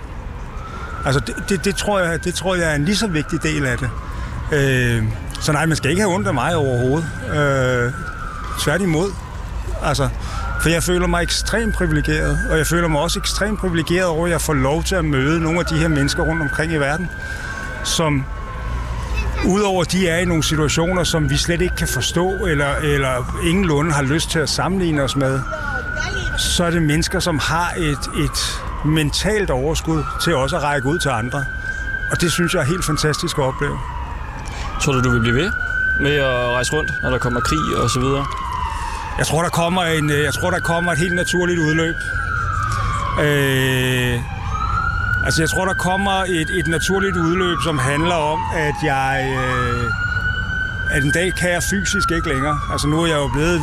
Altså, 1.05 1.21
det, 1.21 1.35
det, 1.49 1.65
det, 1.65 1.77
tror 1.77 1.99
jeg, 1.99 2.25
det 2.25 2.35
tror 2.35 2.55
jeg 2.55 2.71
er 2.71 2.75
en 2.75 2.85
lige 2.85 2.97
så 2.97 3.07
vigtig 3.07 3.43
del 3.43 3.67
af 3.67 3.79
det. 3.79 3.91
Øh, 4.53 5.05
så 5.41 5.53
nej, 5.53 5.67
man 5.67 5.77
skal 5.77 5.91
ikke 5.91 6.03
have 6.03 6.15
ondt 6.15 6.29
af 6.29 6.35
mig 6.35 6.57
overhovedet. 6.57 7.09
Øh, 7.35 7.93
tværtimod. 8.59 9.11
Altså, 9.83 10.09
for 10.65 10.71
jeg 10.71 10.83
føler 10.83 11.07
mig 11.07 11.23
ekstremt 11.23 11.75
privilegeret, 11.75 12.39
og 12.51 12.59
jeg 12.59 12.67
føler 12.67 12.89
mig 12.89 13.01
også 13.01 13.19
ekstremt 13.19 13.61
privilegeret 13.61 14.07
over, 14.07 14.27
at 14.27 14.33
jeg 14.33 14.41
får 14.41 14.53
lov 14.53 14.85
til 14.85 14.95
at 14.95 15.05
møde 15.05 15.41
nogle 15.41 15.61
af 15.61 15.67
de 15.67 15.75
her 15.75 15.89
mennesker 15.89 16.23
rundt 16.23 16.43
omkring 16.43 16.73
i 16.73 16.77
verden, 16.77 17.11
som 17.83 18.25
udover 19.47 19.85
de 19.85 20.09
er 20.09 20.19
i 20.19 20.25
nogle 20.25 20.43
situationer, 20.43 21.05
som 21.05 21.31
vi 21.31 21.37
slet 21.37 21.61
ikke 21.61 21.77
kan 21.77 21.89
forstå, 21.89 22.31
eller, 22.47 22.75
eller 22.77 23.39
ingenlunde 23.43 23.93
har 23.93 24.03
lyst 24.03 24.31
til 24.31 24.39
at 24.39 24.49
sammenligne 24.49 25.03
os 25.03 25.17
med, 25.17 25.41
så 26.39 26.65
er 26.65 26.71
det 26.71 26.83
mennesker, 26.83 27.21
som 27.21 27.39
har 27.39 27.73
et, 27.77 28.23
et 28.25 28.63
mentalt 28.85 29.51
overskud 29.51 30.03
til 30.23 30.35
også 30.35 30.57
at 30.57 30.63
række 30.63 30.89
ud 30.89 30.99
til 30.99 31.09
andre. 31.09 31.45
Og 32.11 32.21
det 32.21 32.33
synes 32.33 32.55
jeg 32.55 32.61
er 32.61 32.67
helt 32.67 32.85
fantastisk 32.85 33.39
at 33.39 33.45
opleve. 33.45 33.79
Tror 34.83 34.93
du, 34.93 35.01
du 35.01 35.11
vil 35.11 35.21
blive 35.21 35.35
ved 35.35 35.51
med 36.01 36.15
at 36.17 36.51
rejse 36.51 36.73
rundt, 36.73 37.03
når 37.03 37.11
der 37.11 37.19
kommer 37.19 37.41
krig 37.41 37.83
og 37.83 37.91
så 37.91 38.01
videre? 38.01 38.27
Jeg 39.19 39.27
tror, 39.27 39.43
der 39.43 39.51
kommer, 39.51 39.83
en, 39.83 40.11
øh, 40.11 40.25
jeg 40.25 40.35
tror, 40.35 40.51
der 40.51 40.61
kommer 40.61 40.93
et 40.93 40.99
helt 40.99 41.15
naturligt 41.15 41.59
udløb. 41.59 41.95
Øh, 43.21 44.21
altså, 45.25 45.43
jeg 45.43 45.51
tror, 45.51 45.65
der 45.65 45.75
kommer 45.75 46.25
et, 46.29 46.51
et 46.59 46.67
naturligt 46.67 47.17
udløb, 47.17 47.59
som 47.65 47.79
handler 47.79 48.15
om, 48.15 48.41
at 48.55 48.75
jeg... 48.85 49.37
Øh, 49.39 49.91
at 50.91 51.05
en 51.05 51.11
dag 51.11 51.33
kan 51.35 51.51
jeg 51.51 51.63
fysisk 51.63 52.11
ikke 52.11 52.29
længere. 52.29 52.59
Altså, 52.73 52.89
nu 52.89 53.03
er 53.03 53.07
jeg 53.07 53.17
jo 53.17 53.29
blevet, 53.29 53.61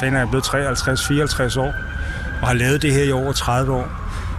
finder 0.00 0.18
jeg 0.18 0.26
er 0.26 0.30
blevet 0.30 0.44
53-54 0.44 1.60
år, 1.60 1.74
og 2.42 2.46
har 2.48 2.54
lavet 2.54 2.82
det 2.82 2.92
her 2.92 3.04
i 3.04 3.12
over 3.12 3.32
30 3.32 3.72
år. 3.72 3.88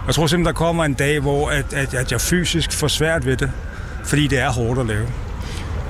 Jeg 0.06 0.14
tror 0.14 0.26
simpelthen, 0.26 0.46
der 0.46 0.52
kommer 0.52 0.84
en 0.84 0.94
dag, 0.94 1.20
hvor 1.20 1.50
at, 1.50 1.72
at, 1.72 1.94
at 1.94 2.12
jeg 2.12 2.20
fysisk 2.20 2.72
får 2.72 2.88
svært 2.88 3.26
ved 3.26 3.36
det, 3.36 3.50
fordi 4.04 4.26
det 4.26 4.38
er 4.38 4.50
hårdt 4.50 4.80
at 4.80 4.86
lave. 4.86 5.06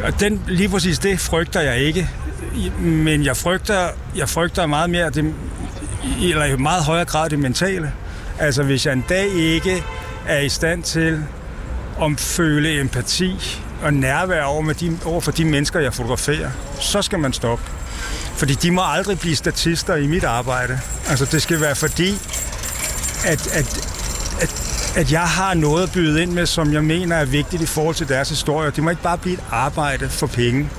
Og 0.04 0.20
den, 0.20 0.42
lige 0.48 0.68
præcis 0.68 0.98
det 0.98 1.20
frygter 1.20 1.60
jeg 1.60 1.78
ikke, 1.78 2.10
men 2.80 3.24
jeg 3.24 3.36
frygter, 3.36 3.88
jeg 4.16 4.28
frygter 4.28 4.66
meget 4.66 4.90
mere 4.90 5.10
det, 5.10 5.34
eller 6.22 6.44
i 6.44 6.56
meget 6.56 6.84
højere 6.84 7.04
grad 7.04 7.30
det 7.30 7.38
mentale. 7.38 7.92
Altså 8.38 8.62
hvis 8.62 8.86
jeg 8.86 8.92
en 8.92 9.04
dag 9.08 9.28
ikke 9.28 9.84
er 10.26 10.38
i 10.38 10.48
stand 10.48 10.82
til 10.82 11.24
at 12.02 12.20
føle 12.20 12.80
empati 12.80 13.60
og 13.82 13.94
nærvær 13.94 14.42
over, 14.42 14.62
med 14.62 14.74
de, 14.74 14.98
over 15.04 15.20
for 15.20 15.32
de 15.32 15.44
mennesker, 15.44 15.80
jeg 15.80 15.94
fotograferer, 15.94 16.50
så 16.80 17.02
skal 17.02 17.18
man 17.18 17.32
stoppe. 17.32 17.64
Fordi 18.36 18.54
de 18.54 18.70
må 18.70 18.82
aldrig 18.84 19.18
blive 19.18 19.36
statister 19.36 19.96
i 19.96 20.06
mit 20.06 20.24
arbejde. 20.24 20.80
Altså 21.08 21.24
det 21.24 21.42
skal 21.42 21.60
være 21.60 21.74
fordi, 21.74 22.10
at, 23.24 23.46
at, 23.46 23.88
at, 24.40 24.54
at 24.96 25.12
jeg 25.12 25.20
har 25.20 25.54
noget 25.54 25.82
at 25.82 25.92
byde 25.92 26.22
ind 26.22 26.32
med, 26.32 26.46
som 26.46 26.72
jeg 26.72 26.84
mener 26.84 27.16
er 27.16 27.24
vigtigt 27.24 27.62
i 27.62 27.66
forhold 27.66 27.94
til 27.94 28.08
deres 28.08 28.28
historie. 28.28 28.70
Det 28.70 28.84
må 28.84 28.90
ikke 28.90 29.02
bare 29.02 29.18
blive 29.18 29.34
et 29.34 29.44
arbejde 29.50 30.08
for 30.08 30.26
penge. 30.26 30.70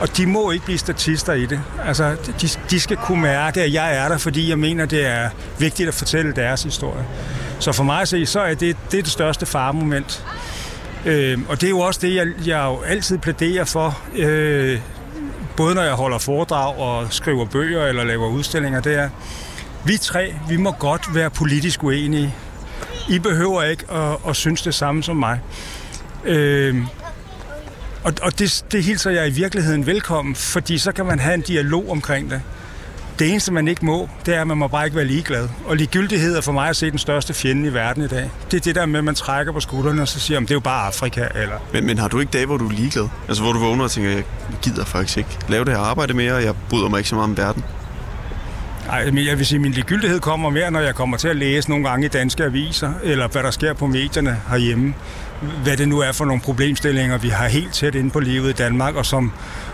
Og 0.00 0.16
de 0.16 0.26
må 0.26 0.50
ikke 0.50 0.64
blive 0.64 0.78
statister 0.78 1.32
i 1.32 1.46
det. 1.46 1.60
Altså, 1.84 2.16
de, 2.40 2.48
de 2.70 2.80
skal 2.80 2.96
kunne 2.96 3.22
mærke, 3.22 3.62
at 3.62 3.72
jeg 3.72 3.96
er 3.96 4.08
der, 4.08 4.18
fordi 4.18 4.50
jeg 4.50 4.58
mener, 4.58 4.86
det 4.86 5.06
er 5.06 5.30
vigtigt 5.58 5.88
at 5.88 5.94
fortælle 5.94 6.32
deres 6.32 6.62
historie. 6.62 7.04
Så 7.58 7.72
for 7.72 7.84
mig 7.84 8.00
at 8.00 8.08
se, 8.08 8.26
så 8.26 8.40
er 8.40 8.54
det 8.54 8.76
det, 8.90 8.98
er 8.98 9.02
det 9.02 9.12
største 9.12 9.46
faremoment. 9.46 10.24
Øh, 11.06 11.38
og 11.48 11.60
det 11.60 11.66
er 11.66 11.70
jo 11.70 11.80
også 11.80 12.00
det, 12.02 12.14
jeg, 12.14 12.26
jeg 12.46 12.64
jo 12.64 12.80
altid 12.80 13.18
plæderer 13.18 13.64
for, 13.64 13.98
øh, 14.16 14.80
både 15.56 15.74
når 15.74 15.82
jeg 15.82 15.92
holder 15.92 16.18
foredrag 16.18 16.78
og 16.78 17.12
skriver 17.12 17.44
bøger 17.44 17.86
eller 17.86 18.04
laver 18.04 18.28
udstillinger, 18.28 18.80
det 18.80 18.94
er, 18.94 19.08
vi 19.84 19.96
tre, 19.96 20.34
vi 20.48 20.56
må 20.56 20.72
godt 20.72 21.14
være 21.14 21.30
politisk 21.30 21.84
uenige. 21.84 22.34
I 23.08 23.18
behøver 23.18 23.62
ikke 23.62 23.92
at, 23.92 24.16
at 24.28 24.36
synes 24.36 24.62
det 24.62 24.74
samme 24.74 25.02
som 25.02 25.16
mig. 25.16 25.40
Øh, 26.24 26.76
og, 28.04 28.12
og 28.22 28.38
det, 28.38 28.64
det 28.72 28.84
hilser 28.84 29.10
jeg 29.10 29.28
i 29.28 29.30
virkeligheden 29.30 29.86
velkommen, 29.86 30.34
fordi 30.34 30.78
så 30.78 30.92
kan 30.92 31.06
man 31.06 31.18
have 31.18 31.34
en 31.34 31.40
dialog 31.40 31.90
omkring 31.90 32.30
det. 32.30 32.42
Det 33.18 33.30
eneste, 33.30 33.52
man 33.52 33.68
ikke 33.68 33.84
må, 33.84 34.08
det 34.26 34.34
er, 34.34 34.40
at 34.40 34.46
man 34.46 34.56
må 34.56 34.68
bare 34.68 34.84
ikke 34.84 34.96
være 34.96 35.06
ligeglad. 35.06 35.48
Og 35.66 35.76
ligegyldighed 35.76 36.36
er 36.36 36.40
for 36.40 36.52
mig 36.52 36.68
at 36.68 36.76
se 36.76 36.90
den 36.90 36.98
største 36.98 37.34
fjende 37.34 37.68
i 37.68 37.74
verden 37.74 38.04
i 38.04 38.08
dag. 38.08 38.30
Det 38.50 38.56
er 38.56 38.60
det 38.60 38.74
der 38.74 38.86
med, 38.86 38.98
at 38.98 39.04
man 39.04 39.14
trækker 39.14 39.52
på 39.52 39.60
skuldrene 39.60 40.02
og 40.02 40.08
så 40.08 40.20
siger, 40.20 40.38
at 40.38 40.42
det 40.42 40.50
er 40.50 40.54
jo 40.54 40.60
bare 40.60 40.86
Afrika. 40.86 41.26
Eller... 41.34 41.56
Men, 41.72 41.86
men 41.86 41.98
har 41.98 42.08
du 42.08 42.20
ikke 42.20 42.30
dage, 42.30 42.46
hvor 42.46 42.56
du 42.56 42.68
er 42.68 42.72
ligeglad? 42.72 43.08
Altså 43.28 43.42
hvor 43.42 43.52
du 43.52 43.58
vågner 43.58 43.84
og 43.84 43.90
tænker, 43.90 44.10
jeg 44.10 44.24
gider 44.62 44.84
faktisk 44.84 45.18
ikke 45.18 45.38
lave 45.48 45.64
det 45.64 45.72
her 45.72 45.80
arbejde 45.80 46.14
mere, 46.14 46.32
og 46.32 46.44
jeg 46.44 46.54
bryder 46.68 46.88
mig 46.88 46.98
ikke 46.98 47.08
så 47.08 47.14
meget 47.14 47.30
om 47.30 47.36
verden? 47.36 47.64
Nej, 48.86 49.10
men 49.10 49.26
jeg 49.26 49.38
vil 49.38 49.46
sige, 49.46 49.56
at 49.56 49.62
min 49.62 49.72
ligegyldighed 49.72 50.20
kommer 50.20 50.50
mere, 50.50 50.70
når 50.70 50.80
jeg 50.80 50.94
kommer 50.94 51.16
til 51.16 51.28
at 51.28 51.36
læse 51.36 51.70
nogle 51.70 51.88
gange 51.88 52.06
i 52.06 52.08
danske 52.08 52.44
aviser, 52.44 52.92
eller 53.02 53.28
hvad 53.28 53.42
der 53.42 53.50
sker 53.50 53.72
på 53.72 53.86
medierne 53.86 54.36
herhjemme 54.50 54.94
hvad 55.40 55.76
det 55.76 55.88
nu 55.88 55.98
er 56.00 56.12
for 56.12 56.24
nogle 56.24 56.42
problemstillinger, 56.42 57.18
vi 57.18 57.28
har 57.28 57.48
helt 57.48 57.72
tæt 57.72 57.94
inde 57.94 58.10
på 58.10 58.20
livet 58.20 58.50
i 58.50 58.52
Danmark, 58.52 58.94
og 58.94 59.06
som, 59.06 59.32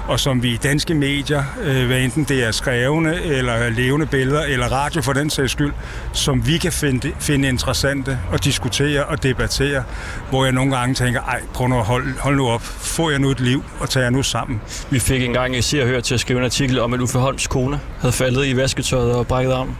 og 0.09 0.21
som 0.21 0.43
vi 0.43 0.53
i 0.53 0.57
danske 0.57 0.95
medier, 0.95 1.45
øh, 1.63 1.87
hvad 1.87 2.01
enten 2.01 2.25
det 2.25 2.45
er 2.45 2.51
skrevne 2.51 3.23
eller 3.23 3.69
levende 3.69 4.07
billeder, 4.07 4.43
eller 4.43 4.67
radio 4.67 5.03
for 5.03 5.13
den 5.13 5.31
sags 5.31 5.53
skyld, 5.53 5.73
som 6.13 6.47
vi 6.47 6.59
kan 6.59 6.73
finde, 6.73 7.13
finde 7.21 7.49
interessante 7.49 8.19
og 8.33 8.45
diskutere 8.45 9.05
og 9.05 9.23
debattere, 9.23 9.85
hvor 10.31 10.45
jeg 10.45 10.53
nogle 10.53 10.77
gange 10.77 10.95
tænker, 10.95 11.21
ej, 11.21 11.41
prøv 11.55 11.69
nu 11.69 11.79
at 11.79 11.85
holde 11.85 12.15
hold 12.19 12.37
nu 12.37 12.49
op, 12.49 12.63
får 12.63 13.11
jeg 13.11 13.19
nu 13.19 13.31
et 13.31 13.41
liv, 13.41 13.65
og 13.81 13.91
tager 13.91 14.05
jeg 14.05 14.11
nu 14.11 14.23
sammen. 14.23 14.61
Vi 14.91 14.99
fik 14.99 15.23
engang 15.23 15.65
Se 15.65 15.83
og 15.83 15.89
Hør 15.89 16.01
til 16.01 16.15
at 16.15 16.21
skrive 16.21 16.39
en 16.39 16.45
artikel 16.45 16.81
om, 16.81 16.95
at 16.95 17.01
Uffe 17.01 17.19
Holms 17.19 17.47
kone 17.47 17.81
havde 18.01 18.13
faldet 18.13 18.47
i 18.47 18.57
vasketøjet 18.57 19.15
og 19.15 19.27
brækket 19.27 19.53
armen. 19.53 19.77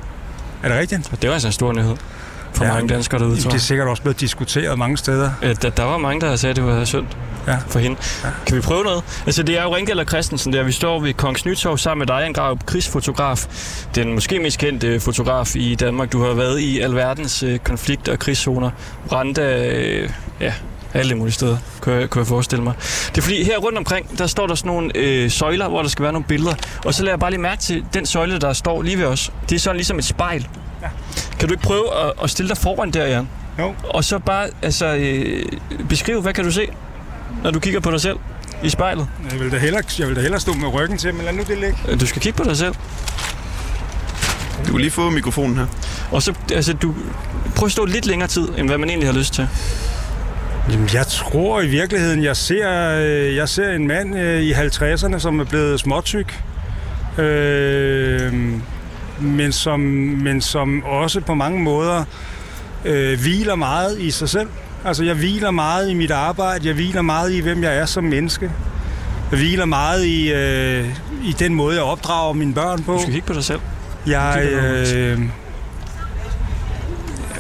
Er 0.63 0.69
det 0.69 0.79
rigtigt? 0.79 1.13
Og 1.13 1.23
det 1.23 1.29
var 1.29 1.35
altså 1.35 1.49
en 1.49 1.53
stor 1.53 1.73
nyhed 1.73 1.97
for 2.57 2.65
ja, 2.65 2.73
mange 2.73 2.89
danskere 2.89 3.21
derude, 3.21 3.41
tror 3.41 3.51
Det 3.51 3.57
er 3.57 3.61
sikkert 3.61 3.89
også 3.89 4.03
blevet 4.03 4.21
diskuteret 4.21 4.79
mange 4.79 4.97
steder. 4.97 5.31
Ja, 5.43 5.53
der, 5.53 5.71
der 5.71 5.83
var 5.83 5.99
mange, 5.99 6.21
der 6.21 6.37
sagde, 6.37 6.51
at 6.51 6.57
det 6.57 6.65
var 6.65 6.85
synd 6.85 7.07
ja. 7.47 7.57
for 7.69 7.79
hende. 7.79 7.97
Ja. 8.25 8.29
Kan 8.47 8.57
vi 8.57 8.61
prøve 8.61 8.85
noget? 8.85 9.05
Altså, 9.27 9.43
det 9.43 9.59
er 9.59 9.63
jo 9.63 9.77
Ringdal 9.77 9.99
og 9.99 10.07
Christensen 10.07 10.53
der. 10.53 10.63
Vi 10.63 10.73
står 10.73 11.01
ved 11.01 11.15
Kongens 11.15 11.45
Nytorv 11.45 11.79
sammen 11.79 11.99
med 11.99 12.17
dig, 12.17 12.27
en 12.27 12.35
grav 12.35 12.59
krigsfotograf. 12.67 13.47
Den 13.95 14.15
måske 14.15 14.39
mest 14.39 14.59
kendte 14.59 15.01
fotograf 15.01 15.57
i 15.57 15.75
Danmark. 15.75 16.13
Du 16.13 16.23
har 16.23 16.35
været 16.35 16.61
i 16.61 16.81
alverdens 16.81 17.43
øh, 17.43 17.59
konflikt- 17.59 18.09
og 18.09 18.19
krigszoner. 18.19 18.71
Rwanda, 19.13 19.69
øh, 19.69 20.11
ja, 20.41 20.53
alle 20.95 21.15
mulige 21.15 21.35
steder, 21.35 21.57
kunne 21.81 21.95
jeg, 21.95 22.11
kunne 22.11 22.21
jeg 22.21 22.27
forestille 22.27 22.65
mig. 22.65 22.75
Det 23.09 23.19
er 23.19 23.23
fordi, 23.23 23.45
her 23.45 23.59
rundt 23.59 23.79
omkring, 23.79 24.19
der 24.19 24.27
står 24.27 24.47
der 24.47 24.55
sådan 24.55 24.69
nogle 24.69 24.91
øh, 24.95 25.31
søjler, 25.31 25.69
hvor 25.69 25.83
der 25.83 25.89
skal 25.89 26.03
være 26.03 26.13
nogle 26.13 26.27
billeder. 26.29 26.55
Og 26.85 26.95
så 26.95 27.03
lader 27.03 27.13
jeg 27.13 27.21
bare 27.21 27.31
lige 27.31 27.41
mærke 27.41 27.63
til 27.63 27.85
den 27.95 28.07
søjle, 28.07 28.39
der 28.39 28.53
står 28.53 28.83
lige 28.83 28.99
ved 28.99 29.05
os. 29.05 29.33
Det 29.49 29.55
er 29.55 29.61
sådan 29.61 29.77
ligesom 29.77 29.99
et 29.99 30.05
spejl. 30.05 30.49
Ja. 30.87 31.21
Kan 31.39 31.49
du 31.49 31.55
ikke 31.55 31.65
prøve 31.65 32.07
at, 32.07 32.13
at 32.23 32.31
stille 32.31 32.49
dig 32.49 32.57
foran 32.57 32.91
der, 32.91 33.07
Jan? 33.07 33.29
Jo. 33.59 33.75
Og 33.85 34.05
så 34.05 34.19
bare 34.19 34.49
altså, 34.63 34.95
øh, 34.95 35.45
beskrive, 35.89 36.21
hvad 36.23 36.33
kan 36.33 36.45
du 36.45 36.51
se, 36.51 36.69
når 37.43 37.51
du 37.51 37.61
kigger 37.61 37.81
på 37.81 37.91
dig 37.91 38.01
selv 38.01 38.17
i 38.63 38.69
spejlet? 38.69 39.09
Jeg 39.31 39.41
vil 39.41 39.53
da 39.53 39.59
hellere, 39.59 39.83
jeg 39.99 40.09
vil 40.09 40.17
da 40.17 40.21
hellere 40.21 40.41
stå 40.41 40.53
med 40.53 40.69
ryggen 40.75 40.99
til, 40.99 41.15
men 41.15 41.25
lad 41.25 41.33
nu 41.33 41.43
det 41.49 41.59
ligge. 41.59 41.79
Øh, 41.89 42.01
du 42.01 42.07
skal 42.07 42.23
kigge 42.23 42.37
på 42.37 42.45
dig 42.45 42.57
selv. 42.57 42.75
Du 44.67 44.71
kan 44.71 44.81
lige 44.81 44.91
få 44.91 45.11
mikrofonen 45.11 45.57
her. 45.57 45.67
Og 46.11 46.23
så, 46.23 46.35
altså, 46.53 46.73
du, 46.73 46.95
prøv 47.57 47.67
at 47.67 47.73
stå 47.73 47.85
lidt 47.85 48.07
længere 48.07 48.29
tid, 48.29 48.49
end 48.59 48.69
hvad 48.69 48.79
man 48.79 48.89
egentlig 48.89 49.09
har 49.09 49.19
lyst 49.19 49.35
til. 49.35 49.49
Jamen, 50.71 50.89
jeg 50.93 51.07
tror 51.07 51.61
i 51.61 51.67
virkeligheden, 51.67 52.23
jeg 52.23 52.37
ser, 52.37 52.91
øh, 52.99 53.37
jeg 53.37 53.49
ser 53.49 53.73
en 53.73 53.87
mand 53.87 54.19
øh, 54.19 54.43
i 54.43 54.53
50'erne, 54.53 55.19
som 55.19 55.41
er 55.41 55.45
blevet 55.45 55.81
småtyk. 55.81 56.41
Øh, 57.19 58.33
men 59.21 59.53
som, 59.53 59.81
men 59.81 60.41
som 60.41 60.85
også 60.85 61.21
på 61.21 61.35
mange 61.35 61.63
måder 61.63 62.05
øh, 62.85 63.21
hviler 63.21 63.55
meget 63.55 64.01
i 64.01 64.11
sig 64.11 64.29
selv. 64.29 64.49
Altså 64.85 65.05
jeg 65.05 65.15
hviler 65.15 65.51
meget 65.51 65.91
i 65.91 65.95
mit 65.95 66.11
arbejde, 66.11 66.67
jeg 66.67 66.75
hviler 66.75 67.03
meget 67.03 67.33
i, 67.33 67.41
hvem 67.41 67.63
jeg 67.63 67.77
er 67.77 67.87
som 67.87 68.05
menneske. 68.05 68.51
Jeg 69.31 69.39
hviler 69.39 69.65
meget 69.65 70.05
i, 70.05 70.33
øh, 70.33 70.89
i 71.25 71.33
den 71.33 71.55
måde, 71.55 71.75
jeg 71.75 71.85
opdrager 71.85 72.33
mine 72.33 72.55
børn 72.55 72.83
på. 72.83 72.93
Du 72.93 73.01
skal 73.01 73.13
kigge 73.13 73.27
på 73.27 73.33
dig 73.33 73.45
selv. 73.45 73.61
Jeg, 74.07 74.49
øh, 74.53 75.21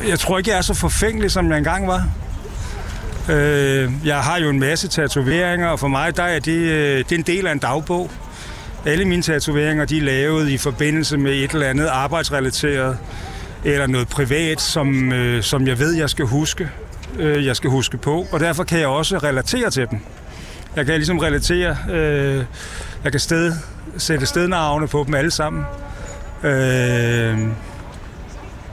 jeg 0.08 0.18
tror 0.18 0.38
ikke, 0.38 0.50
jeg 0.50 0.58
er 0.58 0.62
så 0.62 0.74
forfængelig, 0.74 1.30
som 1.30 1.50
jeg 1.50 1.58
engang 1.58 1.86
var. 1.86 2.08
Øh, 3.28 3.92
jeg 4.04 4.18
har 4.18 4.38
jo 4.38 4.50
en 4.50 4.60
masse 4.60 4.88
tatoveringer, 4.88 5.68
og 5.68 5.80
for 5.80 5.88
mig 5.88 6.16
der 6.16 6.22
er 6.22 6.38
det, 6.38 6.52
øh, 6.52 6.98
det 6.98 7.12
er 7.12 7.16
en 7.16 7.22
del 7.22 7.46
af 7.46 7.52
en 7.52 7.58
dagbog. 7.58 8.10
Alle 8.86 9.04
mine 9.04 9.22
tatoveringer 9.22 9.84
de 9.84 9.98
er 9.98 10.02
lavet 10.02 10.48
i 10.48 10.58
forbindelse 10.58 11.18
med 11.18 11.32
et 11.32 11.50
eller 11.50 11.66
andet 11.66 11.86
arbejdsrelateret 11.86 12.98
eller 13.64 13.86
noget 13.86 14.08
privat, 14.08 14.60
som, 14.60 15.12
øh, 15.12 15.42
som 15.42 15.66
jeg 15.66 15.78
ved, 15.78 15.94
jeg 15.94 16.10
skal 16.10 16.24
huske. 16.24 16.70
Øh, 17.18 17.46
jeg 17.46 17.56
skal 17.56 17.70
huske 17.70 17.96
på, 17.96 18.26
og 18.32 18.40
derfor 18.40 18.64
kan 18.64 18.78
jeg 18.78 18.88
også 18.88 19.18
relatere 19.18 19.70
til 19.70 19.86
dem. 19.90 19.98
Jeg 20.76 20.86
kan 20.86 20.94
ligesom 20.94 21.18
relatere, 21.18 21.76
øh, 21.90 22.44
jeg 23.04 23.12
kan 23.12 23.20
sted, 23.20 23.52
sætte 23.98 24.26
stednavne 24.26 24.88
på 24.88 25.04
dem 25.06 25.14
alle 25.14 25.30
sammen. 25.30 25.64
Øh, 26.42 27.38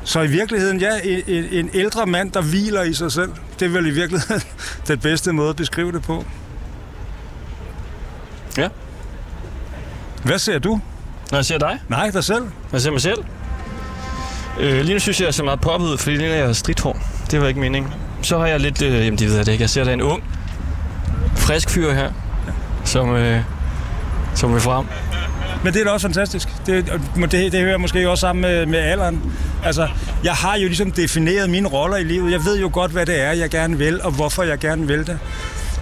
så 0.03 0.21
i 0.21 0.27
virkeligheden, 0.27 0.79
ja, 0.79 0.99
en, 1.03 1.45
en 1.51 1.69
ældre 1.73 2.05
mand, 2.05 2.31
der 2.31 2.41
hviler 2.41 2.83
i 2.83 2.93
sig 2.93 3.11
selv, 3.11 3.31
det 3.59 3.65
er 3.65 3.69
vel 3.69 3.87
i 3.87 3.91
virkeligheden 3.91 4.41
den 4.87 4.99
bedste 4.99 5.33
måde 5.33 5.49
at 5.49 5.55
beskrive 5.55 5.91
det 5.91 6.01
på. 6.01 6.25
Ja. 8.57 8.67
Hvad 10.23 10.39
ser 10.39 10.59
du? 10.59 10.79
Når 11.31 11.37
jeg 11.37 11.45
ser 11.45 11.57
dig? 11.57 11.79
Nej, 11.89 12.09
dig 12.09 12.23
selv. 12.23 12.43
Jeg 12.71 12.81
ser 12.81 12.91
mig 12.91 13.01
selv. 13.01 13.17
Øh, 14.59 14.81
lige 14.81 14.93
nu 14.93 14.99
synes 14.99 15.19
jeg, 15.19 15.25
jeg 15.25 15.33
ser 15.33 15.43
meget 15.43 15.61
poppet 15.61 15.87
ud, 15.87 15.97
fordi 15.97 16.15
lige 16.15 16.27
nu 16.29 16.33
er 16.33 16.45
jeg 16.45 16.55
stridthår. 16.55 16.97
Det 17.31 17.41
var 17.41 17.47
ikke 17.47 17.59
meningen. 17.59 17.93
Så 18.21 18.39
har 18.39 18.47
jeg 18.47 18.59
lidt, 18.59 18.81
øh, 18.81 19.05
jamen 19.05 19.19
det 19.19 19.27
ved 19.27 19.35
jeg 19.35 19.45
det 19.45 19.51
ikke, 19.51 19.61
jeg 19.61 19.69
ser 19.69 19.83
da 19.83 19.93
en 19.93 20.01
ung, 20.01 20.23
frisk 21.35 21.69
fyr 21.69 21.93
her, 21.93 22.11
som, 22.85 23.15
øh, 23.15 23.41
som 24.35 24.55
er 24.55 24.59
frem. 24.59 24.85
Men 25.63 25.73
det 25.73 25.79
er 25.79 25.85
da 25.85 25.91
også 25.91 26.07
fantastisk. 26.07 26.49
Det, 26.65 27.01
det, 27.31 27.51
det 27.51 27.61
hører 27.61 27.77
måske 27.77 28.09
også 28.09 28.21
sammen 28.21 28.41
med, 28.41 28.65
med 28.65 28.79
alderen. 28.79 29.33
Altså, 29.65 29.87
jeg 30.23 30.33
har 30.33 30.57
jo 30.57 30.67
ligesom 30.67 30.91
defineret 30.91 31.49
mine 31.49 31.67
roller 31.67 31.97
i 31.97 32.03
livet. 32.03 32.31
Jeg 32.31 32.45
ved 32.45 32.59
jo 32.59 32.69
godt, 32.73 32.91
hvad 32.91 33.05
det 33.05 33.21
er, 33.21 33.31
jeg 33.31 33.49
gerne 33.49 33.77
vil, 33.77 34.01
og 34.01 34.11
hvorfor 34.11 34.43
jeg 34.43 34.59
gerne 34.59 34.87
vil 34.87 35.07
det. 35.07 35.19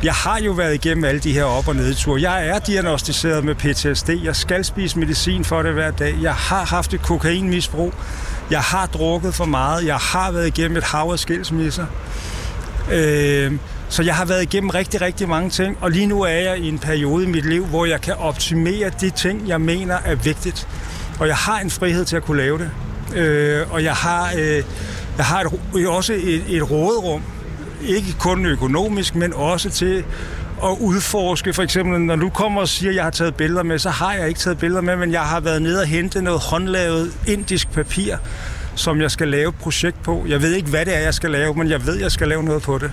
Jeg 0.03 0.13
har 0.13 0.39
jo 0.39 0.51
været 0.51 0.73
igennem 0.73 1.03
alle 1.03 1.19
de 1.21 1.33
her 1.33 1.43
op- 1.43 1.67
og 1.67 1.75
nedture. 1.75 2.21
Jeg 2.21 2.47
er 2.47 2.59
diagnostiseret 2.59 3.43
med 3.43 3.55
PTSD. 3.55 4.09
Jeg 4.09 4.35
skal 4.35 4.65
spise 4.65 4.99
medicin 4.99 5.45
for 5.45 5.61
det 5.61 5.73
hver 5.73 5.91
dag. 5.91 6.15
Jeg 6.21 6.33
har 6.33 6.65
haft 6.65 6.93
et 6.93 7.01
kokainmisbrug. 7.01 7.93
Jeg 8.51 8.59
har 8.59 8.85
drukket 8.85 9.35
for 9.35 9.45
meget. 9.45 9.85
Jeg 9.85 9.95
har 9.95 10.31
været 10.31 10.47
igennem 10.47 10.77
et 10.77 10.83
hav 10.83 11.09
af 11.11 11.19
skilsmisser. 11.19 11.85
Øh, 12.91 13.51
så 13.89 14.03
jeg 14.03 14.15
har 14.15 14.25
været 14.25 14.43
igennem 14.43 14.69
rigtig, 14.69 15.01
rigtig 15.01 15.29
mange 15.29 15.49
ting, 15.49 15.77
og 15.81 15.91
lige 15.91 16.07
nu 16.07 16.21
er 16.21 16.29
jeg 16.29 16.57
i 16.57 16.69
en 16.69 16.79
periode 16.79 17.23
i 17.23 17.27
mit 17.27 17.45
liv, 17.45 17.65
hvor 17.65 17.85
jeg 17.85 18.01
kan 18.01 18.13
optimere 18.13 18.91
de 19.01 19.09
ting, 19.09 19.47
jeg 19.47 19.61
mener 19.61 19.97
er 20.05 20.15
vigtigt. 20.15 20.67
Og 21.19 21.27
jeg 21.27 21.35
har 21.35 21.59
en 21.59 21.69
frihed 21.69 22.05
til 22.05 22.15
at 22.15 22.23
kunne 22.23 22.37
lave 22.37 22.57
det. 22.57 22.69
Øh, 23.17 23.71
og 23.71 23.83
jeg 23.83 23.93
har, 23.93 24.31
øh, 24.37 24.63
jeg 25.17 25.25
har 25.25 25.41
et, 25.75 25.87
også 25.87 26.13
et, 26.13 26.43
et 26.47 26.71
råderum, 26.71 27.21
ikke 27.83 28.15
kun 28.19 28.45
økonomisk, 28.45 29.15
men 29.15 29.33
også 29.33 29.69
til 29.69 30.03
at 30.63 30.77
udforske. 30.79 31.53
For 31.53 31.63
eksempel, 31.63 32.01
når 32.01 32.15
du 32.15 32.29
kommer 32.29 32.61
og 32.61 32.67
siger, 32.67 32.89
at 32.89 32.95
jeg 32.95 33.03
har 33.03 33.11
taget 33.11 33.35
billeder 33.35 33.63
med, 33.63 33.79
så 33.79 33.89
har 33.89 34.13
jeg 34.13 34.27
ikke 34.27 34.39
taget 34.39 34.57
billeder 34.57 34.81
med, 34.81 34.95
men 34.95 35.11
jeg 35.11 35.21
har 35.21 35.39
været 35.39 35.61
nede 35.61 35.79
og 35.81 35.87
hente 35.87 36.21
noget 36.21 36.39
håndlavet 36.39 37.13
indisk 37.27 37.71
papir, 37.71 38.15
som 38.75 39.01
jeg 39.01 39.11
skal 39.11 39.27
lave 39.27 39.49
et 39.49 39.55
projekt 39.55 40.03
på. 40.03 40.25
Jeg 40.27 40.41
ved 40.41 40.53
ikke, 40.53 40.69
hvad 40.69 40.85
det 40.85 40.95
er, 40.95 40.99
jeg 40.99 41.13
skal 41.13 41.31
lave, 41.31 41.53
men 41.53 41.69
jeg 41.69 41.85
ved, 41.85 41.95
at 41.95 42.01
jeg 42.01 42.11
skal 42.11 42.27
lave 42.27 42.43
noget 42.43 42.61
på 42.61 42.77
det. 42.77 42.91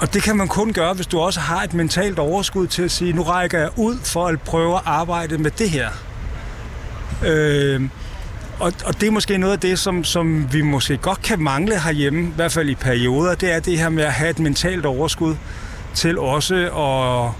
og 0.00 0.14
det 0.14 0.22
kan 0.22 0.36
man 0.36 0.48
kun 0.48 0.72
gøre, 0.72 0.94
hvis 0.94 1.06
du 1.06 1.18
også 1.20 1.40
har 1.40 1.62
et 1.62 1.74
mentalt 1.74 2.18
overskud 2.18 2.66
til 2.66 2.82
at 2.82 2.90
sige, 2.90 3.12
nu 3.12 3.22
rækker 3.22 3.58
jeg 3.58 3.70
ud 3.76 3.96
for 4.04 4.26
at 4.26 4.40
prøve 4.40 4.74
at 4.74 4.82
arbejde 4.84 5.38
med 5.38 5.50
det 5.50 5.70
her. 5.70 5.88
Øh, 7.26 7.82
og, 8.60 8.72
og 8.84 9.00
det 9.00 9.06
er 9.06 9.10
måske 9.10 9.38
noget 9.38 9.52
af 9.52 9.60
det, 9.60 9.78
som, 9.78 10.04
som 10.04 10.52
vi 10.52 10.62
måske 10.62 10.96
godt 10.96 11.22
kan 11.22 11.40
mangle 11.40 11.80
herhjemme, 11.80 12.22
i 12.22 12.32
hvert 12.36 12.52
fald 12.52 12.68
i 12.68 12.74
perioder, 12.74 13.34
det 13.34 13.54
er 13.54 13.60
det 13.60 13.78
her 13.78 13.88
med 13.88 14.04
at 14.04 14.12
have 14.12 14.30
et 14.30 14.38
mentalt 14.38 14.86
overskud 14.86 15.36
til 15.94 16.18
også 16.18 16.54
at, 16.54 17.30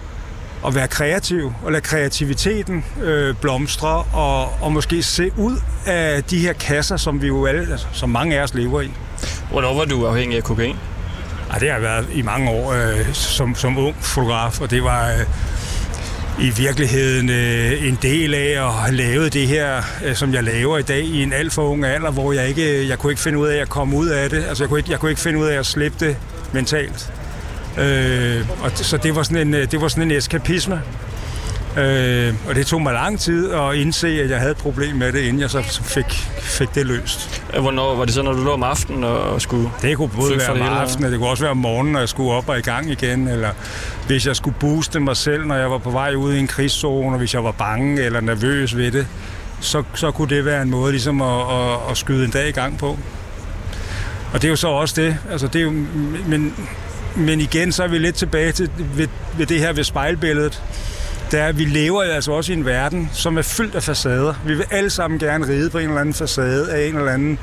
at 0.69 0.75
være 0.75 0.89
kreativ, 0.89 1.53
og 1.65 1.73
lade 1.73 1.83
kreativiteten 1.83 2.85
øh, 3.03 3.35
blomstre, 3.41 4.05
og, 4.13 4.63
og 4.63 4.73
måske 4.73 5.03
se 5.03 5.31
ud 5.37 5.57
af 5.87 6.25
de 6.25 6.39
her 6.39 6.53
kasser, 6.53 6.97
som 6.97 7.23
vi 7.23 7.27
jo 7.27 7.47
alle, 7.47 7.61
altså, 7.71 7.87
som 7.93 8.11
mange 8.11 8.39
af 8.39 8.43
os 8.43 8.55
lever 8.55 8.81
i. 8.81 8.91
Hvornår 9.51 9.75
var 9.75 9.85
du 9.85 10.07
afhængig 10.07 10.37
af 10.37 10.45
kokain? 10.45 10.77
Ja, 11.53 11.59
det 11.59 11.69
har 11.69 11.75
jeg 11.75 11.83
været 11.83 12.07
i 12.13 12.23
mange 12.23 12.51
år 12.51 12.73
øh, 12.73 13.13
som, 13.13 13.55
som 13.55 13.79
ung 13.79 13.97
fotograf, 14.01 14.61
og 14.61 14.71
det 14.71 14.85
var 14.85 15.11
øh, 15.11 15.21
i 16.41 16.51
virkeligheden 16.51 17.31
øh, 17.31 17.89
en 17.89 17.99
del 18.03 18.35
af 18.35 18.67
at 18.67 18.73
have 18.73 18.95
lavet 18.97 19.33
det 19.33 19.47
her, 19.47 19.83
øh, 20.05 20.15
som 20.15 20.35
jeg 20.35 20.45
laver 20.45 20.79
i 20.79 20.83
dag 20.83 21.05
i 21.05 21.23
en 21.23 21.33
alt 21.33 21.53
for 21.53 21.63
ung 21.63 21.85
alder, 21.85 22.11
hvor 22.11 22.33
jeg 22.33 22.49
ikke, 22.49 22.81
øh, 22.81 22.89
jeg 22.89 22.99
kunne 22.99 23.13
ikke 23.13 23.23
finde 23.23 23.39
ud 23.39 23.49
af 23.49 23.57
at 23.57 23.69
komme 23.69 23.97
ud 23.97 24.09
af 24.09 24.31
det. 24.31 24.45
Altså 24.45 24.65
jeg 24.65 24.69
kunne 24.69 24.79
ikke, 24.79 24.91
jeg 24.91 25.01
kunne 25.01 25.11
ikke 25.11 25.21
finde 25.21 25.39
ud 25.39 25.47
af 25.47 25.59
at 25.59 25.67
slippe 25.67 26.07
det 26.07 26.17
mentalt. 26.53 27.13
Øh, 27.79 28.47
og 28.63 28.71
så 28.75 28.97
det 28.97 29.17
var 29.17 29.23
sådan 29.23 29.49
en, 29.49 29.55
øh, 29.55 29.71
det 29.71 29.81
var 29.81 29.89
sådan 29.89 30.11
en 30.11 30.17
eskapisme. 30.17 30.83
Øh, 31.79 32.35
og 32.49 32.55
det 32.55 32.67
tog 32.67 32.83
mig 32.83 32.93
lang 32.93 33.21
tid 33.21 33.53
at 33.53 33.75
indse, 33.75 34.09
at 34.09 34.31
jeg 34.31 34.39
havde 34.39 34.51
et 34.51 34.57
problem 34.57 34.97
med 34.97 35.13
det, 35.13 35.21
inden 35.21 35.41
jeg 35.41 35.51
så 35.51 35.63
fik, 35.85 36.13
fik 36.39 36.75
det 36.75 36.87
løst. 36.87 37.43
Hvornår 37.61 37.95
var 37.95 38.05
det 38.05 38.15
så, 38.15 38.23
når 38.23 38.33
du 38.33 38.45
lå 38.45 38.53
om 38.53 38.63
aftenen 38.63 39.05
og 39.05 39.43
skulle... 39.43 39.71
Det 39.83 39.97
kunne 39.97 40.09
både 40.09 40.39
være 40.39 40.51
om 40.51 40.63
aftenen, 40.63 41.13
det 41.13 41.19
kunne 41.19 41.31
også 41.31 41.43
være 41.43 41.51
om 41.51 41.57
morgenen, 41.57 41.93
når 41.93 42.01
jeg 42.01 42.09
skulle 42.09 42.33
op 42.33 42.49
og 42.49 42.59
i 42.59 42.63
gang 42.63 42.91
igen, 42.91 43.29
eller 43.29 43.51
hvis 44.07 44.27
jeg 44.27 44.37
skulle 44.37 44.57
booste 44.61 45.01
mig 45.01 45.17
selv, 45.17 45.47
når 45.47 45.55
jeg 45.55 45.71
var 45.71 45.79
på 45.79 45.91
vej 45.91 46.15
ud 46.15 46.35
i 46.35 46.39
en 46.39 46.47
krigszone, 46.47 47.15
og 47.15 47.19
hvis 47.19 47.35
jeg 47.35 47.45
var 47.45 47.53
bange 47.53 48.03
eller 48.03 48.21
nervøs 48.21 48.77
ved 48.77 48.93
det, 48.93 49.07
så, 49.61 49.83
så 49.95 50.11
kunne 50.11 50.37
det 50.37 50.45
være 50.45 50.63
en 50.63 50.71
måde 50.71 50.93
ligesom 50.93 51.23
at, 51.23 51.41
at, 51.41 51.79
at 51.91 51.97
skyde 51.97 52.25
en 52.25 52.31
dag 52.31 52.49
i 52.49 52.53
gang 52.53 52.79
på. 52.79 52.99
Og 54.33 54.43
det 54.43 54.45
er 54.45 54.51
jo 54.51 54.57
så 54.57 54.69
også 54.69 55.01
det. 55.03 55.17
Altså, 55.31 55.47
det 55.47 55.59
er 55.59 55.63
jo, 55.63 55.71
men, 56.27 56.55
men 57.17 57.41
igen, 57.41 57.73
så 57.73 57.83
er 57.83 57.89
vi 57.89 57.99
lidt 57.99 58.17
tilbage 58.17 58.53
til 58.53 58.71
ved, 58.95 59.09
ved 59.39 59.47
det 59.47 59.61
her 59.61 59.73
ved 59.73 59.85
spejlbilledet. 59.85 60.63
Det 61.31 61.41
er, 61.41 61.47
at 61.47 61.59
vi 61.59 61.65
lever 61.65 62.03
altså 62.03 62.33
også 62.33 62.53
i 62.53 62.57
en 62.57 62.65
verden, 62.65 63.11
som 63.13 63.39
er 63.39 63.43
fyldt 63.43 63.75
af 63.75 63.83
facader. 63.83 64.35
Vi 64.47 64.55
vil 64.55 64.67
alle 64.71 64.91
sammen 64.91 65.19
gerne 65.19 65.49
ride 65.49 65.71
på 65.71 65.79
en 65.79 65.89
eller 65.89 66.01
anden 66.01 66.15
facade 66.15 66.73
af 66.73 66.89
en 66.89 66.97
eller 66.97 67.13
anden 67.13 67.39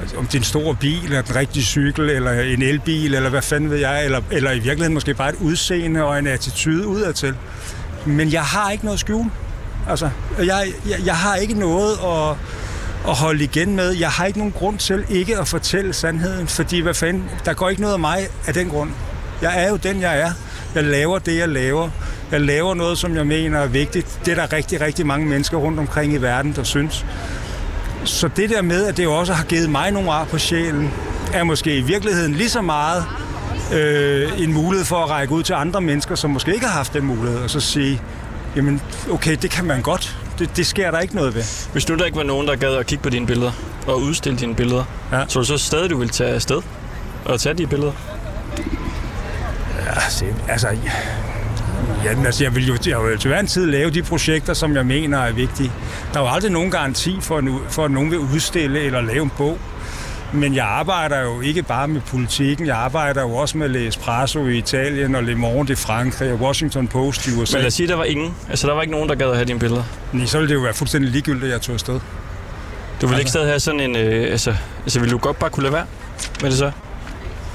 altså, 0.00 0.16
om 0.16 0.26
det 0.26 0.34
er 0.34 0.38
en 0.38 0.44
stor 0.44 0.72
bil, 0.72 1.04
eller 1.04 1.22
en 1.22 1.36
rigtig 1.36 1.62
cykel, 1.62 2.10
eller 2.10 2.32
en 2.32 2.62
elbil, 2.62 3.14
eller 3.14 3.30
hvad 3.30 3.42
fanden 3.42 3.70
ved 3.70 3.78
jeg, 3.78 4.04
eller, 4.04 4.20
eller 4.30 4.50
i 4.50 4.58
virkeligheden 4.58 4.94
måske 4.94 5.14
bare 5.14 5.28
et 5.28 5.36
udseende 5.40 6.04
og 6.04 6.18
en 6.18 6.26
attitude 6.26 6.86
udadtil. 6.86 7.34
Men 8.06 8.32
jeg 8.32 8.42
har 8.42 8.70
ikke 8.70 8.84
noget 8.84 8.96
at 8.96 9.00
skjule. 9.00 9.30
Altså, 9.88 10.10
jeg, 10.38 10.66
jeg, 10.88 10.98
jeg 11.04 11.16
har 11.16 11.36
ikke 11.36 11.54
noget 11.54 11.92
at, 11.92 12.36
at 13.08 13.14
holde 13.14 13.44
igen 13.44 13.76
med. 13.76 13.90
Jeg 13.90 14.10
har 14.10 14.24
ikke 14.24 14.38
nogen 14.38 14.52
grund 14.52 14.78
til 14.78 15.04
ikke 15.08 15.38
at 15.38 15.48
fortælle 15.48 15.92
sandheden, 15.92 16.48
fordi 16.48 16.80
hvad 16.80 16.94
fanden, 16.94 17.24
der 17.44 17.52
går 17.52 17.68
ikke 17.68 17.82
noget 17.82 17.94
af 17.94 18.00
mig 18.00 18.26
af 18.46 18.54
den 18.54 18.68
grund. 18.68 18.90
Jeg 19.42 19.64
er 19.64 19.68
jo 19.68 19.76
den, 19.76 20.00
jeg 20.00 20.20
er. 20.20 20.32
Jeg 20.74 20.84
laver 20.84 21.18
det, 21.18 21.38
jeg 21.38 21.48
laver. 21.48 21.90
Jeg 22.30 22.40
laver 22.40 22.74
noget, 22.74 22.98
som 22.98 23.16
jeg 23.16 23.26
mener 23.26 23.58
er 23.58 23.66
vigtigt. 23.66 24.20
Det 24.24 24.30
er 24.38 24.46
der 24.46 24.52
rigtig, 24.52 24.80
rigtig 24.80 25.06
mange 25.06 25.26
mennesker 25.26 25.56
rundt 25.56 25.78
omkring 25.78 26.12
i 26.12 26.16
verden, 26.16 26.52
der 26.56 26.62
synes. 26.62 27.06
Så 28.04 28.28
det 28.36 28.50
der 28.50 28.62
med, 28.62 28.86
at 28.86 28.96
det 28.96 29.06
også 29.06 29.32
har 29.32 29.44
givet 29.44 29.70
mig 29.70 29.90
nogle 29.90 30.12
ar 30.12 30.24
på 30.24 30.38
sjælen, 30.38 30.90
er 31.32 31.44
måske 31.44 31.78
i 31.78 31.80
virkeligheden 31.80 32.34
lige 32.34 32.50
så 32.50 32.60
meget 32.62 33.04
øh, 33.74 34.42
en 34.42 34.52
mulighed 34.52 34.84
for 34.84 34.96
at 34.96 35.10
række 35.10 35.34
ud 35.34 35.42
til 35.42 35.52
andre 35.52 35.80
mennesker, 35.80 36.14
som 36.14 36.30
måske 36.30 36.54
ikke 36.54 36.66
har 36.66 36.72
haft 36.72 36.92
den 36.92 37.04
mulighed, 37.04 37.38
og 37.38 37.50
så 37.50 37.60
sige, 37.60 38.00
jamen 38.56 38.80
okay, 39.10 39.36
det 39.42 39.50
kan 39.50 39.64
man 39.64 39.82
godt. 39.82 40.18
Det, 40.38 40.56
det 40.56 40.66
sker 40.66 40.90
der 40.90 41.00
ikke 41.00 41.14
noget 41.14 41.34
ved. 41.34 41.42
Hvis 41.72 41.88
nu 41.88 41.96
der 41.96 42.04
ikke 42.04 42.16
var 42.16 42.22
nogen, 42.22 42.48
der 42.48 42.56
gad 42.56 42.74
at 42.74 42.86
kigge 42.86 43.02
på 43.02 43.10
dine 43.10 43.26
billeder 43.26 43.52
og 43.86 44.00
udstille 44.00 44.38
dine 44.38 44.54
billeder, 44.54 44.84
ja. 45.12 45.24
så 45.28 45.38
du 45.38 45.44
så 45.44 45.58
stadig, 45.58 45.90
du 45.90 45.96
vil 45.96 46.08
tage 46.08 46.30
afsted 46.30 46.62
og 47.24 47.40
tage 47.40 47.54
de 47.54 47.66
billeder? 47.66 47.92
Ja, 49.96 50.52
altså, 50.52 50.68
Ja, 52.04 52.24
altså, 52.26 52.44
jeg 52.44 52.54
vil 52.54 52.66
jo, 52.66 52.76
jeg 52.86 53.02
vil 53.02 53.18
til 53.18 53.28
hver 53.28 53.40
en 53.40 53.46
tid 53.46 53.66
lave 53.66 53.90
de 53.90 54.02
projekter, 54.02 54.54
som 54.54 54.76
jeg 54.76 54.86
mener 54.86 55.18
er 55.18 55.32
vigtige. 55.32 55.72
Der 56.12 56.20
er 56.20 56.24
jo 56.24 56.30
aldrig 56.30 56.52
nogen 56.52 56.70
garanti 56.70 57.16
for, 57.20 57.38
at, 57.38 57.44
for 57.68 57.84
at 57.84 57.90
nogen 57.90 58.10
vil 58.10 58.18
udstille 58.18 58.80
eller 58.80 59.00
lave 59.00 59.22
en 59.22 59.30
bog. 59.36 59.58
Men 60.32 60.54
jeg 60.54 60.64
arbejder 60.64 61.20
jo 61.20 61.40
ikke 61.40 61.62
bare 61.62 61.88
med 61.88 62.00
politikken, 62.00 62.66
jeg 62.66 62.76
arbejder 62.76 63.22
jo 63.22 63.34
også 63.34 63.58
med 63.58 63.68
L'Espresso 63.76 64.38
i 64.38 64.58
Italien 64.58 65.14
og 65.14 65.22
Le 65.22 65.34
Monde 65.34 65.72
i 65.72 65.76
Frankrig 65.76 66.32
og 66.32 66.38
Washington 66.38 66.88
Post 66.88 67.26
i 67.26 67.30
USA. 67.30 67.56
Men 67.56 67.60
lad 67.60 67.66
os 67.66 67.74
sige, 67.74 67.88
der 67.88 67.94
var 67.94 68.04
ingen. 68.04 68.34
Altså, 68.50 68.66
der 68.66 68.74
var 68.74 68.82
ikke 68.82 68.92
nogen, 68.92 69.08
der 69.08 69.14
gad 69.14 69.28
at 69.28 69.36
have 69.36 69.44
dine 69.44 69.58
billeder. 69.58 69.82
Nej, 70.12 70.26
så 70.26 70.38
ville 70.38 70.48
det 70.48 70.54
jo 70.54 70.60
være 70.62 70.74
fuldstændig 70.74 71.10
ligegyldigt, 71.10 71.44
at 71.44 71.50
jeg 71.50 71.60
tog 71.60 71.74
afsted. 71.74 72.00
Du 73.00 73.06
vil 73.06 73.18
ikke 73.18 73.30
stadig 73.30 73.48
have 73.48 73.60
sådan 73.60 73.80
en... 73.80 73.96
Øh, 73.96 74.32
altså, 74.32 74.54
altså, 74.82 75.00
vil 75.00 75.10
du 75.10 75.18
godt 75.18 75.38
bare 75.38 75.50
kunne 75.50 75.62
lade 75.62 75.74
være 75.74 75.86
med 76.42 76.50
det 76.50 76.58
så? 76.58 76.70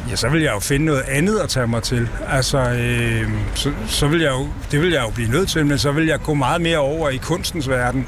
Ja, 0.09 0.15
så 0.15 0.29
vil 0.29 0.41
jeg 0.41 0.53
jo 0.53 0.59
finde 0.59 0.85
noget 0.85 1.01
andet 1.07 1.39
at 1.39 1.49
tage 1.49 1.67
mig 1.67 1.83
til. 1.83 2.09
Altså, 2.27 2.57
øh, 2.57 3.29
så, 3.55 3.71
så 3.87 4.07
vil 4.07 4.21
jeg 4.21 4.31
jo, 4.31 4.47
det 4.71 4.81
vil 4.81 4.91
jeg 4.91 5.01
jo 5.01 5.09
blive 5.09 5.31
nødt 5.31 5.49
til, 5.49 5.65
men 5.65 5.79
så 5.79 5.91
vil 5.91 6.05
jeg 6.05 6.19
gå 6.21 6.33
meget 6.33 6.61
mere 6.61 6.77
over 6.77 7.09
i 7.09 7.17
kunstens 7.17 7.69
verden. 7.69 8.07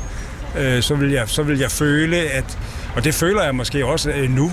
Øh, 0.57 0.81
så, 0.81 0.95
vil 0.95 1.11
jeg, 1.11 1.29
så 1.29 1.43
vil 1.43 1.59
jeg 1.59 1.71
føle, 1.71 2.17
at, 2.17 2.57
og 2.95 3.03
det 3.03 3.13
føler 3.13 3.43
jeg 3.43 3.55
måske 3.55 3.85
også 3.85 4.11
øh, 4.11 4.29
nu, 4.29 4.51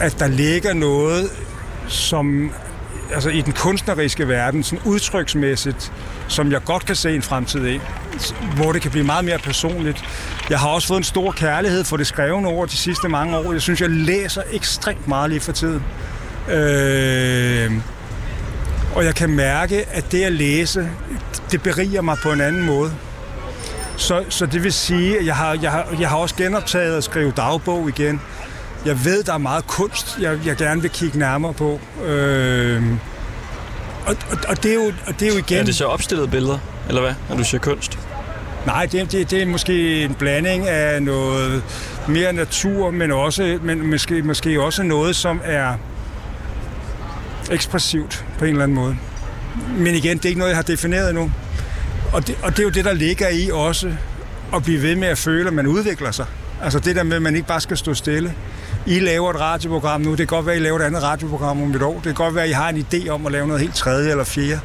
at 0.00 0.16
der 0.18 0.26
ligger 0.26 0.74
noget, 0.74 1.30
som 1.88 2.52
altså 3.14 3.30
i 3.30 3.40
den 3.40 3.52
kunstneriske 3.52 4.28
verden, 4.28 4.62
sådan 4.62 4.84
udtryksmæssigt, 4.84 5.92
som 6.28 6.52
jeg 6.52 6.64
godt 6.64 6.86
kan 6.86 6.96
se 6.96 7.14
en 7.14 7.22
fremtid 7.22 7.68
i, 7.68 7.80
hvor 8.56 8.72
det 8.72 8.82
kan 8.82 8.90
blive 8.90 9.04
meget 9.04 9.24
mere 9.24 9.38
personligt. 9.38 10.04
Jeg 10.50 10.58
har 10.58 10.68
også 10.68 10.88
fået 10.88 10.98
en 10.98 11.04
stor 11.04 11.32
kærlighed 11.32 11.84
for 11.84 11.96
det 11.96 12.06
skrevne 12.06 12.48
ord 12.48 12.68
de 12.68 12.76
sidste 12.76 13.08
mange 13.08 13.36
år. 13.36 13.52
Jeg 13.52 13.62
synes, 13.62 13.80
jeg 13.80 13.90
læser 13.90 14.42
ekstremt 14.52 15.08
meget 15.08 15.30
lige 15.30 15.40
for 15.40 15.52
tiden. 15.52 15.82
Øh, 16.50 17.72
og 18.94 19.04
jeg 19.04 19.14
kan 19.14 19.30
mærke, 19.30 19.84
at 19.92 20.12
det 20.12 20.22
at 20.22 20.32
læse, 20.32 20.90
det 21.50 21.62
beriger 21.62 22.00
mig 22.00 22.16
på 22.22 22.32
en 22.32 22.40
anden 22.40 22.66
måde. 22.66 22.92
Så, 23.96 24.24
så 24.28 24.46
det 24.46 24.64
vil 24.64 24.72
sige, 24.72 25.18
at 25.18 25.26
jeg 25.26 25.36
har, 25.36 25.58
jeg, 25.62 25.70
har, 25.70 25.96
jeg 26.00 26.08
har 26.08 26.16
også 26.16 26.34
genoptaget 26.34 26.96
at 26.96 27.04
skrive 27.04 27.32
dagbog 27.36 27.88
igen. 27.88 28.20
Jeg 28.86 29.04
ved, 29.04 29.22
der 29.22 29.34
er 29.34 29.38
meget 29.38 29.66
kunst, 29.66 30.18
jeg, 30.20 30.38
jeg 30.46 30.56
gerne 30.56 30.82
vil 30.82 30.90
kigge 30.90 31.18
nærmere 31.18 31.52
på. 31.52 31.80
Øh, 32.04 32.82
og, 34.06 34.16
og, 34.30 34.38
og, 34.48 34.62
det 34.62 34.70
er 34.70 34.74
jo, 34.74 34.92
og 35.06 35.20
det 35.20 35.28
er 35.28 35.32
jo 35.32 35.38
igen... 35.38 35.58
Er 35.58 35.64
det 35.64 35.74
så 35.74 35.84
opstillede 35.84 36.28
billeder, 36.28 36.58
eller 36.88 37.00
hvad, 37.00 37.14
når 37.28 37.36
du 37.36 37.44
siger 37.44 37.60
kunst? 37.60 37.98
Nej, 38.66 38.86
det, 38.86 39.12
det, 39.12 39.30
det 39.30 39.42
er 39.42 39.46
måske 39.46 40.04
en 40.04 40.14
blanding 40.14 40.68
af 40.68 41.02
noget 41.02 41.62
mere 42.08 42.32
natur, 42.32 42.90
men 42.90 43.12
også 43.12 43.58
men 43.62 43.90
måske, 43.90 44.22
måske 44.22 44.62
også 44.62 44.82
noget, 44.82 45.16
som 45.16 45.40
er 45.44 45.74
ekspressivt 47.50 48.24
på 48.38 48.44
en 48.44 48.50
eller 48.50 48.62
anden 48.62 48.74
måde. 48.74 48.96
Men 49.78 49.94
igen, 49.94 50.16
det 50.16 50.24
er 50.24 50.28
ikke 50.28 50.38
noget, 50.38 50.50
jeg 50.50 50.56
har 50.56 50.62
defineret 50.62 51.08
endnu. 51.08 51.32
Og 52.12 52.26
det, 52.26 52.36
og 52.42 52.50
det 52.50 52.58
er 52.58 52.62
jo 52.62 52.70
det, 52.70 52.84
der 52.84 52.92
ligger 52.92 53.28
i 53.28 53.50
også 53.52 53.92
at 54.54 54.62
blive 54.62 54.82
ved 54.82 54.96
med 54.96 55.08
at 55.08 55.18
føle, 55.18 55.46
at 55.46 55.52
man 55.54 55.66
udvikler 55.66 56.10
sig. 56.10 56.26
Altså 56.62 56.78
det 56.78 56.96
der 56.96 57.02
med, 57.02 57.16
at 57.16 57.22
man 57.22 57.36
ikke 57.36 57.48
bare 57.48 57.60
skal 57.60 57.76
stå 57.76 57.94
stille. 57.94 58.34
I 58.86 58.98
laver 58.98 59.30
et 59.30 59.40
radioprogram 59.40 60.00
nu, 60.00 60.10
det 60.10 60.18
kan 60.18 60.26
godt 60.26 60.46
være, 60.46 60.54
at 60.54 60.60
I 60.60 60.64
laver 60.64 60.78
et 60.78 60.82
andet 60.82 61.02
radioprogram 61.02 61.62
om 61.62 61.74
et 61.74 61.82
år. 61.82 61.94
Det 61.94 62.02
kan 62.02 62.14
godt 62.14 62.34
være, 62.34 62.44
at 62.44 62.50
I 62.50 62.52
har 62.52 62.68
en 62.68 62.86
idé 62.92 63.08
om 63.08 63.26
at 63.26 63.32
lave 63.32 63.46
noget 63.46 63.60
helt 63.60 63.74
tredje 63.74 64.10
eller 64.10 64.24
fjerde. 64.24 64.60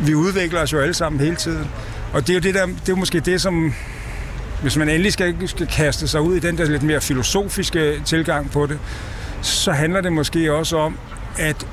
Vi 0.00 0.14
udvikler 0.14 0.60
os 0.60 0.72
jo 0.72 0.80
alle 0.80 0.94
sammen 0.94 1.20
hele 1.20 1.36
tiden. 1.36 1.66
Og 2.12 2.26
det 2.26 2.30
er 2.30 2.34
jo, 2.34 2.40
det 2.40 2.54
der, 2.54 2.66
det 2.66 2.88
er 2.88 2.96
måske 2.96 3.20
det, 3.20 3.40
som 3.40 3.74
hvis 4.62 4.76
man 4.76 4.88
endelig 4.88 5.12
skal, 5.12 5.48
skal 5.48 5.66
kaste 5.66 6.08
sig 6.08 6.20
ud 6.20 6.36
i 6.36 6.38
den 6.38 6.58
der 6.58 6.64
lidt 6.64 6.82
mere 6.82 7.00
filosofiske 7.00 8.02
tilgang 8.04 8.50
på 8.50 8.66
det, 8.66 8.78
så 9.42 9.72
handler 9.72 10.00
det 10.00 10.12
måske 10.12 10.52
også 10.52 10.76
om, 10.76 10.98
at 11.38 11.66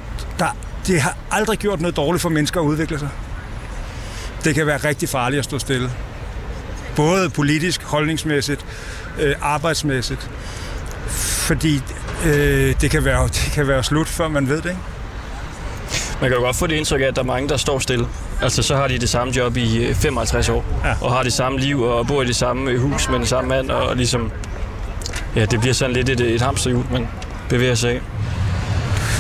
det 0.88 1.02
har 1.02 1.18
aldrig 1.32 1.60
gjort 1.60 1.82
noget 1.82 1.98
dårligt 1.98 2.22
for 2.22 2.30
mennesker 2.30 2.62
at 2.62 2.66
udvikle 2.66 3.00
sig. 3.00 3.10
Det 4.44 4.56
kan 4.56 4.68
være 4.68 4.78
rigtig 4.78 5.10
farligt 5.10 5.40
at 5.40 5.46
stå 5.46 5.60
stille. 5.60 5.92
Både 6.96 7.30
politisk, 7.30 7.84
holdningsmæssigt, 7.84 8.66
øh, 9.20 9.36
arbejdsmæssigt. 9.42 10.30
Fordi 11.48 11.82
øh, 12.26 12.76
det, 12.82 12.92
kan 12.92 13.06
være, 13.06 13.28
det 13.28 13.50
kan 13.54 13.68
være 13.68 13.84
slut, 13.84 14.08
før 14.08 14.28
man 14.28 14.50
ved 14.50 14.62
det. 14.62 14.70
Ikke? 14.70 14.82
Man 16.22 16.30
kan 16.30 16.40
jo 16.40 16.46
godt 16.46 16.56
få 16.56 16.68
det 16.68 16.76
indtryk 16.76 17.02
af, 17.02 17.06
at 17.06 17.16
der 17.16 17.22
er 17.22 17.26
mange, 17.26 17.50
der 17.50 17.58
står 17.58 17.80
stille. 17.80 18.08
Altså, 18.42 18.64
så 18.64 18.76
har 18.76 18.88
de 18.88 18.98
det 18.98 19.10
samme 19.10 19.34
job 19.38 19.58
i 19.58 19.94
55 19.94 20.50
øh, 20.50 20.56
år, 20.56 20.66
ja. 20.86 20.96
og 21.02 21.14
har 21.14 21.24
det 21.24 21.34
samme 21.34 21.60
liv, 21.60 21.82
og 21.82 22.08
bor 22.08 22.22
i 22.22 22.26
det 22.26 22.36
samme 22.36 22.78
hus 22.78 23.10
med 23.10 23.18
den 23.18 23.26
samme 23.26 23.50
mand, 23.50 23.72
og 23.72 23.96
ligesom... 23.96 24.32
Ja, 25.36 25.46
det 25.46 25.60
bliver 25.60 25.74
sådan 25.74 25.96
lidt 25.96 26.10
et, 26.10 26.22
et 26.22 26.42
hamsterhjul, 26.42 26.84
man 26.92 27.08
bevæger 27.50 27.76
sig 27.76 27.92
af. 27.92 28.02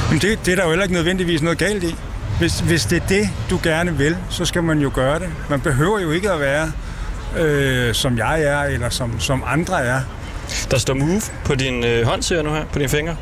Men 0.10 0.20
det, 0.20 0.39
det 0.45 0.51
er 0.51 0.55
der 0.55 0.64
jo 0.64 0.70
heller 0.70 0.84
ikke 0.84 0.93
nødvendigvis 0.95 1.41
noget 1.41 1.58
galt 1.58 1.84
i. 1.84 1.95
Hvis, 2.39 2.60
hvis 2.60 2.86
det 2.86 3.03
er 3.03 3.08
det, 3.08 3.30
du 3.49 3.60
gerne 3.64 3.97
vil, 3.97 4.18
så 4.30 4.45
skal 4.45 4.64
man 4.64 4.80
jo 4.80 4.91
gøre 4.93 5.20
det. 5.20 5.30
Man 5.49 5.62
behøver 5.62 5.99
jo 5.99 6.12
ikke 6.12 6.32
at 6.32 6.39
være, 6.39 6.72
øh, 7.38 7.93
som 7.93 8.18
jeg 8.18 8.41
er, 8.43 8.64
eller 8.64 8.89
som, 8.89 9.20
som 9.20 9.43
andre 9.47 9.82
er. 9.86 10.01
Der 10.72 10.78
står 10.78 10.93
move 10.93 11.22
på 11.45 11.55
din 11.55 11.84
øh, 11.86 12.05
hånd, 12.05 12.22
ser 12.24 12.41
nu 12.41 12.49
her, 12.53 12.64
på 12.74 12.80
dine 12.80 12.89
fingre. 12.89 13.16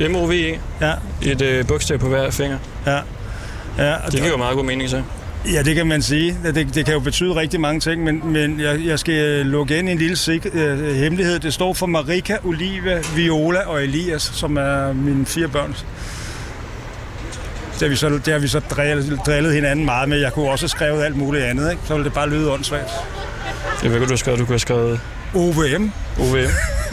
Ja. 0.00 0.08
M-O-V-E. 0.08 0.58
Ja, 0.80 0.92
Et 1.22 1.42
øh, 1.42 1.66
bogstav 1.66 1.98
på 1.98 2.08
hver 2.08 2.30
finger. 2.30 2.58
ja. 2.86 2.98
Ja, 3.78 3.94
og 3.94 4.12
Det 4.12 4.20
giver 4.20 4.30
jo 4.30 4.36
meget 4.36 4.56
god 4.56 4.64
mening, 4.64 4.90
så. 4.90 5.02
Ja, 5.52 5.62
det 5.62 5.74
kan 5.74 5.86
man 5.86 6.02
sige. 6.02 6.38
Det, 6.44 6.74
det 6.74 6.84
kan 6.84 6.94
jo 6.94 7.00
betyde 7.00 7.34
rigtig 7.36 7.60
mange 7.60 7.80
ting, 7.80 8.04
men, 8.04 8.32
men 8.32 8.60
jeg, 8.60 8.80
jeg 8.84 8.98
skal 8.98 9.46
lukke 9.46 9.78
ind 9.78 9.88
i 9.88 9.92
en 9.92 9.98
lille 9.98 10.16
sik- 10.16 10.54
øh, 10.54 10.94
hemmelighed. 10.96 11.38
Det 11.38 11.54
står 11.54 11.74
for 11.74 11.86
Marika, 11.86 12.36
Olivia, 12.44 13.02
Viola 13.16 13.60
og 13.66 13.82
Elias, 13.84 14.22
som 14.34 14.56
er 14.56 14.92
mine 14.92 15.26
fire 15.26 15.48
børn. 15.48 15.74
Det 17.72 17.80
har 17.82 17.88
vi 17.88 17.96
så, 17.96 18.08
det 18.08 18.32
har 18.32 18.38
vi 18.38 18.48
så 18.48 18.60
drillet, 18.60 19.18
drillet 19.26 19.54
hinanden 19.54 19.84
meget 19.84 20.08
med. 20.08 20.18
Jeg 20.20 20.32
kunne 20.32 20.50
også 20.50 20.62
have 20.62 20.68
skrevet 20.68 21.04
alt 21.04 21.16
muligt 21.16 21.44
andet, 21.44 21.70
ikke? 21.70 21.82
så 21.86 21.94
ville 21.94 22.04
det 22.04 22.12
bare 22.12 22.30
lyde 22.30 22.52
åndssvagt. 22.52 22.90
Jeg 23.82 23.90
ved 23.90 23.96
ikke, 23.96 24.06
du 24.06 24.12
har 24.12 24.16
skrevet. 24.16 24.38
Du 24.40 24.44
kunne 24.44 24.52
have 24.54 24.58
skrevet 24.58 25.00
OVM. 25.34 25.92
OVM. 26.20 26.50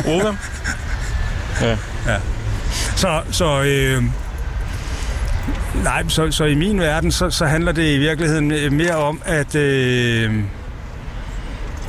OVM? 0.07 0.37
Ja. 1.61 2.17
Så, 2.95 3.21
så, 3.31 3.61
øh, 3.63 4.03
nej, 5.83 6.03
så, 6.07 6.31
så 6.31 6.45
i 6.45 6.55
min 6.55 6.79
verden, 6.79 7.11
så, 7.11 7.29
så 7.29 7.45
handler 7.45 7.71
det 7.71 7.93
i 7.93 7.97
virkeligheden 7.97 8.73
mere 8.77 8.95
om, 8.95 9.21
at 9.25 9.55
øh, 9.55 10.43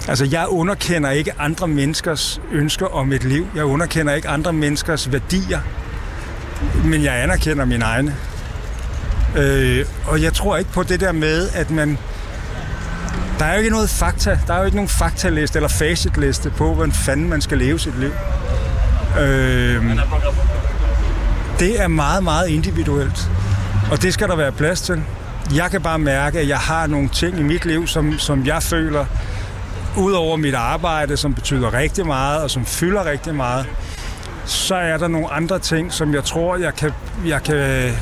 altså, 0.09 0.29
jeg 0.31 0.47
underkender 0.49 1.11
ikke 1.11 1.33
andre 1.39 1.69
menneskers 1.69 2.41
ønsker 2.53 2.87
om 2.87 3.13
et 3.13 3.25
liv. 3.25 3.47
Jeg 3.55 3.65
underkender 3.65 4.15
ikke 4.15 4.29
andre 4.29 4.53
menneskers 4.53 5.13
værdier. 5.13 5.61
Men 6.85 7.05
jeg 7.05 7.23
anerkender 7.23 7.65
mine 7.65 7.85
egne. 7.85 8.17
Øh, 9.37 9.85
og 10.07 10.23
jeg 10.23 10.33
tror 10.35 10.57
ikke 10.57 10.73
på 10.73 10.83
det 10.83 11.01
der 11.01 11.13
med, 11.13 11.49
at 11.55 11.71
man... 11.71 11.99
Der 13.39 13.45
er 13.45 13.53
jo 13.53 13.59
ikke 13.59 13.71
noget 13.71 13.91
fakta. 13.91 14.39
Der 14.47 14.55
er 14.55 14.59
jo 14.59 14.65
ikke 14.65 14.77
nogen 14.77 14.89
faktaliste 14.89 15.57
eller 15.59 15.69
facitliste 15.69 16.51
på, 16.51 16.75
hvordan 16.75 16.93
fanden 16.93 17.29
man 17.29 17.41
skal 17.41 17.59
leve 17.59 17.79
sit 17.79 18.01
liv. 18.01 18.11
Øh, 19.21 19.99
det 21.59 21.81
er 21.81 21.89
meget, 21.89 22.25
meget 22.25 22.49
individuelt. 22.49 23.31
Og 23.91 24.03
det 24.03 24.15
skal 24.15 24.29
der 24.29 24.37
være 24.37 24.53
plads 24.53 24.81
til. 24.81 25.03
Jeg 25.55 25.71
kan 25.71 25.83
bare 25.83 25.99
mærke, 25.99 26.39
at 26.39 26.49
jeg 26.49 26.59
har 26.59 26.87
nogle 26.87 27.09
ting 27.09 27.39
i 27.39 27.43
mit 27.43 27.65
liv, 27.65 27.87
som, 27.87 28.19
som 28.19 28.47
jeg 28.47 28.63
føler, 28.63 29.07
udover 29.97 30.37
mit 30.37 30.55
arbejde, 30.55 31.17
som 31.17 31.35
betyder 31.35 31.75
rigtig 31.75 32.07
meget, 32.07 32.43
og 32.43 32.51
som 32.51 32.67
fylder 32.67 33.05
rigtig 33.05 33.35
meget, 33.35 33.67
så 34.45 34.75
er 34.75 34.97
der 34.97 35.09
nogle 35.09 35.33
andre 35.33 35.59
ting, 35.59 35.93
som 35.93 36.15
jeg 36.15 36.25
tror, 36.25 36.57
jeg 36.57 36.75
kan, 36.75 36.93
jeg 37.27 37.43
kan, 37.43 37.93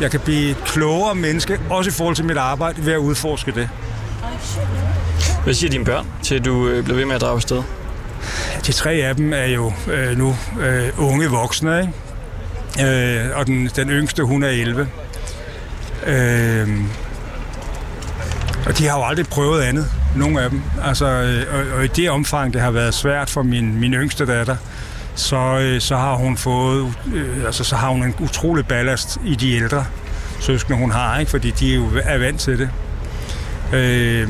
jeg 0.00 0.10
kan 0.10 0.20
blive 0.20 0.50
et 0.50 0.56
klogere 0.64 1.14
menneske, 1.14 1.60
også 1.70 1.90
i 1.90 1.92
forhold 1.92 2.16
til 2.16 2.24
mit 2.24 2.36
arbejde, 2.36 2.86
ved 2.86 2.92
at 2.92 2.98
udforske 2.98 3.52
det. 3.52 3.68
Hvad 5.44 5.54
siger 5.54 5.70
dine 5.70 5.84
børn 5.84 6.06
til, 6.22 6.34
at 6.34 6.44
du 6.44 6.68
øh, 6.68 6.84
bliver 6.84 6.96
ved 6.96 7.04
med 7.04 7.14
at 7.14 7.20
drage 7.20 7.34
afsted? 7.34 7.62
De 8.66 8.72
tre 8.72 8.90
af 8.90 9.16
dem 9.16 9.32
er 9.32 9.46
jo 9.46 9.72
øh, 9.92 10.18
nu 10.18 10.36
øh, 10.60 10.88
unge 10.98 11.28
voksne, 11.28 11.80
ikke? 11.80 11.92
Øh, 12.80 13.38
og 13.38 13.46
den, 13.46 13.70
den 13.76 13.90
yngste, 13.90 14.22
hun 14.22 14.42
er 14.42 14.48
11. 14.48 14.88
Øh, 16.08 16.68
og 18.66 18.78
de 18.78 18.86
har 18.86 18.98
jo 18.98 19.04
aldrig 19.04 19.26
prøvet 19.26 19.62
andet, 19.62 19.86
nogen 20.16 20.38
af 20.38 20.50
dem. 20.50 20.62
Altså, 20.84 21.06
øh, 21.06 21.54
og, 21.54 21.78
og 21.78 21.84
i 21.84 21.88
det 21.88 22.10
omfang, 22.10 22.52
det 22.52 22.60
har 22.60 22.70
været 22.70 22.94
svært 22.94 23.30
for 23.30 23.42
min, 23.42 23.80
min 23.80 23.94
yngste 23.94 24.26
datter, 24.26 24.56
så, 25.14 25.36
øh, 25.36 25.80
så 25.80 25.96
har 25.96 26.14
hun 26.14 26.36
fået, 26.36 26.94
øh, 27.14 27.44
altså, 27.46 27.64
så 27.64 27.76
har 27.76 27.88
hun 27.88 28.04
en 28.04 28.14
utrolig 28.20 28.66
ballast 28.66 29.18
i 29.24 29.34
de 29.34 29.52
ældre 29.52 29.84
søskende, 30.40 30.78
hun 30.78 30.90
har, 30.90 31.18
ikke? 31.18 31.30
fordi 31.30 31.50
de 31.50 31.72
er 31.72 31.76
jo 31.76 31.86
er 32.04 32.18
vant 32.18 32.40
til 32.40 32.58
det. 32.58 32.70
Øh, 33.72 34.28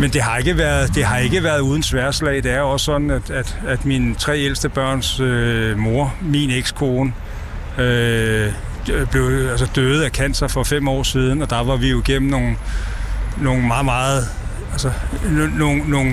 men 0.00 0.10
det 0.10 0.22
har 0.22 0.36
ikke 0.36 0.58
været, 0.58 0.94
det 0.94 1.04
har 1.04 1.18
ikke 1.18 1.42
været 1.42 1.60
uden 1.60 1.82
sværslag. 1.82 2.42
Det 2.42 2.52
er 2.52 2.60
også 2.60 2.84
sådan, 2.84 3.10
at, 3.10 3.30
at, 3.30 3.58
at 3.66 3.84
mine 3.84 4.14
tre 4.14 4.38
ældste 4.38 4.68
børns 4.68 5.20
øh, 5.20 5.78
mor, 5.78 6.14
min 6.22 6.50
ekskone, 6.50 7.12
øh, 7.78 8.52
blev 9.10 9.48
altså 9.50 9.66
døde 9.74 10.04
af 10.04 10.10
cancer 10.10 10.48
for 10.48 10.62
fem 10.62 10.88
år 10.88 11.02
siden, 11.02 11.42
og 11.42 11.50
der 11.50 11.64
var 11.64 11.76
vi 11.76 11.90
jo 11.90 12.00
igennem 12.00 12.30
nogle, 12.30 12.56
nogle 13.40 13.62
meget, 13.62 13.84
meget, 13.84 14.28
altså 14.72 14.90
nogle, 15.58 15.78
nogle, 15.90 16.10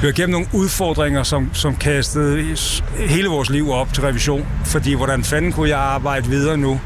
vi 0.00 0.02
var 0.02 0.08
igennem 0.08 0.32
nogle 0.32 0.46
udfordringer, 0.52 1.22
som, 1.22 1.50
som 1.52 1.76
kastede 1.76 2.56
hele 2.96 3.28
vores 3.28 3.50
liv 3.50 3.70
op 3.70 3.92
til 3.92 4.02
revision, 4.02 4.46
fordi 4.64 4.94
hvordan 4.94 5.24
fanden 5.24 5.52
kunne 5.52 5.68
jeg 5.68 5.78
arbejde 5.78 6.28
videre 6.28 6.56
nu, 6.56 6.80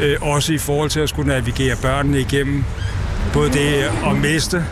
øh, 0.00 0.16
også 0.20 0.52
i 0.52 0.58
forhold 0.58 0.90
til 0.90 1.00
at 1.00 1.08
skulle 1.08 1.28
navigere 1.28 1.76
børnene 1.76 2.20
igennem 2.20 2.64
både 3.32 3.52
det 3.52 3.90
at 4.06 4.16
miste, 4.16 4.64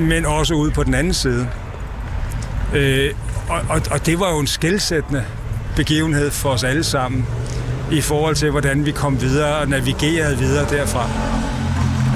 men 0.00 0.26
også 0.26 0.54
ude 0.54 0.70
på 0.70 0.82
den 0.82 0.94
anden 0.94 1.14
side. 1.14 1.48
Øh, 2.74 3.10
og, 3.48 3.60
og, 3.68 3.80
og 3.90 4.06
det 4.06 4.20
var 4.20 4.30
jo 4.32 4.38
en 4.38 4.46
skældsættende 4.46 5.24
begivenhed 5.76 6.30
for 6.30 6.50
os 6.50 6.64
alle 6.64 6.84
sammen 6.84 7.26
i 7.94 8.00
forhold 8.00 8.34
til, 8.34 8.50
hvordan 8.50 8.86
vi 8.86 8.90
kom 8.90 9.20
videre 9.20 9.56
og 9.56 9.68
navigerede 9.68 10.38
videre 10.38 10.70
derfra. 10.70 11.08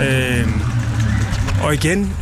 Øh, 0.02 0.48
og 1.62 1.74
igen, 1.74 2.16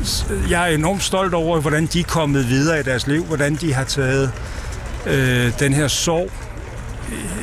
jeg 0.50 0.70
er 0.70 0.74
enormt 0.74 1.02
stolt 1.02 1.34
over, 1.34 1.60
hvordan 1.60 1.86
de 1.86 2.00
er 2.00 2.04
kommet 2.04 2.48
videre 2.48 2.80
i 2.80 2.82
deres 2.82 3.06
liv, 3.06 3.24
hvordan 3.24 3.54
de 3.54 3.74
har 3.74 3.84
taget 3.84 4.32
øh, 5.06 5.52
den 5.58 5.72
her 5.72 5.88
sorg, 5.88 6.30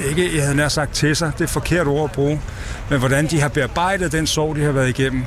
ikke, 0.09 0.36
jeg 0.36 0.43
havde 0.43 0.55
nær 0.55 0.68
sagt 0.68 0.93
til 0.93 1.16
sig, 1.16 1.32
det 1.34 1.39
er 1.39 1.43
et 1.43 1.49
forkert 1.49 1.88
ord 1.88 2.03
at 2.03 2.11
bruge, 2.11 2.41
men 2.89 2.99
hvordan 2.99 3.28
de 3.28 3.41
har 3.41 3.49
bearbejdet 3.49 4.11
den 4.11 4.28
sorg, 4.28 4.55
de 4.55 4.64
har 4.64 4.72
været 4.72 4.89
igennem. 4.89 5.26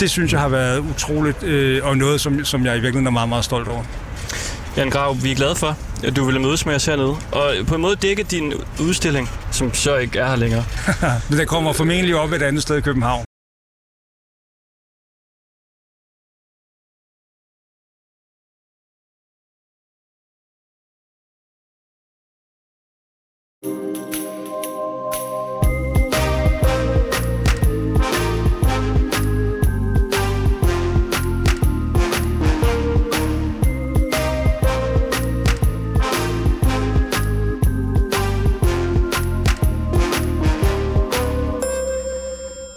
Det 0.00 0.10
synes 0.10 0.32
jeg 0.32 0.40
har 0.40 0.48
været 0.48 0.78
utroligt, 0.78 1.42
øh, 1.42 1.86
og 1.86 1.96
noget, 1.96 2.20
som, 2.20 2.44
som 2.44 2.64
jeg 2.64 2.72
i 2.72 2.80
virkeligheden 2.80 3.06
er 3.06 3.10
meget, 3.10 3.28
meget 3.28 3.44
stolt 3.44 3.68
over. 3.68 3.82
Jan 4.76 4.90
Grav, 4.90 5.16
vi 5.22 5.30
er 5.30 5.34
glade 5.34 5.56
for, 5.56 5.76
du 6.16 6.24
ville 6.24 6.40
mødes 6.40 6.66
med 6.66 6.74
os 6.74 6.86
hernede. 6.86 7.16
Og 7.32 7.54
på 7.66 7.74
en 7.74 7.80
måde 7.80 7.96
dække 7.96 8.22
din 8.22 8.52
udstilling, 8.80 9.30
som 9.52 9.74
så 9.74 9.96
ikke 9.96 10.18
er 10.18 10.28
her 10.28 10.36
længere. 10.36 10.64
Men 11.30 11.38
den 11.38 11.46
kommer 11.46 11.72
formentlig 11.72 12.16
op 12.16 12.32
et 12.32 12.42
andet 12.42 12.62
sted 12.62 12.76
i 12.76 12.80
København. 12.80 13.25